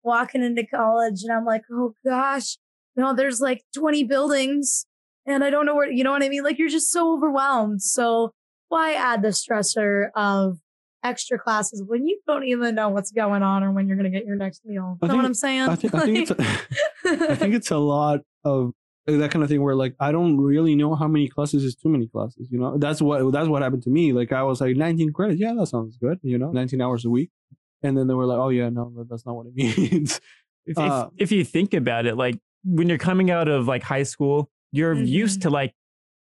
walking 0.02 0.42
into 0.42 0.64
college 0.66 1.22
and 1.22 1.30
I'm 1.30 1.44
like, 1.44 1.64
oh 1.70 1.92
gosh, 2.02 2.56
you 2.96 3.02
know, 3.02 3.14
there's 3.14 3.42
like 3.42 3.62
20 3.74 4.04
buildings 4.04 4.86
and 5.26 5.44
I 5.44 5.50
don't 5.50 5.66
know 5.66 5.74
where 5.74 5.90
you 5.90 6.02
know 6.02 6.12
what 6.12 6.22
I 6.22 6.30
mean? 6.30 6.44
Like 6.44 6.58
you're 6.58 6.70
just 6.70 6.90
so 6.90 7.12
overwhelmed. 7.12 7.82
So 7.82 8.32
why 8.68 8.94
add 8.94 9.22
the 9.22 9.28
stressor 9.28 10.10
of 10.14 10.58
extra 11.04 11.38
classes 11.38 11.82
when 11.86 12.06
you 12.06 12.18
don't 12.26 12.44
even 12.44 12.74
know 12.74 12.88
what's 12.88 13.12
going 13.12 13.42
on 13.42 13.62
or 13.62 13.70
when 13.72 13.86
you're 13.86 13.96
gonna 13.96 14.10
get 14.10 14.24
your 14.26 14.36
next 14.36 14.64
meal? 14.64 14.98
I 15.02 15.06
know 15.06 15.12
think- 15.12 15.16
what 15.16 15.24
I'm 15.26 15.34
saying? 15.34 15.62
I 15.62 15.74
think, 15.76 15.94
I 15.94 16.00
think 16.04 16.18
it's 16.18 16.30
a, 16.32 16.36
I 17.32 17.34
think 17.36 17.54
it's 17.54 17.70
a 17.70 17.78
lot 17.78 18.20
of 18.44 18.72
that 19.06 19.30
kind 19.30 19.44
of 19.44 19.48
thing 19.48 19.62
where 19.62 19.76
like 19.76 19.94
I 20.00 20.10
don't 20.10 20.36
really 20.36 20.74
know 20.74 20.96
how 20.96 21.06
many 21.06 21.28
classes 21.28 21.62
is 21.62 21.76
too 21.76 21.88
many 21.88 22.08
classes. 22.08 22.48
You 22.50 22.58
know, 22.58 22.76
that's 22.76 23.00
what 23.00 23.30
that's 23.32 23.46
what 23.48 23.62
happened 23.62 23.84
to 23.84 23.90
me. 23.90 24.12
Like 24.12 24.32
I 24.32 24.42
was 24.42 24.60
like 24.60 24.76
19 24.76 25.12
credits, 25.12 25.40
yeah, 25.40 25.54
that 25.56 25.66
sounds 25.66 25.96
good. 25.96 26.18
You 26.22 26.38
know, 26.38 26.50
19 26.50 26.80
hours 26.82 27.04
a 27.04 27.10
week, 27.10 27.30
and 27.84 27.96
then 27.96 28.08
they 28.08 28.14
were 28.14 28.26
like, 28.26 28.38
oh 28.38 28.48
yeah, 28.48 28.68
no, 28.68 28.92
that's 29.08 29.24
not 29.24 29.36
what 29.36 29.46
it 29.46 29.54
means. 29.90 30.20
If, 30.66 30.76
Uh, 30.76 31.10
if, 31.16 31.30
if 31.30 31.32
you 31.32 31.44
think 31.44 31.72
about 31.74 32.06
it, 32.06 32.16
like 32.16 32.40
when 32.64 32.88
you're 32.88 32.98
coming 32.98 33.30
out 33.30 33.46
of 33.46 33.68
like 33.68 33.84
high 33.84 34.02
school, 34.02 34.50
you're 34.72 34.94
used 34.94 35.38
Mhm. 35.38 35.42
to 35.42 35.50
like 35.50 35.74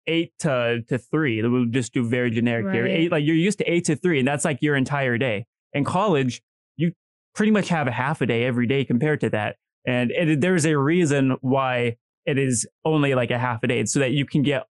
eight 0.06 0.32
to, 0.40 0.82
to 0.88 0.98
three. 0.98 1.42
We'll 1.42 1.66
just 1.66 1.92
do 1.92 2.08
very 2.08 2.30
generic 2.30 2.72
here. 2.72 2.86
Eight, 2.86 3.10
like 3.10 3.24
you're 3.24 3.36
used 3.36 3.58
to 3.58 3.64
eight 3.64 3.84
to 3.86 3.96
three, 3.96 4.18
and 4.18 4.28
that's 4.28 4.44
like 4.44 4.58
your 4.60 4.76
entire 4.76 5.18
day. 5.18 5.46
In 5.72 5.84
college, 5.84 6.42
you 6.76 6.92
pretty 7.34 7.52
much 7.52 7.68
have 7.68 7.86
a 7.86 7.92
half 7.92 8.20
a 8.20 8.26
day 8.26 8.44
every 8.44 8.66
day 8.66 8.84
compared 8.84 9.20
to 9.20 9.30
that. 9.30 9.56
And 9.86 10.10
it, 10.10 10.40
there's 10.40 10.64
a 10.64 10.76
reason 10.78 11.36
why 11.40 11.96
it 12.26 12.38
is 12.38 12.66
only 12.84 13.14
like 13.14 13.30
a 13.30 13.38
half 13.38 13.62
a 13.62 13.66
day. 13.66 13.84
So 13.84 13.98
that 14.00 14.12
you 14.12 14.24
can 14.24 14.42
get 14.42 14.66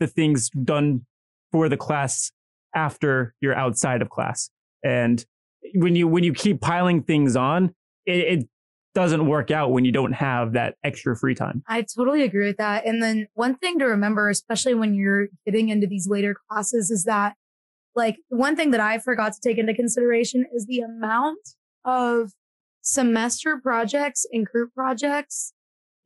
the 0.00 0.06
things 0.06 0.50
done 0.50 1.06
for 1.52 1.68
the 1.68 1.76
class 1.76 2.32
after 2.74 3.34
you're 3.40 3.56
outside 3.56 4.02
of 4.02 4.10
class. 4.10 4.50
And 4.82 5.24
when 5.74 5.96
you 5.96 6.08
when 6.08 6.24
you 6.24 6.32
keep 6.32 6.60
piling 6.60 7.02
things 7.02 7.36
on, 7.36 7.74
it, 8.06 8.18
it 8.40 8.48
doesn't 8.94 9.26
work 9.26 9.50
out 9.50 9.72
when 9.72 9.84
you 9.84 9.92
don't 9.92 10.12
have 10.12 10.52
that 10.52 10.76
extra 10.84 11.16
free 11.16 11.34
time. 11.34 11.62
I 11.68 11.82
totally 11.82 12.22
agree 12.22 12.46
with 12.46 12.58
that. 12.58 12.86
And 12.86 13.02
then 13.02 13.26
one 13.34 13.56
thing 13.56 13.78
to 13.80 13.86
remember, 13.86 14.28
especially 14.28 14.74
when 14.74 14.94
you're 14.94 15.26
getting 15.44 15.68
into 15.68 15.86
these 15.86 16.06
later 16.08 16.34
classes, 16.48 16.90
is 16.90 17.04
that 17.04 17.34
like 17.96 18.16
one 18.28 18.56
thing 18.56 18.70
that 18.70 18.80
I 18.80 18.98
forgot 18.98 19.32
to 19.34 19.40
take 19.40 19.58
into 19.58 19.74
consideration 19.74 20.46
is 20.54 20.66
the 20.66 20.80
amount 20.80 21.38
of 21.84 22.32
semester 22.82 23.58
projects 23.62 24.26
and 24.32 24.46
group 24.46 24.72
projects 24.74 25.52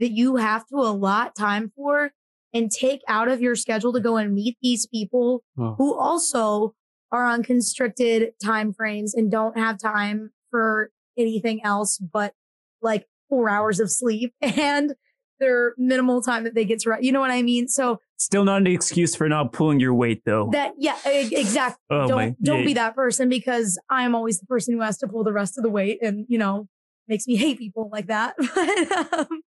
that 0.00 0.10
you 0.10 0.36
have 0.36 0.66
to 0.68 0.76
allot 0.76 1.34
time 1.36 1.72
for 1.76 2.12
and 2.54 2.70
take 2.70 3.02
out 3.08 3.28
of 3.28 3.40
your 3.42 3.54
schedule 3.54 3.92
to 3.92 4.00
go 4.00 4.16
and 4.16 4.32
meet 4.34 4.56
these 4.62 4.86
people 4.86 5.42
Oh. 5.58 5.74
who 5.76 5.94
also 5.94 6.74
are 7.10 7.24
on 7.26 7.42
constricted 7.42 8.32
time 8.42 8.72
frames 8.72 9.14
and 9.14 9.30
don't 9.30 9.58
have 9.58 9.78
time 9.78 10.30
for 10.50 10.90
anything 11.18 11.62
else 11.64 11.98
but 11.98 12.32
like 12.82 13.06
four 13.28 13.48
hours 13.48 13.80
of 13.80 13.90
sleep 13.90 14.32
and 14.40 14.94
their 15.40 15.74
minimal 15.78 16.20
time 16.20 16.44
that 16.44 16.54
they 16.54 16.64
get 16.64 16.80
to 16.80 16.90
rest. 16.90 17.04
You 17.04 17.12
know 17.12 17.20
what 17.20 17.30
I 17.30 17.42
mean? 17.42 17.68
So 17.68 18.00
Still 18.16 18.44
not 18.44 18.62
an 18.62 18.66
excuse 18.66 19.14
for 19.14 19.28
not 19.28 19.52
pulling 19.52 19.78
your 19.78 19.94
weight 19.94 20.22
though. 20.24 20.50
that, 20.52 20.72
yeah, 20.76 20.96
exactly. 21.06 21.78
oh 21.90 22.08
don't 22.08 22.16
my, 22.16 22.36
don't 22.42 22.60
yeah. 22.60 22.66
be 22.66 22.74
that 22.74 22.96
person 22.96 23.28
because 23.28 23.78
I'm 23.88 24.14
always 24.14 24.40
the 24.40 24.46
person 24.46 24.74
who 24.74 24.80
has 24.80 24.98
to 24.98 25.08
pull 25.08 25.22
the 25.22 25.32
rest 25.32 25.56
of 25.56 25.62
the 25.62 25.70
weight 25.70 26.02
and, 26.02 26.26
you 26.28 26.38
know, 26.38 26.68
makes 27.06 27.26
me 27.26 27.36
hate 27.36 27.58
people 27.58 27.88
like 27.92 28.06
that. 28.08 28.34
But 28.54 29.18
um, 29.20 29.42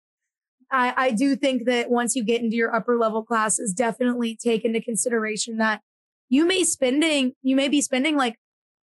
I, 0.69 0.93
I 0.97 1.11
do 1.11 1.37
think 1.37 1.65
that 1.65 1.89
once 1.89 2.15
you 2.15 2.25
get 2.25 2.41
into 2.41 2.57
your 2.57 2.75
upper 2.75 2.97
level 2.97 3.23
classes, 3.23 3.73
definitely 3.73 4.35
take 4.35 4.65
into 4.65 4.81
consideration 4.81 5.57
that 5.57 5.81
you 6.27 6.45
may 6.45 6.63
spending, 6.63 7.33
you 7.41 7.55
may 7.55 7.69
be 7.69 7.81
spending 7.81 8.17
like 8.17 8.35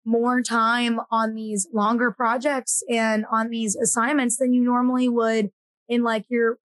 more 0.05 0.43
time 0.43 1.01
on 1.11 1.35
these 1.35 1.67
longer 1.73 2.11
projects 2.11 2.83
and 2.91 3.25
on 3.31 3.49
these 3.51 3.75
assignments 3.77 4.37
than 4.37 4.53
you 4.53 4.63
normally 4.63 5.09
would 5.09 5.51
in 5.89 6.03
like 6.03 6.25
your 6.29 6.59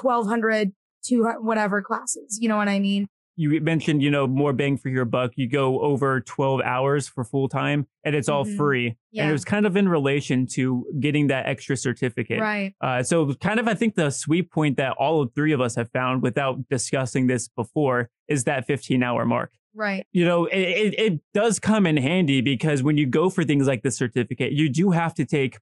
1200 0.00 0.72
to 1.04 1.24
whatever 1.40 1.82
classes. 1.82 2.38
You 2.40 2.48
know 2.48 2.56
what 2.56 2.68
I 2.68 2.78
mean? 2.78 3.08
you 3.38 3.60
mentioned, 3.60 4.00
you 4.02 4.10
know, 4.10 4.26
more 4.26 4.54
bang 4.54 4.78
for 4.78 4.88
your 4.88 5.04
buck. 5.04 5.30
You 5.36 5.46
go 5.46 5.78
over 5.80 6.22
12 6.22 6.62
hours 6.62 7.06
for 7.06 7.22
full 7.22 7.50
time 7.50 7.86
and 8.02 8.14
it's 8.16 8.30
all 8.30 8.46
Mhm. 8.46 8.56
free. 8.56 8.96
And 9.14 9.28
it 9.28 9.32
was 9.32 9.44
kind 9.44 9.66
of 9.66 9.76
in 9.76 9.90
relation 9.90 10.46
to 10.52 10.86
getting 10.98 11.26
that 11.26 11.44
extra 11.44 11.76
certificate. 11.76 12.40
Right. 12.40 12.74
Uh, 12.80 13.02
so, 13.02 13.34
kind 13.34 13.60
of, 13.60 13.68
I 13.68 13.74
think 13.74 13.94
the 13.94 14.08
sweet 14.08 14.50
point 14.50 14.78
that 14.78 14.92
all 14.98 15.20
of 15.20 15.34
three 15.34 15.52
of 15.52 15.60
us 15.60 15.74
have 15.74 15.90
found 15.90 16.22
without 16.22 16.66
discussing 16.70 17.26
this 17.26 17.46
before 17.46 18.08
is 18.26 18.44
that 18.44 18.66
15 18.66 19.02
hour 19.02 19.26
mark. 19.26 19.52
Right. 19.76 20.06
You 20.12 20.24
know, 20.24 20.46
it, 20.46 20.58
it, 20.58 20.98
it 20.98 21.20
does 21.34 21.58
come 21.58 21.86
in 21.86 21.98
handy 21.98 22.40
because 22.40 22.82
when 22.82 22.96
you 22.96 23.04
go 23.04 23.28
for 23.28 23.44
things 23.44 23.66
like 23.66 23.82
the 23.82 23.90
certificate, 23.90 24.52
you 24.52 24.70
do 24.70 24.90
have 24.90 25.12
to 25.14 25.26
take 25.26 25.58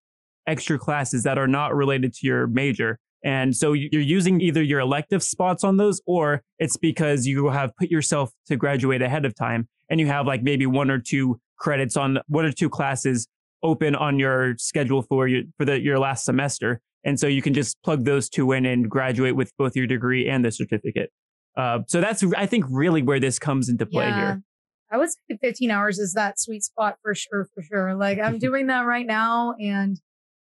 extra 0.47 0.79
classes 0.79 1.25
that 1.25 1.37
are 1.37 1.49
not 1.49 1.75
related 1.75 2.15
to 2.15 2.27
your 2.27 2.47
major. 2.47 3.01
And 3.25 3.57
so 3.57 3.73
you're 3.73 4.01
using 4.01 4.41
either 4.41 4.63
your 4.63 4.79
elective 4.79 5.25
spots 5.25 5.65
on 5.65 5.79
those 5.79 6.01
or 6.07 6.43
it's 6.61 6.77
because 6.77 7.27
you 7.27 7.49
have 7.49 7.75
put 7.77 7.91
yourself 7.91 8.31
to 8.47 8.57
graduate 8.57 9.03
ahead 9.03 9.25
of 9.25 9.35
time 9.35 9.67
and 9.91 9.99
you 9.99 10.07
have 10.07 10.27
like 10.29 10.45
maybe 10.45 10.67
one 10.67 10.91
or 10.91 11.01
two 11.01 11.41
credits 11.57 11.97
on 11.97 12.19
one 12.29 12.45
or 12.45 12.53
two 12.53 12.71
classes 12.71 13.27
open 13.65 13.97
on 13.97 14.21
your 14.21 14.55
schedule 14.59 15.03
for 15.03 15.27
your 15.27 15.43
for 15.57 15.65
the 15.65 15.81
your 15.81 15.99
last 15.99 16.25
semester. 16.25 16.81
And 17.03 17.19
so 17.19 17.27
you 17.27 17.43
can 17.43 17.53
just 17.53 17.83
plug 17.83 18.05
those 18.05 18.29
two 18.29 18.53
in 18.53 18.65
and 18.65 18.89
graduate 18.89 19.35
with 19.35 19.51
both 19.59 19.75
your 19.75 19.87
degree 19.89 20.29
and 20.29 20.45
the 20.45 20.53
certificate. 20.53 21.11
Uh, 21.57 21.81
so 21.87 22.01
that's 22.01 22.25
I 22.37 22.47
think 22.47 22.65
really 22.69 23.03
where 23.03 23.21
this 23.21 23.39
comes 23.39 23.69
into 23.69 23.87
play 23.87 24.07
here. 24.07 24.43
I 24.91 24.99
would 24.99 25.09
say 25.11 25.39
15 25.41 25.71
hours 25.71 25.99
is 25.99 26.15
that 26.15 26.39
sweet 26.39 26.63
spot 26.63 26.99
for 27.03 27.15
sure, 27.15 27.49
for 27.55 27.63
sure. 27.63 27.95
Like 27.95 28.19
I'm 28.19 28.39
doing 28.47 28.67
that 28.69 28.87
right 28.87 29.07
now 29.07 29.55
and 29.61 30.01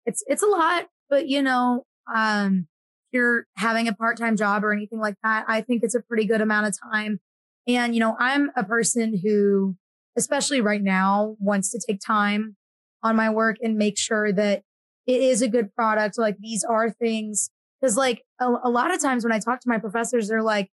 it's 0.07 0.23
it's 0.27 0.43
a 0.43 0.47
lot, 0.47 0.87
but 1.11 1.29
you 1.29 1.43
know, 1.43 1.85
um 2.15 2.67
you're 3.11 3.47
having 3.57 3.89
a 3.89 3.95
part-time 3.95 4.37
job 4.37 4.65
or 4.65 4.73
anything 4.73 5.01
like 5.01 5.15
that, 5.23 5.47
I 5.49 5.63
think 5.63 5.83
it's 5.83 5.95
a 5.95 6.03
pretty 6.03 6.27
good 6.27 6.43
amount 6.43 6.67
of 6.67 6.77
time. 6.93 7.21
And 7.67 7.95
you 7.95 8.01
know, 8.01 8.17
I'm 8.19 8.51
a 8.57 8.65
person 8.65 9.19
who 9.23 9.77
especially 10.17 10.61
right 10.61 10.83
now 10.83 11.37
wants 11.39 11.71
to 11.71 11.81
take 11.87 12.01
time 12.01 12.57
on 13.03 13.17
my 13.17 13.31
work 13.31 13.57
and 13.63 13.77
make 13.77 13.97
sure 13.99 14.33
that 14.33 14.63
it 15.07 15.23
is 15.23 15.43
a 15.43 15.49
good 15.49 15.75
product. 15.75 16.19
Like 16.19 16.37
these 16.39 16.65
are 16.65 16.91
things 16.91 17.51
because 17.81 17.97
like 17.97 18.23
a, 18.41 18.47
a 18.65 18.71
lot 18.71 18.93
of 18.93 19.01
times 19.01 19.25
when 19.25 19.33
I 19.33 19.39
talk 19.39 19.61
to 19.61 19.69
my 19.69 19.79
professors, 19.79 20.29
they're 20.29 20.43
like, 20.43 20.71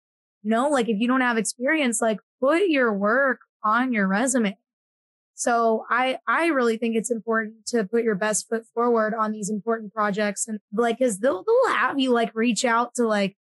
no, 0.43 0.69
like 0.69 0.89
if 0.89 0.99
you 0.99 1.07
don't 1.07 1.21
have 1.21 1.37
experience, 1.37 2.01
like 2.01 2.19
put 2.41 2.67
your 2.67 2.93
work 2.93 3.41
on 3.63 3.93
your 3.93 4.07
resume. 4.07 4.57
So 5.35 5.85
I, 5.89 6.17
I 6.27 6.47
really 6.47 6.77
think 6.77 6.95
it's 6.95 7.11
important 7.11 7.65
to 7.67 7.85
put 7.85 8.03
your 8.03 8.15
best 8.15 8.49
foot 8.49 8.65
forward 8.73 9.13
on 9.13 9.31
these 9.31 9.49
important 9.49 9.93
projects 9.93 10.47
and 10.47 10.59
like, 10.73 10.99
cause 10.99 11.19
they'll, 11.19 11.45
they'll 11.45 11.75
have 11.75 11.97
you 11.97 12.11
like 12.11 12.35
reach 12.35 12.65
out 12.65 12.93
to 12.95 13.07
like 13.07 13.37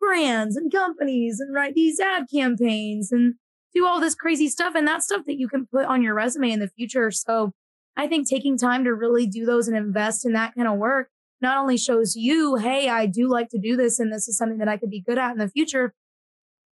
brands 0.00 0.56
and 0.56 0.72
companies 0.72 1.38
and 1.38 1.54
write 1.54 1.74
these 1.74 2.00
ad 2.00 2.26
campaigns 2.32 3.12
and 3.12 3.34
do 3.74 3.86
all 3.86 4.00
this 4.00 4.14
crazy 4.14 4.48
stuff. 4.48 4.74
And 4.74 4.88
that's 4.88 5.04
stuff 5.04 5.26
that 5.26 5.38
you 5.38 5.48
can 5.48 5.66
put 5.66 5.84
on 5.84 6.02
your 6.02 6.14
resume 6.14 6.50
in 6.50 6.60
the 6.60 6.68
future. 6.68 7.10
So 7.10 7.52
I 7.94 8.06
think 8.06 8.28
taking 8.28 8.56
time 8.56 8.84
to 8.84 8.94
really 8.94 9.26
do 9.26 9.44
those 9.44 9.68
and 9.68 9.76
invest 9.76 10.24
in 10.24 10.32
that 10.32 10.54
kind 10.54 10.68
of 10.68 10.78
work 10.78 11.10
not 11.40 11.58
only 11.58 11.76
shows 11.76 12.16
you, 12.16 12.56
Hey, 12.56 12.88
I 12.88 13.06
do 13.06 13.28
like 13.28 13.50
to 13.50 13.58
do 13.58 13.76
this 13.76 14.00
and 14.00 14.12
this 14.12 14.28
is 14.28 14.36
something 14.38 14.58
that 14.58 14.68
I 14.68 14.76
could 14.76 14.90
be 14.90 15.02
good 15.02 15.18
at 15.18 15.32
in 15.32 15.38
the 15.38 15.48
future, 15.48 15.94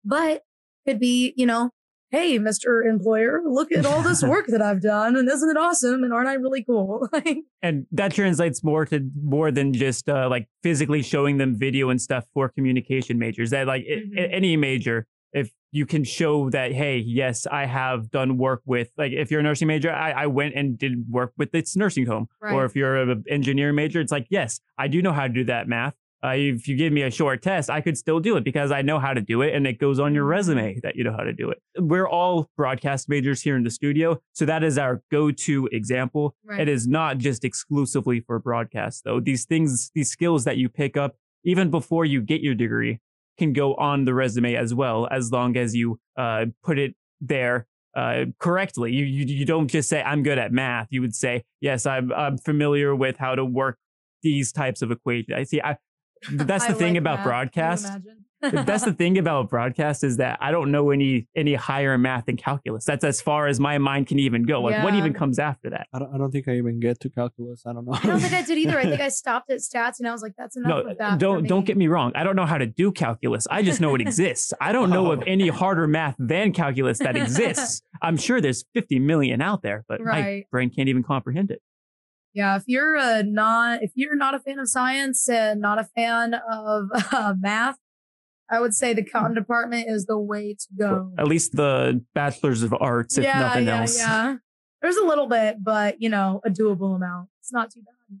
but 0.08 0.42
could 0.86 0.98
be, 0.98 1.32
you 1.36 1.46
know, 1.46 1.70
hey, 2.10 2.38
Mr. 2.38 2.84
Employer, 2.88 3.42
look 3.44 3.70
at 3.70 3.84
all 3.84 4.02
this 4.02 4.22
work 4.32 4.46
that 4.48 4.62
I've 4.62 4.80
done. 4.80 5.14
And 5.16 5.28
isn't 5.28 5.50
it 5.50 5.56
awesome? 5.58 6.02
And 6.02 6.12
aren't 6.12 6.28
I 6.28 6.34
really 6.34 6.64
cool? 6.64 7.08
And 7.62 7.86
that 7.92 8.12
translates 8.14 8.62
more 8.64 8.86
to 8.86 9.10
more 9.22 9.50
than 9.50 9.72
just 9.72 10.08
uh, 10.08 10.28
like 10.30 10.48
physically 10.62 11.02
showing 11.02 11.36
them 11.38 11.56
video 11.58 11.90
and 11.90 12.00
stuff 12.00 12.24
for 12.32 12.48
communication 12.48 13.18
majors 13.18 13.50
that 13.50 13.66
like 13.66 13.84
i- 13.84 14.02
Mhm. 14.06 14.28
any 14.32 14.56
major 14.56 15.06
if 15.32 15.50
you 15.72 15.84
can 15.84 16.04
show 16.04 16.48
that 16.50 16.72
hey 16.72 16.96
yes 16.96 17.46
i 17.50 17.66
have 17.66 18.10
done 18.10 18.38
work 18.38 18.62
with 18.64 18.90
like 18.96 19.12
if 19.12 19.30
you're 19.30 19.40
a 19.40 19.42
nursing 19.42 19.68
major 19.68 19.92
i, 19.92 20.12
I 20.12 20.26
went 20.26 20.54
and 20.54 20.78
did 20.78 21.04
work 21.10 21.32
with 21.36 21.50
this 21.52 21.76
nursing 21.76 22.06
home 22.06 22.28
or 22.54 22.64
if 22.64 22.74
you're 22.74 22.96
an 22.96 23.24
engineering 23.28 23.74
major 23.74 24.00
it's 24.00 24.12
like 24.12 24.26
yes 24.30 24.60
i 24.78 24.88
do 24.88 25.02
know 25.02 25.12
how 25.12 25.24
to 25.26 25.32
do 25.40 25.44
that 25.44 25.68
math 25.68 25.94
uh, 26.24 26.30
if 26.34 26.66
you 26.66 26.76
give 26.76 26.92
me 26.92 27.02
a 27.02 27.10
short 27.10 27.42
test 27.42 27.70
i 27.70 27.80
could 27.80 27.96
still 27.96 28.18
do 28.20 28.36
it 28.36 28.44
because 28.44 28.70
i 28.72 28.82
know 28.82 28.98
how 28.98 29.12
to 29.14 29.20
do 29.20 29.42
it 29.42 29.54
and 29.54 29.66
it 29.66 29.78
goes 29.78 29.98
on 30.00 30.14
your 30.14 30.24
resume 30.24 30.78
that 30.82 30.96
you 30.96 31.04
know 31.04 31.12
how 31.12 31.22
to 31.22 31.32
do 31.32 31.50
it 31.50 31.58
we're 31.78 32.08
all 32.08 32.48
broadcast 32.56 33.08
majors 33.08 33.40
here 33.42 33.56
in 33.56 33.62
the 33.62 33.70
studio 33.70 34.18
so 34.32 34.44
that 34.44 34.62
is 34.64 34.78
our 34.78 35.02
go-to 35.10 35.68
example 35.72 36.34
Right. 36.44 36.60
it 36.60 36.68
is 36.68 36.86
not 36.88 37.18
just 37.18 37.44
exclusively 37.44 38.20
for 38.20 38.38
broadcast, 38.38 39.04
though. 39.04 39.20
These 39.20 39.44
things, 39.44 39.90
these 39.94 40.10
skills 40.10 40.44
that 40.44 40.56
you 40.56 40.68
pick 40.70 40.96
up 40.96 41.16
even 41.44 41.70
before 41.70 42.04
you 42.06 42.22
get 42.22 42.40
your 42.40 42.54
degree 42.54 43.00
can 43.38 43.52
go 43.52 43.74
on 43.74 44.04
the 44.06 44.14
resume 44.14 44.54
as 44.54 44.72
well, 44.74 45.06
as 45.10 45.30
long 45.30 45.56
as 45.56 45.74
you 45.76 46.00
uh, 46.16 46.46
put 46.64 46.78
it 46.78 46.94
there 47.20 47.66
uh, 47.94 48.24
correctly. 48.38 48.92
You, 48.92 49.04
you 49.04 49.24
you 49.26 49.44
don't 49.44 49.68
just 49.68 49.88
say 49.88 50.02
I'm 50.02 50.22
good 50.22 50.38
at 50.38 50.52
math. 50.52 50.88
You 50.90 51.02
would 51.02 51.14
say 51.14 51.44
yes, 51.60 51.84
I'm 51.84 52.12
I'm 52.12 52.38
familiar 52.38 52.94
with 52.96 53.18
how 53.18 53.34
to 53.34 53.44
work 53.44 53.78
these 54.22 54.50
types 54.52 54.80
of 54.82 54.90
equations. 54.90 55.36
I 55.36 55.44
see. 55.44 55.60
I, 55.60 55.76
that's 56.32 56.66
the 56.66 56.72
I 56.72 56.74
thing 56.76 56.94
like 56.94 57.00
about 57.00 57.18
math. 57.18 57.26
Broadcast. 57.26 57.92
that's 58.40 58.84
the 58.84 58.92
thing 58.98 59.18
about 59.18 59.50
broadcast 59.50 60.04
is 60.04 60.18
that 60.18 60.38
I 60.40 60.52
don't 60.52 60.70
know 60.70 60.90
any 60.90 61.26
any 61.34 61.54
higher 61.54 61.98
math 61.98 62.26
than 62.26 62.36
calculus. 62.36 62.84
That's 62.84 63.02
as 63.02 63.20
far 63.20 63.48
as 63.48 63.58
my 63.58 63.78
mind 63.78 64.06
can 64.06 64.20
even 64.20 64.44
go. 64.44 64.62
Like 64.62 64.82
what 64.84 64.94
even 64.94 65.12
comes 65.12 65.40
after 65.40 65.70
that? 65.70 65.88
I 65.92 65.98
don't, 65.98 66.14
I 66.14 66.18
don't 66.18 66.30
think 66.30 66.46
I 66.46 66.52
even 66.56 66.78
get 66.78 67.00
to 67.00 67.10
calculus. 67.10 67.64
I 67.66 67.72
don't 67.72 67.84
know. 67.84 67.94
I 67.94 68.06
don't 68.06 68.20
think 68.20 68.32
I 68.34 68.42
did 68.42 68.56
either. 68.58 68.78
I 68.78 68.84
think 68.84 69.00
I 69.08 69.08
stopped 69.08 69.50
at 69.50 69.58
stats 69.58 69.98
and 69.98 70.06
I 70.06 70.12
was 70.12 70.22
like, 70.22 70.34
that's 70.38 70.56
enough 70.56 70.84
No, 70.84 70.94
that. 70.98 71.18
don't 71.18 71.48
don't 71.48 71.66
get 71.66 71.76
me 71.76 71.88
wrong. 71.88 72.12
I 72.14 72.22
don't 72.22 72.36
know 72.36 72.46
how 72.46 72.58
to 72.58 72.66
do 72.66 72.92
calculus. 72.92 73.46
I 73.50 73.62
just 73.62 73.80
know 73.80 73.94
it 73.96 74.00
exists. 74.08 74.52
I 74.60 74.70
don't 74.72 74.90
know 74.90 75.10
of 75.12 75.18
Oh. 75.20 75.24
any 75.26 75.48
harder 75.48 75.88
math 75.88 76.14
than 76.20 76.52
calculus 76.52 76.98
that 77.00 77.16
exists. 77.16 77.82
I'm 78.02 78.16
sure 78.16 78.40
there's 78.40 78.64
50 78.74 79.00
million 79.00 79.42
out 79.42 79.62
there, 79.62 79.84
but 79.88 80.00
my 80.00 80.44
brain 80.52 80.70
can't 80.70 80.88
even 80.88 81.02
comprehend 81.02 81.50
it. 81.50 81.60
Yeah, 82.38 82.54
if 82.54 82.62
you're 82.68 82.94
a 82.94 83.24
not 83.24 83.82
if 83.82 83.90
you're 83.96 84.14
not 84.14 84.32
a 84.32 84.38
fan 84.38 84.60
of 84.60 84.68
science 84.68 85.28
and 85.28 85.60
not 85.60 85.80
a 85.80 85.84
fan 85.96 86.34
of 86.34 86.84
uh, 87.12 87.34
math, 87.36 87.78
I 88.48 88.60
would 88.60 88.74
say 88.74 88.94
the 88.94 89.02
accounting 89.02 89.34
department 89.34 89.86
is 89.88 90.06
the 90.06 90.16
way 90.16 90.54
to 90.54 90.66
go. 90.78 91.10
At 91.18 91.26
least 91.26 91.56
the 91.56 92.00
bachelor's 92.14 92.62
of 92.62 92.72
arts, 92.78 93.18
if 93.18 93.24
yeah, 93.24 93.40
nothing 93.40 93.66
yeah, 93.66 93.80
else. 93.80 93.98
yeah. 93.98 94.36
There's 94.80 94.94
a 94.94 95.04
little 95.04 95.26
bit, 95.26 95.64
but 95.64 96.00
you 96.00 96.08
know, 96.08 96.40
a 96.44 96.48
doable 96.48 96.94
amount. 96.94 97.28
It's 97.40 97.52
not 97.52 97.72
too 97.72 97.80
bad. 97.80 98.20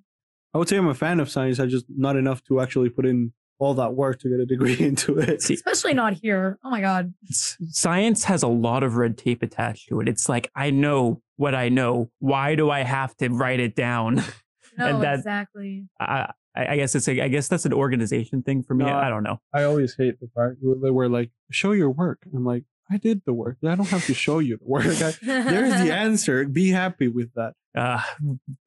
I 0.52 0.58
would 0.58 0.68
say 0.68 0.78
I'm 0.78 0.88
a 0.88 0.94
fan 0.94 1.20
of 1.20 1.30
science. 1.30 1.60
I 1.60 1.66
just 1.66 1.84
not 1.88 2.16
enough 2.16 2.42
to 2.48 2.60
actually 2.60 2.88
put 2.88 3.06
in 3.06 3.32
all 3.58 3.74
that 3.74 3.94
work 3.94 4.20
to 4.20 4.28
get 4.28 4.38
a 4.40 4.46
degree 4.46 4.76
into 4.78 5.18
it. 5.18 5.42
See, 5.42 5.54
Especially 5.54 5.94
not 5.94 6.12
here. 6.14 6.58
Oh 6.64 6.70
my 6.70 6.80
god. 6.80 7.12
science 7.30 8.24
has 8.24 8.42
a 8.42 8.48
lot 8.48 8.82
of 8.82 8.96
red 8.96 9.18
tape 9.18 9.42
attached 9.42 9.88
to 9.88 10.00
it. 10.00 10.08
It's 10.08 10.28
like 10.28 10.50
I 10.54 10.70
know 10.70 11.22
what 11.36 11.54
I 11.54 11.68
know. 11.68 12.10
Why 12.20 12.54
do 12.54 12.70
I 12.70 12.82
have 12.82 13.16
to 13.18 13.28
write 13.28 13.60
it 13.60 13.74
down? 13.74 14.22
No, 14.76 14.86
And 14.86 15.02
that- 15.02 15.14
exactly. 15.18 15.88
I, 15.98 16.30
I 16.54 16.66
I 16.72 16.76
guess 16.76 16.94
it's 16.94 17.08
a, 17.08 17.20
I 17.20 17.26
guess 17.26 17.48
that's 17.48 17.64
an 17.66 17.72
organization 17.72 18.42
thing 18.44 18.62
for 18.62 18.74
me. 18.74 18.84
No, 18.84 18.94
I 18.94 19.08
don't 19.08 19.24
know. 19.24 19.40
I 19.52 19.64
always 19.64 19.96
hate 19.96 20.20
the 20.20 20.28
part 20.28 20.58
where 20.60 20.76
they 20.80 20.90
were 20.90 21.08
like, 21.08 21.30
"Show 21.50 21.72
your 21.72 21.90
work." 21.90 22.20
I'm 22.32 22.44
like, 22.44 22.62
I 22.88 22.96
did 22.96 23.22
the 23.26 23.32
work. 23.32 23.56
I 23.64 23.74
don't 23.74 23.88
have 23.88 24.06
to 24.06 24.14
show 24.14 24.38
you 24.38 24.56
the 24.56 24.64
work. 24.64 24.86
I, 24.86 25.14
there's 25.22 25.72
the 25.82 25.92
answer. 25.92 26.44
Be 26.46 26.68
happy 26.70 27.08
with 27.08 27.30
that. 27.34 27.54
Uh, 27.76 28.00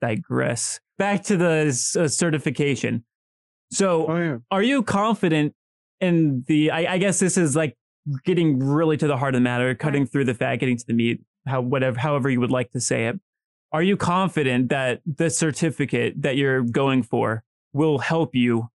digress. 0.01 0.79
Back 0.97 1.23
to 1.23 1.37
the 1.37 1.67
uh, 1.99 2.07
certification. 2.07 3.03
So, 3.71 4.07
Oh 4.07 4.17
yeah. 4.17 4.37
are 4.51 4.63
you 4.63 4.83
confident 4.83 5.53
in 5.99 6.43
the? 6.47 6.71
I, 6.71 6.93
I 6.93 6.97
guess 6.97 7.19
this 7.19 7.37
is 7.37 7.55
like 7.55 7.77
getting 8.25 8.59
really 8.59 8.97
to 8.97 9.07
the 9.07 9.17
heart 9.17 9.33
of 9.35 9.39
the 9.39 9.43
matter, 9.43 9.73
cutting 9.75 10.05
through 10.05 10.25
the 10.25 10.33
fat, 10.33 10.57
getting 10.57 10.77
to 10.77 10.85
the 10.87 10.93
meat. 10.93 11.21
How 11.47 11.61
whatever, 11.61 11.99
however 11.99 12.29
you 12.29 12.39
would 12.39 12.51
like 12.51 12.71
to 12.71 12.79
say 12.79 13.07
it. 13.07 13.19
Are 13.71 13.81
you 13.81 13.95
confident 13.97 14.69
that 14.69 15.01
the 15.05 15.29
certificate 15.29 16.21
that 16.21 16.35
you're 16.35 16.61
going 16.61 17.03
for 17.03 17.43
will 17.73 17.99
help 17.99 18.35
you 18.35 18.69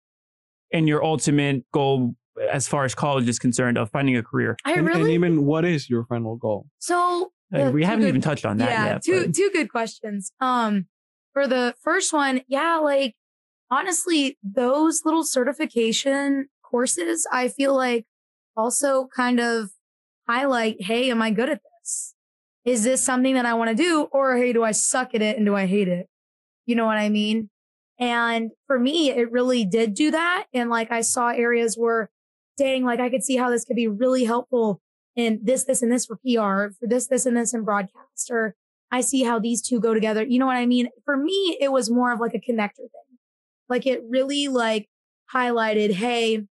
in 0.70 0.86
your 0.86 1.05
ultimate 1.05 1.64
goal 1.72 2.16
as 2.51 2.66
far 2.66 2.84
as 2.84 2.94
college 2.94 3.28
is 3.28 3.38
concerned 3.38 3.76
of 3.78 3.90
finding 3.90 4.16
a 4.16 4.22
career? 4.22 4.57
I 4.64 4.72
And, 4.72 4.88
and 4.88 5.09
even 5.11 5.44
what 5.44 5.64
is 5.64 5.88
your 5.90 6.05
final 6.07 6.36
goal? 6.36 6.66
so 6.78 7.30
Uh, 7.55 7.70
we 7.72 7.84
haven't 7.84 8.01
good- 8.01 8.09
even 8.09 8.20
touched 8.22 8.44
on 8.47 8.57
that 8.57 8.70
yeah, 8.70 8.86
yet. 8.86 9.03
two 9.03 9.26
but- 9.26 9.34
two 9.34 9.51
good 9.53 9.68
questions. 9.70 10.32
Um, 10.40 10.86
for 11.34 11.47
the 11.47 11.74
first 11.82 12.12
one, 12.14 12.40
yeah, 12.49 12.76
like 12.78 13.14
honestly, 13.70 14.38
those 14.42 15.02
little 15.04 15.24
certification 15.24 16.48
courses, 16.62 17.26
I 17.32 17.48
feel 17.48 17.74
like 17.74 18.04
also 18.56 19.08
kind 19.14 19.40
of 19.40 19.70
highlight, 20.28 20.82
hey, 20.82 21.10
am 21.10 21.22
I 21.22 21.30
good 21.30 21.48
at 21.48 21.60
this? 21.82 22.14
Is 22.64 22.84
this 22.84 23.02
something 23.02 23.34
that 23.34 23.46
I 23.46 23.54
want 23.54 23.70
to 23.70 23.76
do, 23.76 24.08
or 24.10 24.36
hey, 24.36 24.52
do 24.52 24.64
I 24.64 24.72
suck 24.72 25.14
at 25.14 25.22
it 25.22 25.36
and 25.36 25.46
do 25.46 25.54
I 25.54 25.66
hate 25.66 25.88
it? 25.88 26.08
You 26.66 26.74
know 26.74 26.86
what 26.86 26.98
I 26.98 27.08
mean? 27.08 27.50
And 27.98 28.50
for 28.66 28.78
me, 28.78 29.10
it 29.10 29.30
really 29.30 29.64
did 29.64 29.94
do 29.94 30.10
that. 30.10 30.46
And 30.52 30.68
like 30.68 30.90
I 30.90 31.00
saw 31.00 31.28
areas 31.28 31.76
where, 31.76 32.10
dang, 32.58 32.84
like 32.84 33.00
I 33.00 33.08
could 33.08 33.22
see 33.22 33.36
how 33.36 33.50
this 33.50 33.64
could 33.64 33.76
be 33.76 33.88
really 33.88 34.24
helpful 34.24 34.80
in 35.14 35.40
this, 35.42 35.64
this, 35.64 35.80
and 35.80 35.90
this 35.90 36.06
for 36.06 36.16
PR, 36.16 36.74
for 36.74 36.86
this, 36.86 37.06
this, 37.06 37.24
and 37.24 37.36
this 37.36 37.54
in 37.54 37.62
broadcast, 37.64 38.30
or 38.30 38.54
I 38.90 39.00
see 39.00 39.22
how 39.22 39.38
these 39.38 39.62
two 39.62 39.80
go 39.80 39.94
together. 39.94 40.24
You 40.24 40.38
know 40.38 40.46
what 40.46 40.56
I 40.56 40.66
mean? 40.66 40.88
For 41.04 41.16
me, 41.16 41.56
it 41.60 41.72
was 41.72 41.90
more 41.90 42.12
of 42.12 42.20
like 42.20 42.34
a 42.34 42.38
connector 42.38 42.76
thing. 42.76 43.05
Like 43.68 43.86
it 43.86 44.02
really 44.08 44.48
like 44.48 44.88
highlighted, 45.32 45.92
hey, 45.92 46.44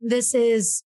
this 0.00 0.34
is 0.34 0.82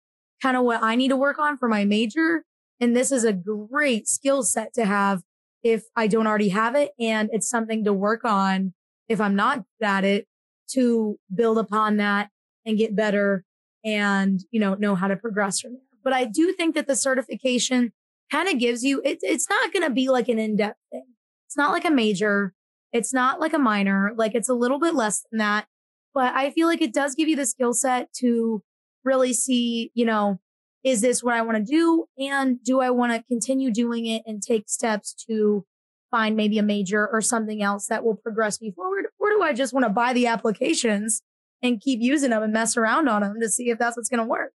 kind 0.43 0.57
of 0.57 0.65
what 0.65 0.83
I 0.83 0.95
need 0.95 1.09
to 1.09 1.17
work 1.17 1.39
on 1.39 1.57
for 1.57 1.69
my 1.69 1.85
major. 1.85 2.45
And 2.81 2.95
this 2.95 3.11
is 3.11 3.25
a 3.25 3.33
great 3.33 4.07
skill 4.07 4.43
set 4.43 4.73
to 4.75 4.85
have 4.85 5.23
if 5.65 5.85
I 5.97 6.07
don't 6.07 6.27
already 6.27 6.51
have 6.51 6.77
it. 6.77 6.93
And 7.01 7.29
it's 7.33 7.49
something 7.49 7.85
to 7.85 7.93
work 7.93 8.25
on 8.25 8.75
if 9.09 9.21
I'm 9.21 9.35
not 9.35 9.65
at 9.83 10.05
it 10.05 10.27
to 10.73 11.19
build 11.35 11.59
upon 11.59 11.97
that 11.97 12.31
and 12.65 12.79
get 12.79 12.95
better 12.95 13.45
and, 13.85 14.41
you 14.51 14.61
know, 14.61 14.75
know 14.75 14.95
how 14.95 15.09
to 15.09 15.17
progress 15.17 15.61
from 15.61 15.73
there. 15.73 15.83
But 16.05 16.13
I 16.13 16.25
do 16.25 16.53
think 16.53 16.75
that 16.75 16.87
the 16.87 16.95
certification 16.95 17.93
kind 18.31 18.49
of 18.49 18.59
gives 18.59 18.85
you, 18.85 19.01
it, 19.05 19.19
it's 19.23 19.49
not 19.49 19.73
going 19.73 19.85
to 19.85 19.91
be 19.91 20.09
like 20.09 20.29
an 20.29 20.39
in-depth 20.39 20.79
thing. 20.93 21.07
It's 21.47 21.57
not 21.57 21.73
like 21.73 21.85
a 21.85 21.91
major. 21.91 22.53
It's 22.93 23.13
not 23.13 23.41
like 23.41 23.53
a 23.53 23.59
minor. 23.59 24.13
Like 24.17 24.35
it's 24.35 24.49
a 24.49 24.55
little 24.55 24.79
bit 24.79 24.95
less 24.95 25.25
than 25.31 25.39
that. 25.39 25.67
But 26.15 26.35
I 26.35 26.51
feel 26.51 26.67
like 26.67 26.83
it 26.83 26.93
does 26.93 27.15
give 27.15 27.29
you 27.29 27.37
the 27.37 27.47
skill 27.47 27.73
set 27.75 28.13
to 28.15 28.63
really 29.05 29.33
see, 29.33 29.91
you 29.95 30.05
know, 30.05 30.41
is 30.85 31.01
this 31.01 31.23
what 31.23 31.35
I 31.35 31.43
want 31.43 31.59
to 31.59 31.65
do? 31.65 32.07
And 32.19 32.63
do 32.63 32.81
I 32.81 32.91
want 32.91 33.13
to 33.13 33.23
continue 33.23 33.71
doing 33.71 34.07
it 34.07 34.23
and 34.27 34.43
take 34.43 34.69
steps 34.69 35.15
to 35.29 35.65
find 36.11 36.37
maybe 36.37 36.59
a 36.59 36.63
major 36.63 37.07
or 37.07 37.21
something 37.21 37.63
else 37.63 37.87
that 37.87 38.05
will 38.05 38.17
progress 38.17 38.61
me 38.61 38.71
forward? 38.71 39.07
Or 39.19 39.31
do 39.31 39.43
I 39.43 39.53
just 39.53 39.73
want 39.73 39.85
to 39.85 39.91
buy 39.91 40.13
the 40.13 40.27
applications 40.27 41.23
and 41.63 41.81
keep 41.81 42.01
using 42.01 42.31
them 42.31 42.43
and 42.43 42.53
mess 42.53 42.77
around 42.77 43.09
on 43.09 43.23
them 43.23 43.41
to 43.41 43.49
see 43.49 43.71
if 43.71 43.79
that's 43.79 43.97
what's 43.97 44.09
going 44.09 44.21
to 44.21 44.27
work? 44.27 44.53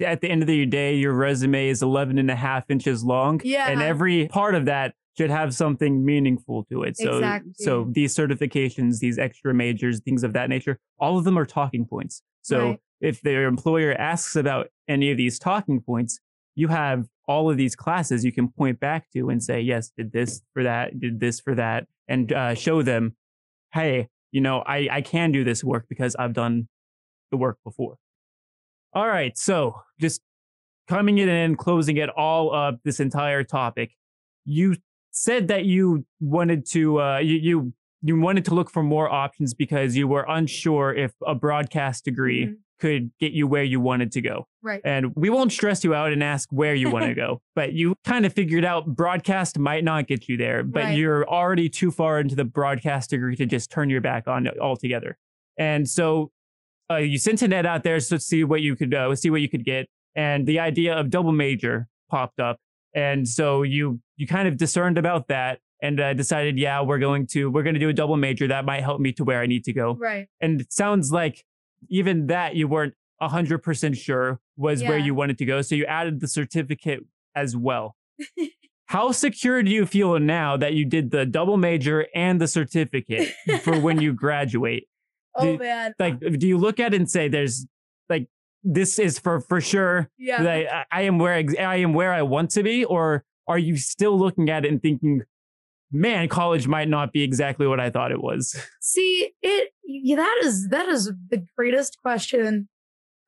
at 0.00 0.20
the 0.20 0.30
end 0.30 0.42
of 0.42 0.46
the 0.46 0.66
day, 0.66 0.94
your 0.94 1.12
resume 1.12 1.68
is 1.68 1.82
11 1.82 2.18
and 2.18 2.30
a 2.30 2.36
half 2.36 2.70
inches 2.70 3.02
long. 3.02 3.40
Yeah. 3.42 3.68
And 3.68 3.80
every 3.80 4.28
part 4.28 4.54
of 4.54 4.66
that 4.66 4.94
should 5.18 5.30
have 5.30 5.54
something 5.54 6.04
meaningful 6.04 6.64
to 6.64 6.82
it. 6.84 6.96
So, 6.96 7.18
Exactly. 7.18 7.52
so 7.54 7.88
these 7.90 8.14
certifications, 8.14 9.00
these 9.00 9.18
extra 9.18 9.52
majors, 9.52 10.00
things 10.00 10.22
of 10.24 10.32
that 10.34 10.48
nature, 10.48 10.78
all 10.98 11.18
of 11.18 11.24
them 11.24 11.38
are 11.38 11.44
talking 11.46 11.84
points. 11.84 12.22
So 12.42 12.58
Right. 12.70 12.80
if 13.00 13.20
their 13.22 13.46
employer 13.46 13.92
asks 13.94 14.36
about 14.36 14.68
any 14.88 15.10
of 15.10 15.16
these 15.16 15.38
talking 15.38 15.80
points, 15.80 16.20
you 16.54 16.68
have 16.68 17.06
all 17.26 17.50
of 17.50 17.56
these 17.56 17.76
classes 17.76 18.24
you 18.24 18.32
can 18.32 18.48
point 18.48 18.80
back 18.80 19.10
to 19.12 19.28
and 19.30 19.42
say, 19.42 19.60
yes, 19.60 19.90
did 19.96 20.12
this 20.12 20.42
for 20.52 20.62
that, 20.62 20.98
did 20.98 21.20
this 21.20 21.40
for 21.40 21.54
that, 21.54 21.86
and 22.08 22.32
uh, 22.32 22.54
show 22.54 22.82
them, 22.82 23.16
hey, 23.72 24.08
you 24.32 24.40
know, 24.40 24.60
I, 24.66 24.88
I 24.90 25.00
can 25.02 25.32
do 25.32 25.44
this 25.44 25.62
work 25.64 25.86
because 25.88 26.14
I've 26.16 26.32
done 26.32 26.68
the 27.30 27.36
work 27.36 27.58
before. 27.64 27.96
All 28.92 29.06
right. 29.06 29.36
So 29.38 29.80
just 30.00 30.20
coming 30.88 31.18
in 31.18 31.28
and 31.28 31.56
closing 31.56 31.96
it 31.96 32.08
all 32.10 32.52
up, 32.54 32.80
this 32.84 32.98
entire 33.00 33.44
topic, 33.44 33.92
you 34.44 34.76
said 35.20 35.48
that 35.48 35.64
you 35.66 36.04
wanted 36.20 36.64
to, 36.64 37.00
uh, 37.00 37.18
you, 37.18 37.36
you, 37.36 37.72
you 38.02 38.18
wanted 38.18 38.44
to 38.46 38.54
look 38.54 38.70
for 38.70 38.82
more 38.82 39.10
options 39.10 39.52
because 39.52 39.94
you 39.94 40.08
were 40.08 40.24
unsure 40.28 40.94
if 40.94 41.12
a 41.26 41.34
broadcast 41.34 42.04
degree 42.06 42.46
Mhm. 42.46 42.56
could 42.78 43.10
get 43.20 43.32
you 43.32 43.46
where 43.46 43.62
you 43.62 43.78
wanted 43.80 44.10
to 44.12 44.22
go. 44.22 44.46
Right. 44.62 44.80
And 44.82 45.14
we 45.14 45.28
won't 45.28 45.52
stress 45.52 45.84
you 45.84 45.92
out 45.94 46.10
and 46.12 46.24
ask 46.24 46.48
where 46.50 46.74
you 46.74 46.88
want 46.88 47.04
to 47.04 47.14
go, 47.26 47.42
but 47.54 47.74
you 47.74 47.94
kind 48.06 48.24
of 48.24 48.32
figured 48.32 48.64
out 48.64 48.86
broadcast 48.96 49.58
might 49.58 49.84
not 49.84 50.06
get 50.06 50.26
you 50.30 50.38
there, 50.38 50.62
but 50.64 50.84
Right. 50.84 50.96
you're 50.96 51.28
already 51.28 51.68
too 51.68 51.90
far 51.90 52.18
into 52.20 52.34
the 52.34 52.44
broadcast 52.46 53.10
degree 53.10 53.36
to 53.36 53.44
just 53.44 53.70
turn 53.70 53.90
your 53.90 54.00
back 54.00 54.26
on 54.26 54.46
it 54.46 54.58
altogether. 54.58 55.18
And 55.58 55.86
so 55.86 56.30
uh, 56.90 56.96
you 56.96 57.18
sent 57.18 57.42
a 57.42 57.48
net 57.48 57.66
out 57.66 57.82
there 57.84 58.00
to 58.00 58.18
see 58.18 58.42
what 58.44 58.62
you 58.62 58.74
could 58.76 58.94
uh, 58.94 59.14
see 59.14 59.28
what 59.28 59.42
you 59.42 59.48
could 59.50 59.64
get, 59.64 59.86
and 60.16 60.46
the 60.46 60.58
idea 60.58 60.98
of 60.98 61.10
double 61.10 61.30
major 61.32 61.86
popped 62.10 62.40
up, 62.40 62.56
and 62.94 63.28
so 63.28 63.62
you 63.62 64.00
you 64.20 64.26
kind 64.26 64.46
of 64.46 64.58
discerned 64.58 64.98
about 64.98 65.28
that 65.28 65.60
and 65.82 65.98
uh, 65.98 66.12
decided, 66.12 66.58
yeah, 66.58 66.82
we're 66.82 66.98
going 66.98 67.26
to 67.28 67.50
we're 67.50 67.62
going 67.62 67.74
to 67.74 67.80
do 67.80 67.88
a 67.88 67.92
double 67.94 68.18
major 68.18 68.46
that 68.48 68.66
might 68.66 68.82
help 68.82 69.00
me 69.00 69.12
to 69.12 69.24
where 69.24 69.40
I 69.40 69.46
need 69.46 69.64
to 69.64 69.72
go. 69.72 69.94
Right. 69.94 70.28
And 70.42 70.60
it 70.60 70.72
sounds 70.74 71.10
like 71.10 71.42
even 71.88 72.26
that 72.26 72.54
you 72.54 72.68
weren't 72.68 72.94
hundred 73.20 73.58
percent 73.58 73.96
sure 73.96 74.40
was 74.56 74.82
where 74.82 74.98
you 74.98 75.14
wanted 75.14 75.38
to 75.38 75.44
go, 75.46 75.62
so 75.62 75.74
you 75.74 75.86
added 75.86 76.20
the 76.20 76.28
certificate 76.28 77.00
as 77.34 77.56
well. 77.56 77.96
How 78.86 79.12
secure 79.12 79.62
do 79.62 79.70
you 79.70 79.86
feel 79.86 80.18
now 80.18 80.56
that 80.56 80.74
you 80.74 80.84
did 80.84 81.10
the 81.12 81.24
double 81.24 81.56
major 81.56 82.06
and 82.14 82.40
the 82.40 82.48
certificate 82.48 83.32
for 83.62 83.78
when 83.78 84.00
you 84.00 84.12
graduate? 84.14 84.84
Oh 85.34 85.44
Do- 85.44 85.58
man. 85.58 85.94
like 85.98 86.18
do 86.20 86.46
you 86.46 86.58
look 86.58 86.80
at 86.80 86.92
it 86.92 86.96
and 86.96 87.10
say 87.10 87.28
there's 87.28 87.66
like 88.08 88.28
this 88.64 88.98
is 88.98 89.18
for 89.18 89.40
for 89.40 89.60
sure 89.60 90.10
yeah. 90.18 90.42
that 90.42 90.74
I, 90.74 90.84
I 90.90 91.02
am 91.02 91.18
where 91.18 91.34
I 91.34 91.76
am 91.76 91.94
where 91.94 92.12
I 92.12 92.22
want 92.22 92.50
to 92.52 92.62
be 92.62 92.84
or 92.84 93.24
are 93.50 93.58
you 93.58 93.76
still 93.76 94.16
looking 94.16 94.48
at 94.48 94.64
it 94.64 94.70
and 94.70 94.80
thinking 94.80 95.22
man 95.90 96.28
college 96.28 96.68
might 96.68 96.88
not 96.88 97.12
be 97.12 97.22
exactly 97.22 97.66
what 97.66 97.80
I 97.80 97.90
thought 97.90 98.12
it 98.12 98.22
was 98.22 98.56
See, 98.80 99.32
it 99.42 99.72
that 100.16 100.40
is 100.44 100.68
that 100.68 100.88
is 100.88 101.12
the 101.28 101.44
greatest 101.56 101.98
question 102.00 102.68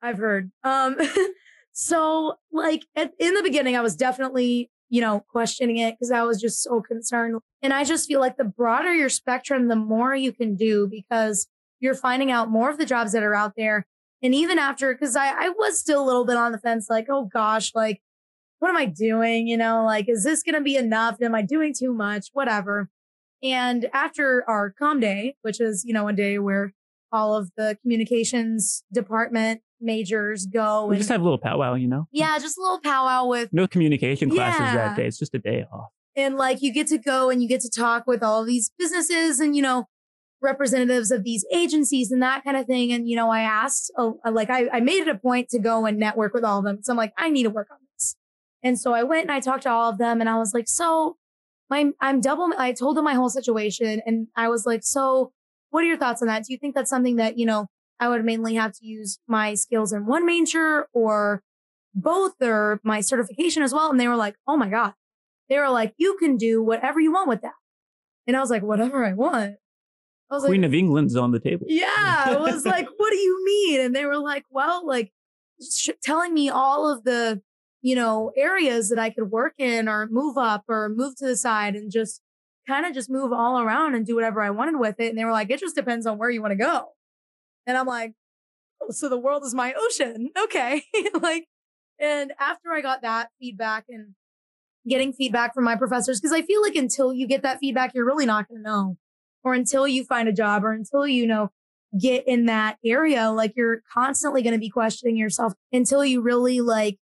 I've 0.01 0.17
heard. 0.17 0.51
Um 0.63 0.95
so 1.73 2.35
like 2.51 2.85
at, 2.95 3.11
in 3.19 3.33
the 3.33 3.43
beginning 3.43 3.75
I 3.75 3.81
was 3.81 3.97
definitely, 3.97 4.71
you 4.89 5.01
know, 5.01 5.25
questioning 5.29 5.77
it 5.77 5.95
because 5.95 6.11
I 6.11 6.23
was 6.23 6.39
just 6.39 6.63
so 6.63 6.81
concerned. 6.81 7.41
And 7.61 7.73
I 7.73 7.83
just 7.83 8.07
feel 8.07 8.21
like 8.21 8.37
the 8.37 8.45
broader 8.45 8.93
your 8.93 9.09
spectrum, 9.09 9.67
the 9.67 9.75
more 9.75 10.15
you 10.15 10.31
can 10.31 10.55
do 10.55 10.87
because 10.89 11.47
you're 11.81 11.95
finding 11.95 12.31
out 12.31 12.49
more 12.49 12.69
of 12.69 12.77
the 12.77 12.85
jobs 12.85 13.11
that 13.11 13.23
are 13.23 13.35
out 13.35 13.53
there. 13.57 13.85
And 14.21 14.33
even 14.33 14.57
after, 14.57 14.93
because 14.93 15.17
I, 15.17 15.47
I 15.47 15.49
was 15.49 15.77
still 15.77 16.01
a 16.01 16.07
little 16.07 16.23
bit 16.23 16.37
on 16.37 16.53
the 16.53 16.57
fence, 16.57 16.89
like, 16.89 17.07
oh 17.09 17.25
gosh, 17.25 17.75
like, 17.75 18.01
what 18.63 18.69
am 18.69 18.77
I 18.77 18.85
doing? 18.85 19.45
You 19.45 19.57
know, 19.57 19.83
like, 19.83 20.07
is 20.07 20.23
this 20.23 20.41
going 20.41 20.55
to 20.55 20.61
be 20.61 20.77
enough? 20.77 21.21
Am 21.21 21.35
I 21.35 21.41
doing 21.41 21.73
too 21.77 21.93
much? 21.93 22.29
Whatever. 22.31 22.89
And 23.43 23.89
after 23.91 24.45
our 24.47 24.71
com 24.71 25.01
day, 25.01 25.35
which 25.41 25.59
is, 25.59 25.83
you 25.85 25.93
know, 25.93 26.07
a 26.07 26.13
day 26.13 26.39
where 26.39 26.71
all 27.11 27.35
of 27.35 27.51
the 27.57 27.77
communications 27.81 28.85
department 28.93 29.59
majors 29.81 30.45
go 30.45 30.85
we 30.85 30.95
and 30.95 30.99
just 31.01 31.09
have 31.09 31.19
a 31.19 31.23
little 31.23 31.37
powwow 31.37 31.73
you 31.73 31.89
know 31.89 32.07
yeah, 32.13 32.39
just 32.39 32.57
a 32.57 32.61
little 32.61 32.79
powwow 32.79 33.27
with 33.27 33.49
no 33.51 33.67
communication 33.67 34.29
classes 34.29 34.61
Yeah. 34.61 34.75
that 34.75 34.95
day 34.95 35.07
it's 35.07 35.19
just 35.19 35.35
a 35.35 35.39
day 35.39 35.65
off 35.71 35.89
and 36.15 36.37
like 36.37 36.61
you 36.61 36.71
get 36.71 36.87
to 36.87 36.97
go 36.97 37.29
and 37.29 37.43
you 37.43 37.49
get 37.49 37.59
to 37.61 37.69
talk 37.69 38.07
with 38.07 38.23
all 38.23 38.45
these 38.45 38.71
businesses 38.79 39.41
and 39.41 39.57
you 39.57 39.61
know 39.61 39.89
representatives 40.41 41.11
of 41.11 41.25
these 41.25 41.45
agencies 41.53 42.13
and 42.13 42.23
that 42.23 42.45
kind 42.45 42.55
of 42.55 42.65
thing 42.65 42.93
and 42.93 43.09
you 43.09 43.17
know 43.17 43.29
i 43.29 43.41
asked 43.41 43.91
oh, 43.97 44.17
like 44.31 44.49
I, 44.49 44.69
I 44.71 44.79
made 44.79 45.01
it 45.01 45.09
a 45.09 45.15
point 45.15 45.49
to 45.49 45.59
go 45.59 45.85
and 45.85 45.99
network 45.99 46.33
with 46.33 46.45
all 46.45 46.59
of 46.59 46.63
them 46.63 46.79
so 46.81 46.93
i'm 46.93 46.97
like 46.97 47.13
i 47.17 47.29
need 47.29 47.43
to 47.43 47.49
work 47.49 47.67
on 47.69 47.77
and 48.63 48.79
so 48.79 48.93
i 48.93 49.03
went 49.03 49.23
and 49.23 49.31
i 49.31 49.39
talked 49.39 49.63
to 49.63 49.69
all 49.69 49.89
of 49.89 49.97
them 49.97 50.19
and 50.19 50.29
i 50.29 50.37
was 50.37 50.53
like 50.53 50.67
so 50.67 51.17
my 51.69 51.91
i'm 52.01 52.21
double 52.21 52.51
i 52.57 52.71
told 52.71 52.97
them 52.97 53.05
my 53.05 53.13
whole 53.13 53.29
situation 53.29 54.01
and 54.05 54.27
i 54.35 54.47
was 54.47 54.65
like 54.65 54.83
so 54.83 55.31
what 55.69 55.83
are 55.83 55.87
your 55.87 55.97
thoughts 55.97 56.21
on 56.21 56.27
that 56.27 56.43
do 56.43 56.53
you 56.53 56.57
think 56.57 56.75
that's 56.75 56.89
something 56.89 57.15
that 57.17 57.37
you 57.37 57.45
know 57.45 57.67
i 57.99 58.07
would 58.07 58.23
mainly 58.25 58.55
have 58.55 58.71
to 58.71 58.85
use 58.85 59.19
my 59.27 59.53
skills 59.53 59.91
in 59.93 60.05
one 60.05 60.25
major 60.25 60.87
or 60.93 61.41
both 61.95 62.33
or 62.41 62.79
my 62.83 63.01
certification 63.01 63.61
as 63.63 63.73
well 63.73 63.89
and 63.89 63.99
they 63.99 64.07
were 64.07 64.15
like 64.15 64.35
oh 64.47 64.57
my 64.57 64.69
god 64.69 64.93
they 65.49 65.59
were 65.59 65.69
like, 65.69 65.93
you 65.97 66.17
can 66.19 66.37
do 66.37 66.63
whatever 66.63 66.99
you 66.99 67.11
want 67.11 67.29
with 67.29 67.41
that. 67.41 67.53
And 68.27 68.37
I 68.37 68.39
was 68.39 68.49
like, 68.49 68.63
whatever 68.63 69.05
I 69.05 69.13
want. 69.13 69.55
I 70.31 70.35
was 70.35 70.45
Queen 70.45 70.61
like, 70.61 70.69
of 70.69 70.73
England's 70.73 71.15
on 71.15 71.31
the 71.31 71.39
table 71.39 71.67
yeah, 71.69 71.85
I 72.25 72.37
was 72.37 72.65
like, 72.65 72.87
what 72.97 73.11
do 73.11 73.17
you 73.17 73.45
mean? 73.45 73.81
And 73.81 73.95
they 73.95 74.05
were 74.05 74.17
like, 74.17 74.45
well, 74.49 74.87
like 74.87 75.11
sh- 75.61 75.89
telling 76.01 76.33
me 76.33 76.49
all 76.49 76.91
of 76.91 77.03
the, 77.03 77.41
you 77.83 77.95
know, 77.95 78.31
areas 78.35 78.89
that 78.89 78.97
I 78.97 79.09
could 79.09 79.29
work 79.29 79.55
in 79.57 79.89
or 79.89 80.07
move 80.07 80.37
up 80.37 80.63
or 80.69 80.89
move 80.89 81.17
to 81.17 81.27
the 81.27 81.35
side 81.35 81.75
and 81.75 81.91
just 81.91 82.21
kind 82.65 82.85
of 82.85 82.93
just 82.93 83.09
move 83.09 83.33
all 83.33 83.59
around 83.59 83.93
and 83.93 84.05
do 84.05 84.15
whatever 84.15 84.41
I 84.41 84.51
wanted 84.51 84.79
with 84.79 84.95
it. 84.99 85.09
And 85.09 85.17
they 85.17 85.25
were 85.25 85.33
like, 85.33 85.51
it 85.51 85.59
just 85.59 85.75
depends 85.75 86.07
on 86.07 86.17
where 86.17 86.29
you 86.29 86.41
want 86.41 86.53
to 86.53 86.55
go. 86.55 86.93
And 87.67 87.77
I'm 87.77 87.85
like, 87.85 88.13
oh, 88.81 88.91
so 88.91 89.09
the 89.09 89.19
world 89.19 89.43
is 89.43 89.53
my 89.53 89.75
ocean. 89.77 90.29
Okay. 90.43 90.83
like, 91.21 91.47
and 91.99 92.31
after 92.39 92.71
I 92.71 92.79
got 92.79 93.01
that 93.01 93.29
feedback 93.37 93.85
and 93.89 94.15
getting 94.87 95.11
feedback 95.11 95.53
from 95.53 95.65
my 95.65 95.75
professors, 95.75 96.21
because 96.21 96.33
I 96.33 96.41
feel 96.41 96.61
like 96.61 96.75
until 96.75 97.13
you 97.13 97.27
get 97.27 97.41
that 97.41 97.59
feedback, 97.59 97.93
you're 97.93 98.05
really 98.05 98.25
not 98.25 98.47
going 98.47 98.63
to 98.63 98.69
know. 98.69 98.97
Or 99.43 99.53
until 99.53 99.85
you 99.85 100.05
find 100.05 100.29
a 100.29 100.33
job 100.33 100.63
or 100.63 100.71
until 100.71 101.05
you 101.05 101.27
know, 101.27 101.51
get 101.99 102.25
in 102.27 102.45
that 102.45 102.77
area, 102.85 103.29
like 103.29 103.53
you're 103.57 103.81
constantly 103.93 104.41
going 104.41 104.53
to 104.53 104.59
be 104.59 104.69
questioning 104.69 105.17
yourself 105.17 105.53
until 105.73 106.05
you 106.05 106.21
really 106.21 106.61
like 106.61 106.97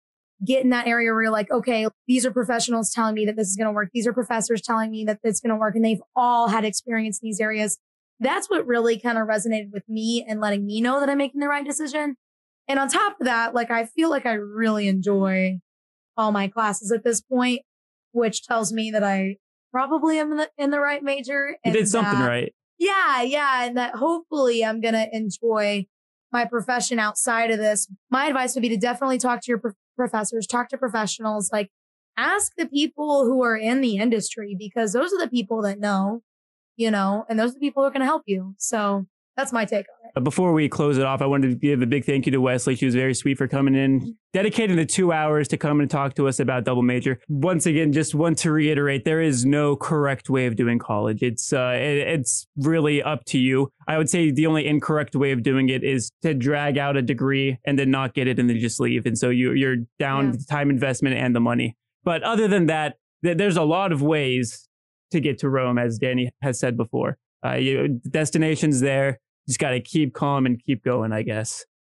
get 0.45 0.63
in 0.63 0.71
that 0.71 0.87
area 0.87 1.11
where 1.11 1.23
you're 1.23 1.31
like, 1.31 1.51
okay, 1.51 1.87
these 2.07 2.25
are 2.25 2.31
professionals 2.31 2.91
telling 2.91 3.13
me 3.13 3.25
that 3.25 3.35
this 3.35 3.47
is 3.47 3.55
going 3.55 3.67
to 3.67 3.71
work. 3.71 3.89
These 3.93 4.07
are 4.07 4.13
professors 4.13 4.61
telling 4.61 4.91
me 4.91 5.05
that 5.05 5.19
it's 5.23 5.39
going 5.39 5.51
to 5.51 5.55
work. 5.55 5.75
And 5.75 5.85
they've 5.85 6.01
all 6.15 6.47
had 6.47 6.65
experience 6.65 7.19
in 7.21 7.27
these 7.27 7.39
areas. 7.39 7.77
That's 8.19 8.49
what 8.49 8.65
really 8.65 8.99
kind 8.99 9.17
of 9.17 9.27
resonated 9.27 9.71
with 9.71 9.87
me 9.87 10.25
and 10.27 10.39
letting 10.39 10.65
me 10.65 10.81
know 10.81 10.99
that 10.99 11.09
I'm 11.09 11.17
making 11.17 11.41
the 11.41 11.47
right 11.47 11.65
decision. 11.65 12.15
And 12.67 12.79
on 12.79 12.87
top 12.87 13.19
of 13.19 13.25
that, 13.25 13.53
like, 13.53 13.71
I 13.71 13.85
feel 13.85 14.09
like 14.09 14.25
I 14.25 14.33
really 14.33 14.87
enjoy 14.87 15.59
all 16.17 16.31
my 16.31 16.47
classes 16.47 16.91
at 16.91 17.03
this 17.03 17.21
point, 17.21 17.61
which 18.11 18.43
tells 18.45 18.71
me 18.71 18.91
that 18.91 19.03
I 19.03 19.37
probably 19.71 20.19
am 20.19 20.31
in 20.31 20.37
the, 20.37 20.49
in 20.57 20.69
the 20.69 20.79
right 20.79 21.03
major. 21.03 21.57
You 21.65 21.71
did 21.71 21.87
something 21.87 22.19
that, 22.19 22.27
right. 22.27 22.53
Yeah. 22.77 23.21
Yeah. 23.21 23.65
And 23.65 23.77
that 23.77 23.95
hopefully 23.95 24.63
I'm 24.63 24.81
going 24.81 24.93
to 24.93 25.07
enjoy 25.11 25.85
my 26.31 26.45
profession 26.45 26.99
outside 26.99 27.51
of 27.51 27.57
this. 27.57 27.87
My 28.09 28.27
advice 28.27 28.55
would 28.55 28.61
be 28.61 28.69
to 28.69 28.77
definitely 28.77 29.17
talk 29.17 29.41
to 29.41 29.51
your 29.51 29.59
professors, 29.95 30.47
talk 30.47 30.69
to 30.69 30.77
professionals, 30.77 31.51
like 31.51 31.69
ask 32.17 32.53
the 32.57 32.67
people 32.67 33.25
who 33.25 33.43
are 33.43 33.57
in 33.57 33.81
the 33.81 33.97
industry 33.97 34.55
because 34.57 34.93
those 34.93 35.13
are 35.13 35.19
the 35.19 35.29
people 35.29 35.61
that 35.61 35.79
know, 35.79 36.21
you 36.75 36.91
know, 36.91 37.25
and 37.29 37.39
those 37.39 37.51
are 37.51 37.55
the 37.55 37.59
people 37.59 37.83
who 37.83 37.87
are 37.87 37.91
going 37.91 38.01
to 38.01 38.05
help 38.05 38.23
you. 38.25 38.55
So 38.57 39.05
that's 39.41 39.51
my 39.51 39.65
take 39.65 39.87
on 39.89 40.09
it. 40.15 40.23
Before 40.23 40.53
we 40.53 40.69
close 40.69 40.97
it 40.97 41.05
off, 41.05 41.21
I 41.21 41.25
wanted 41.25 41.49
to 41.49 41.55
give 41.55 41.81
a 41.81 41.85
big 41.85 42.05
thank 42.05 42.25
you 42.25 42.31
to 42.33 42.41
Weslee. 42.41 42.77
She 42.77 42.85
was 42.85 42.93
very 42.93 43.13
sweet 43.13 43.37
for 43.37 43.47
coming 43.47 43.75
in, 43.75 44.15
dedicating 44.33 44.75
the 44.75 44.85
two 44.85 45.11
hours 45.11 45.47
to 45.47 45.57
come 45.57 45.79
and 45.79 45.89
talk 45.89 46.15
to 46.15 46.27
us 46.27 46.39
about 46.39 46.65
double 46.65 46.81
major. 46.81 47.19
Once 47.29 47.65
again, 47.65 47.93
just 47.93 48.13
want 48.13 48.37
to 48.39 48.51
reiterate, 48.51 49.05
there 49.05 49.21
is 49.21 49.45
no 49.45 49.75
correct 49.75 50.29
way 50.29 50.45
of 50.47 50.57
doing 50.57 50.79
college. 50.79 51.23
It's 51.23 51.53
uh, 51.53 51.75
it, 51.75 52.07
it's 52.07 52.45
really 52.57 53.01
up 53.01 53.23
to 53.25 53.39
you. 53.39 53.71
I 53.87 53.97
would 53.97 54.09
say 54.09 54.31
the 54.31 54.47
only 54.47 54.67
incorrect 54.67 55.15
way 55.15 55.31
of 55.31 55.43
doing 55.43 55.69
it 55.69 55.83
is 55.83 56.11
to 56.21 56.33
drag 56.33 56.77
out 56.77 56.97
a 56.97 57.01
degree 57.01 57.57
and 57.65 57.79
then 57.79 57.89
not 57.89 58.13
get 58.13 58.27
it 58.27 58.37
and 58.37 58.49
then 58.49 58.59
just 58.59 58.79
leave. 58.79 59.05
And 59.05 59.17
so 59.17 59.29
you 59.29 59.53
you're 59.53 59.77
down 59.97 60.25
yeah. 60.25 60.31
the 60.31 60.45
time 60.49 60.69
investment 60.69 61.15
and 61.15 61.35
the 61.35 61.39
money. 61.39 61.77
But 62.03 62.21
other 62.23 62.47
than 62.47 62.65
that, 62.67 62.97
th- 63.23 63.37
there's 63.37 63.57
a 63.57 63.63
lot 63.63 63.91
of 63.91 64.01
ways 64.01 64.67
to 65.11 65.21
get 65.21 65.39
to 65.39 65.49
Rome, 65.49 65.77
as 65.77 65.97
Danny 65.97 66.31
has 66.41 66.59
said 66.59 66.75
before. 66.75 67.17
Uh, 67.45 67.53
you, 67.53 67.99
destinations 68.09 68.81
there. 68.81 69.19
Just 69.47 69.59
got 69.59 69.71
to 69.71 69.81
keep 69.81 70.13
calm 70.13 70.45
and 70.45 70.61
keep 70.63 70.83
going, 70.83 71.11
I 71.11 71.23
guess. 71.23 71.65